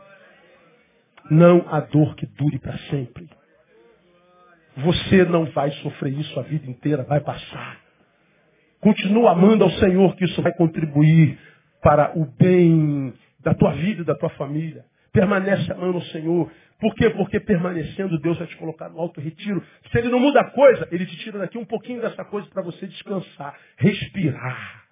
Não 1.30 1.64
há 1.68 1.80
dor 1.80 2.14
que 2.14 2.26
dure 2.26 2.58
para 2.58 2.76
sempre. 2.90 3.28
Você 4.76 5.24
não 5.24 5.46
vai 5.46 5.70
sofrer 5.70 6.12
isso 6.18 6.38
a 6.38 6.42
vida 6.42 6.70
inteira, 6.70 7.04
vai 7.04 7.20
passar. 7.20 7.78
Continua 8.80 9.32
amando 9.32 9.64
ao 9.64 9.70
Senhor, 9.70 10.14
que 10.14 10.26
isso 10.26 10.42
vai 10.42 10.52
contribuir 10.52 11.38
para 11.82 12.12
o 12.18 12.26
bem 12.26 13.14
da 13.44 13.54
tua 13.54 13.72
vida 13.72 14.02
e 14.02 14.04
da 14.04 14.14
tua 14.14 14.30
família. 14.30 14.84
Permanece 15.12 15.70
amando 15.70 15.98
o 15.98 16.04
Senhor. 16.06 16.50
Por 16.80 16.94
quê? 16.94 17.10
Porque 17.10 17.38
permanecendo, 17.38 18.18
Deus 18.18 18.36
vai 18.38 18.46
te 18.48 18.56
colocar 18.56 18.88
no 18.88 18.98
alto 18.98 19.20
retiro. 19.20 19.62
Se 19.90 19.98
ele 19.98 20.08
não 20.08 20.18
muda 20.18 20.40
a 20.40 20.50
coisa, 20.50 20.88
ele 20.90 21.06
te 21.06 21.16
tira 21.18 21.38
daqui 21.38 21.56
um 21.56 21.64
pouquinho 21.64 22.00
dessa 22.00 22.24
coisa 22.24 22.48
para 22.48 22.62
você 22.62 22.86
descansar, 22.86 23.56
respirar. 23.76 24.84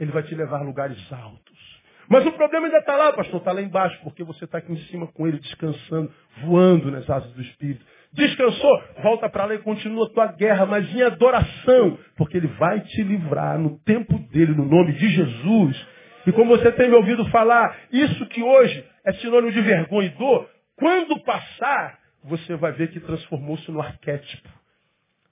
Ele 0.00 0.10
vai 0.10 0.22
te 0.22 0.34
levar 0.34 0.60
a 0.60 0.62
lugares 0.62 0.98
altos. 1.12 1.78
Mas 2.08 2.24
o 2.24 2.32
problema 2.32 2.66
ainda 2.66 2.78
está 2.78 2.96
lá, 2.96 3.12
pastor, 3.12 3.38
está 3.38 3.52
lá 3.52 3.60
embaixo, 3.60 4.00
porque 4.02 4.24
você 4.24 4.46
está 4.46 4.58
aqui 4.58 4.72
em 4.72 4.78
cima 4.86 5.06
com 5.08 5.28
ele, 5.28 5.38
descansando, 5.38 6.10
voando 6.42 6.90
nas 6.90 7.08
asas 7.10 7.30
do 7.32 7.42
Espírito. 7.42 7.84
Descansou? 8.14 8.82
Volta 9.02 9.28
para 9.28 9.44
lá 9.44 9.54
e 9.54 9.58
continua 9.58 10.06
a 10.06 10.10
tua 10.10 10.26
guerra, 10.28 10.64
mas 10.64 10.90
em 10.94 11.02
adoração, 11.02 11.98
porque 12.16 12.38
ele 12.38 12.46
vai 12.46 12.80
te 12.80 13.02
livrar 13.02 13.58
no 13.58 13.78
tempo 13.80 14.18
dele, 14.30 14.54
no 14.54 14.64
nome 14.64 14.92
de 14.92 15.08
Jesus. 15.08 15.86
E 16.28 16.32
como 16.32 16.58
você 16.58 16.70
tem 16.72 16.90
me 16.90 16.94
ouvido 16.94 17.24
falar, 17.30 17.74
isso 17.90 18.26
que 18.26 18.42
hoje 18.42 18.86
é 19.02 19.14
sinônimo 19.14 19.50
de 19.50 19.62
vergonha 19.62 20.08
e 20.08 20.10
dor, 20.10 20.46
quando 20.76 21.18
passar, 21.22 21.98
você 22.22 22.54
vai 22.54 22.70
ver 22.72 22.90
que 22.90 23.00
transformou-se 23.00 23.70
no 23.70 23.80
arquétipo, 23.80 24.46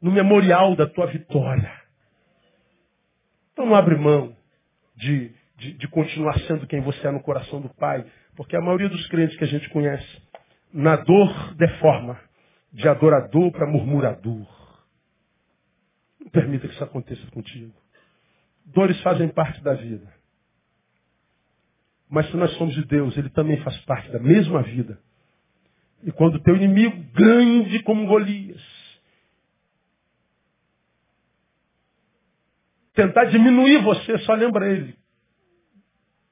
no 0.00 0.10
memorial 0.10 0.74
da 0.74 0.86
tua 0.86 1.06
vitória. 1.08 1.70
Então 3.52 3.66
não 3.66 3.74
abre 3.74 3.94
mão 3.94 4.34
de, 4.94 5.32
de, 5.58 5.74
de 5.74 5.88
continuar 5.88 6.38
sendo 6.46 6.66
quem 6.66 6.80
você 6.80 7.06
é 7.06 7.10
no 7.10 7.20
coração 7.20 7.60
do 7.60 7.68
Pai, 7.74 8.02
porque 8.34 8.56
a 8.56 8.62
maioria 8.62 8.88
dos 8.88 9.06
crentes 9.08 9.36
que 9.36 9.44
a 9.44 9.48
gente 9.48 9.68
conhece, 9.68 10.22
na 10.72 10.96
dor 10.96 11.54
deforma, 11.56 12.18
de 12.72 12.88
adorador 12.88 13.52
para 13.52 13.66
murmurador. 13.66 14.48
Não 16.18 16.30
permita 16.30 16.66
que 16.66 16.72
isso 16.72 16.84
aconteça 16.84 17.30
contigo. 17.32 17.74
Dores 18.64 18.98
fazem 19.02 19.28
parte 19.28 19.62
da 19.62 19.74
vida. 19.74 20.15
Mas 22.08 22.30
se 22.30 22.36
nós 22.36 22.52
somos 22.56 22.74
de 22.74 22.84
Deus, 22.84 23.16
Ele 23.16 23.30
também 23.30 23.60
faz 23.62 23.76
parte 23.84 24.10
da 24.10 24.18
mesma 24.18 24.62
vida. 24.62 24.98
E 26.04 26.12
quando 26.12 26.36
o 26.36 26.42
teu 26.42 26.56
inimigo 26.56 26.96
grande 27.12 27.82
como 27.82 28.06
Golias 28.06 28.62
tentar 32.96 33.26
diminuir 33.26 33.82
você, 33.82 34.18
só 34.18 34.34
lembra 34.34 34.68
ele 34.68 34.96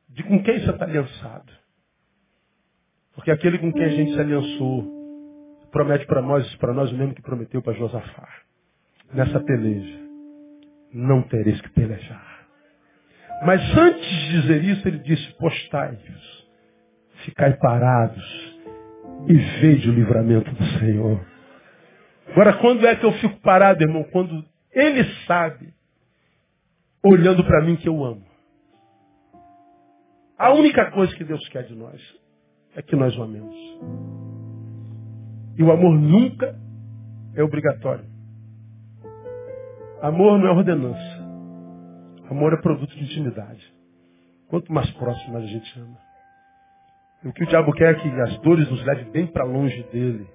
de 0.09 0.23
com 0.23 0.43
quem 0.43 0.61
você 0.61 0.71
está 0.71 0.85
aliançado. 0.85 1.53
Porque 3.15 3.31
aquele 3.31 3.59
com 3.59 3.73
quem 3.73 3.85
a 3.85 3.89
gente 3.89 4.13
se 4.13 4.21
aliançou 4.21 4.93
promete 5.71 6.07
para 6.07 6.23
nós, 6.23 6.55
para 6.57 6.73
nós 6.73 6.91
o 6.91 6.97
mesmo 6.97 7.15
que 7.15 7.23
prometeu 7.23 7.61
para 7.61 7.75
Josafá. 7.75 8.29
Nessa 9.13 9.41
peleja, 9.41 10.01
não 10.93 11.23
tereis 11.23 11.61
que 11.61 11.69
pelejar. 11.71 12.34
Mas 13.45 13.61
antes 13.77 14.09
de 14.09 14.41
dizer 14.41 14.65
isso, 14.65 14.89
ele 14.89 14.99
disse, 14.99 15.33
postai-vos, 15.39 16.49
ficai 17.25 17.55
parados, 17.59 18.55
e 19.29 19.35
vejo 19.61 19.91
o 19.91 19.95
livramento 19.95 20.51
do 20.53 20.65
Senhor. 20.79 21.25
Agora, 22.31 22.55
quando 22.55 22.87
é 22.87 22.97
que 22.97 23.05
eu 23.05 23.13
fico 23.13 23.41
parado, 23.41 23.83
irmão? 23.83 24.05
Quando 24.05 24.45
Ele 24.73 25.05
sabe, 25.27 25.73
olhando 27.03 27.45
para 27.45 27.63
mim 27.63 27.77
que 27.77 27.89
eu 27.89 28.05
amo. 28.05 28.25
A 30.39 30.53
única 30.53 30.91
coisa 30.91 31.15
que 31.15 31.25
Deus 31.25 31.47
quer 31.49 31.65
de 31.65 31.75
nós 31.75 32.01
é 32.75 32.83
que 32.83 32.97
nós 32.97 33.17
o 33.17 33.23
amemos. 33.23 33.55
E 35.57 35.63
o 35.63 35.71
amor 35.71 35.99
nunca 35.99 36.59
é 37.35 37.43
obrigatório. 37.43 38.05
Amor 40.03 40.39
não 40.39 40.49
é 40.49 40.51
ordenança. 40.51 41.14
Amor 42.31 42.53
é 42.53 42.57
produto 42.57 42.95
de 42.95 43.05
intimidade. 43.05 43.75
Quanto 44.49 44.73
mais 44.73 44.91
próximo, 44.93 45.35
mais 45.35 45.45
a 45.45 45.49
gente 45.49 45.79
ama. 45.79 45.99
O 47.25 47.33
que 47.33 47.45
o 47.45 47.47
diabo 47.47 47.73
quer 47.73 47.95
é 47.95 48.01
que 48.01 48.09
as 48.21 48.39
dores 48.41 48.71
nos 48.71 48.85
levem 48.85 49.11
bem 49.11 49.27
para 49.27 49.45
longe 49.45 49.83
dele. 49.85 50.27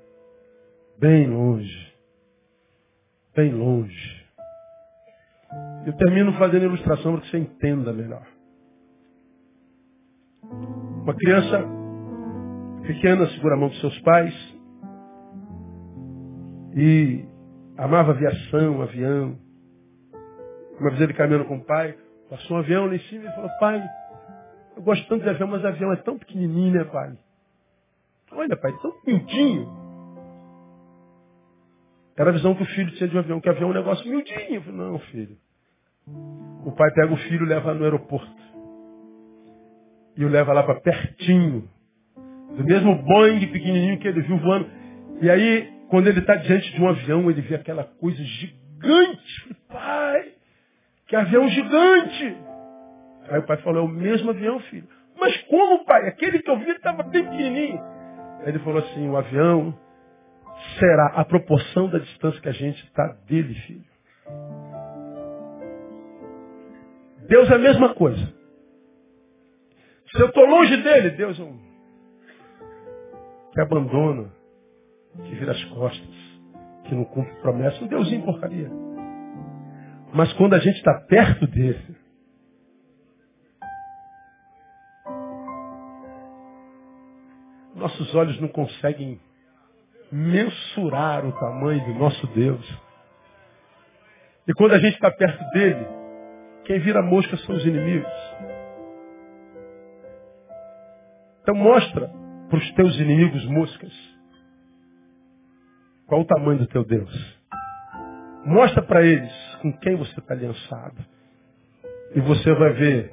Bem 1.00 1.28
longe. 1.28 1.94
Bem 3.36 3.54
longe. 3.54 4.26
Eu 5.86 5.94
termino 5.94 6.34
fazendo 6.34 6.66
ilustração 6.66 7.14
para 7.14 7.22
que 7.22 7.30
você 7.30 7.38
entenda 7.38 7.94
melhor. 7.94 8.26
Uma 10.44 11.14
criança 11.16 11.64
pequena 12.86 13.28
segura 13.30 13.56
a 13.56 13.58
mão 13.58 13.70
dos 13.70 13.80
seus 13.80 14.00
pais 14.02 14.34
e 16.76 17.26
amava 17.78 18.12
aviação, 18.12 18.82
avião. 18.82 19.38
Uma 20.80 20.90
vez 20.92 21.02
ele 21.02 21.14
caminhando 21.14 21.46
com 21.46 21.58
o 21.58 21.66
pai, 21.66 21.98
passou 22.30 22.58
um 22.58 22.60
avião 22.60 22.86
lá 22.86 22.96
em 22.96 23.00
cima 23.00 23.30
e 23.30 23.36
falou, 23.36 23.50
pai, 23.60 23.84
eu 24.78 24.84
gosto 24.84 25.08
tanto 25.08 25.24
de 25.24 25.30
avião, 25.30 25.48
mas 25.48 25.66
avião 25.66 25.92
é 25.92 25.98
tão 25.98 26.18
pequenininho, 26.18 26.74
né, 26.74 26.84
pai? 26.86 27.18
Olha, 28.32 28.56
pai, 28.56 28.72
tão 28.82 28.94
miudinho. 29.06 29.68
Era 32.16 32.30
a 32.30 32.34
visão 32.34 32.56
que 32.56 32.64
o 32.64 32.66
filho 32.68 32.92
tinha 32.92 33.10
de 33.10 33.16
um 33.16 33.20
avião, 33.20 33.42
que 33.42 33.50
avião 33.50 33.70
é 33.70 33.72
um 33.72 33.76
negócio 33.76 34.10
miudinho. 34.10 34.56
Eu 34.56 34.62
falei, 34.62 34.78
não, 34.78 35.00
filho. 35.00 35.38
O 36.66 36.72
pai 36.72 36.92
pega 36.94 37.14
o 37.14 37.18
filho 37.18 37.46
e 37.46 37.50
leva 37.50 37.74
no 37.74 37.84
aeroporto. 37.84 38.42
E 40.16 40.26
o 40.26 40.30
leva 40.30 40.54
lá 40.54 40.64
para 40.64 40.80
pertinho. 40.82 41.70
Do 42.56 42.64
mesmo 42.64 43.04
Boeing 43.04 43.52
pequenininho 43.52 44.00
que 44.00 44.08
ele 44.08 44.22
viu 44.22 44.38
voando. 44.38 44.70
E 45.22 45.30
aí, 45.30 45.72
quando 45.90 46.08
ele 46.08 46.20
está 46.20 46.36
diante 46.36 46.74
de 46.74 46.82
um 46.82 46.90
avião, 46.90 47.30
ele 47.30 47.42
vê 47.42 47.56
aquela 47.56 47.84
coisa 47.84 48.22
gigante. 48.22 49.56
Pai, 49.68 50.34
que 51.10 51.16
avião 51.16 51.50
gigante! 51.50 52.38
Aí 53.30 53.40
o 53.40 53.46
pai 53.46 53.58
falou, 53.58 53.82
é 53.82 53.86
o 53.86 53.88
mesmo 53.88 54.30
avião, 54.30 54.60
filho. 54.62 54.88
Mas 55.20 55.36
como, 55.44 55.84
pai? 55.84 56.08
Aquele 56.08 56.40
que 56.40 56.50
eu 56.50 56.58
vi 56.58 56.70
estava 56.70 57.04
bem 57.04 57.24
pequenininho. 57.24 57.80
Aí 58.40 58.50
ele 58.50 58.60
falou 58.60 58.80
assim, 58.80 59.10
o 59.10 59.18
avião 59.18 59.78
será 60.80 61.08
a 61.16 61.26
proporção 61.26 61.90
da 61.90 61.98
distância 61.98 62.40
que 62.40 62.50
a 62.50 62.54
gente 62.54 62.84
está 62.86 63.08
dele, 63.28 63.54
filho. 63.56 63.84
Deus 67.28 67.50
é 67.50 67.56
a 67.56 67.60
mesma 67.60 67.94
coisa. 67.96 68.34
Se 70.12 70.22
eu 70.22 70.28
estou 70.28 70.46
longe 70.46 70.78
dele, 70.78 71.12
Deus 71.12 71.40
é 71.40 71.44
um 71.44 71.60
que 73.52 73.62
abandona, 73.62 74.32
que 75.24 75.36
vira 75.36 75.52
as 75.52 75.64
costas, 75.66 76.08
que 76.86 76.94
não 76.94 77.04
cumpre 77.06 77.34
promessa, 77.42 77.84
um 77.84 77.88
Deusinho 77.88 78.24
porcaria. 78.24 78.89
Mas 80.14 80.34
quando 80.34 80.56
a 80.56 80.60
gente 80.60 80.78
está 80.78 80.94
perto 81.02 81.46
dele, 81.48 81.96
nossos 87.76 88.14
olhos 88.16 88.40
não 88.42 88.48
conseguem 88.48 89.20
mensurar 90.12 91.26
o 91.26 91.32
tamanho 91.34 91.86
do 91.86 92.00
nosso 92.00 92.26
Deus. 92.28 92.66
E 94.48 94.54
quando 94.54 94.74
a 94.74 94.80
gente 94.80 94.96
está 94.96 95.12
perto 95.12 95.44
dele, 95.52 95.86
quem 96.66 96.80
vira 96.80 97.02
mosca 97.04 97.38
são 97.38 97.56
os 97.56 97.66
inimigos. 97.66 98.12
Então 101.42 101.56
mostra 101.56 102.12
para 102.50 102.58
os 102.58 102.72
teus 102.74 102.96
inimigos 103.00 103.46
moscas 103.46 103.94
qual 106.08 106.22
o 106.22 106.26
tamanho 106.26 106.60
do 106.60 106.68
teu 106.68 106.84
Deus. 106.84 107.40
Mostra 108.46 108.82
para 108.82 109.06
eles 109.06 109.32
com 109.62 109.72
quem 109.80 109.96
você 109.96 110.20
está 110.20 110.34
aliançado. 110.34 110.98
E 112.16 112.20
você 112.22 112.54
vai 112.56 112.74
ver 112.74 113.12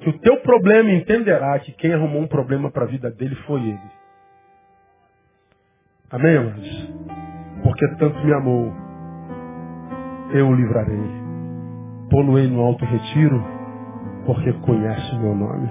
que 0.00 0.10
o 0.10 0.18
teu 0.20 0.40
problema 0.40 0.90
entenderá 0.90 1.58
que 1.60 1.72
quem 1.72 1.92
arrumou 1.92 2.22
um 2.22 2.26
problema 2.26 2.70
para 2.70 2.84
a 2.84 2.88
vida 2.88 3.10
dele 3.10 3.34
foi 3.46 3.60
ele. 3.60 3.98
Amém, 6.10 6.36
amados? 6.36 6.94
Porque 7.62 7.86
tanto 7.96 8.18
me 8.24 8.32
amou, 8.32 8.72
eu 10.32 10.48
o 10.48 10.54
livrarei. 10.54 11.28
Poluei 12.10 12.48
no 12.48 12.62
alto 12.62 12.84
retiro, 12.84 13.44
porque 14.24 14.52
conhece 14.64 15.14
o 15.14 15.20
meu 15.20 15.34
nome. 15.34 15.68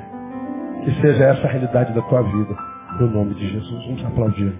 Que 0.83 1.01
seja 1.01 1.23
essa 1.23 1.47
a 1.47 1.51
realidade 1.51 1.93
da 1.93 2.01
tua 2.03 2.21
vida, 2.21 2.55
no 2.99 3.07
nome 3.07 3.33
de 3.33 3.47
Jesus. 3.47 3.85
Vamos 3.85 4.05
aplaudir. 4.05 4.53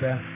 Está 0.00 0.29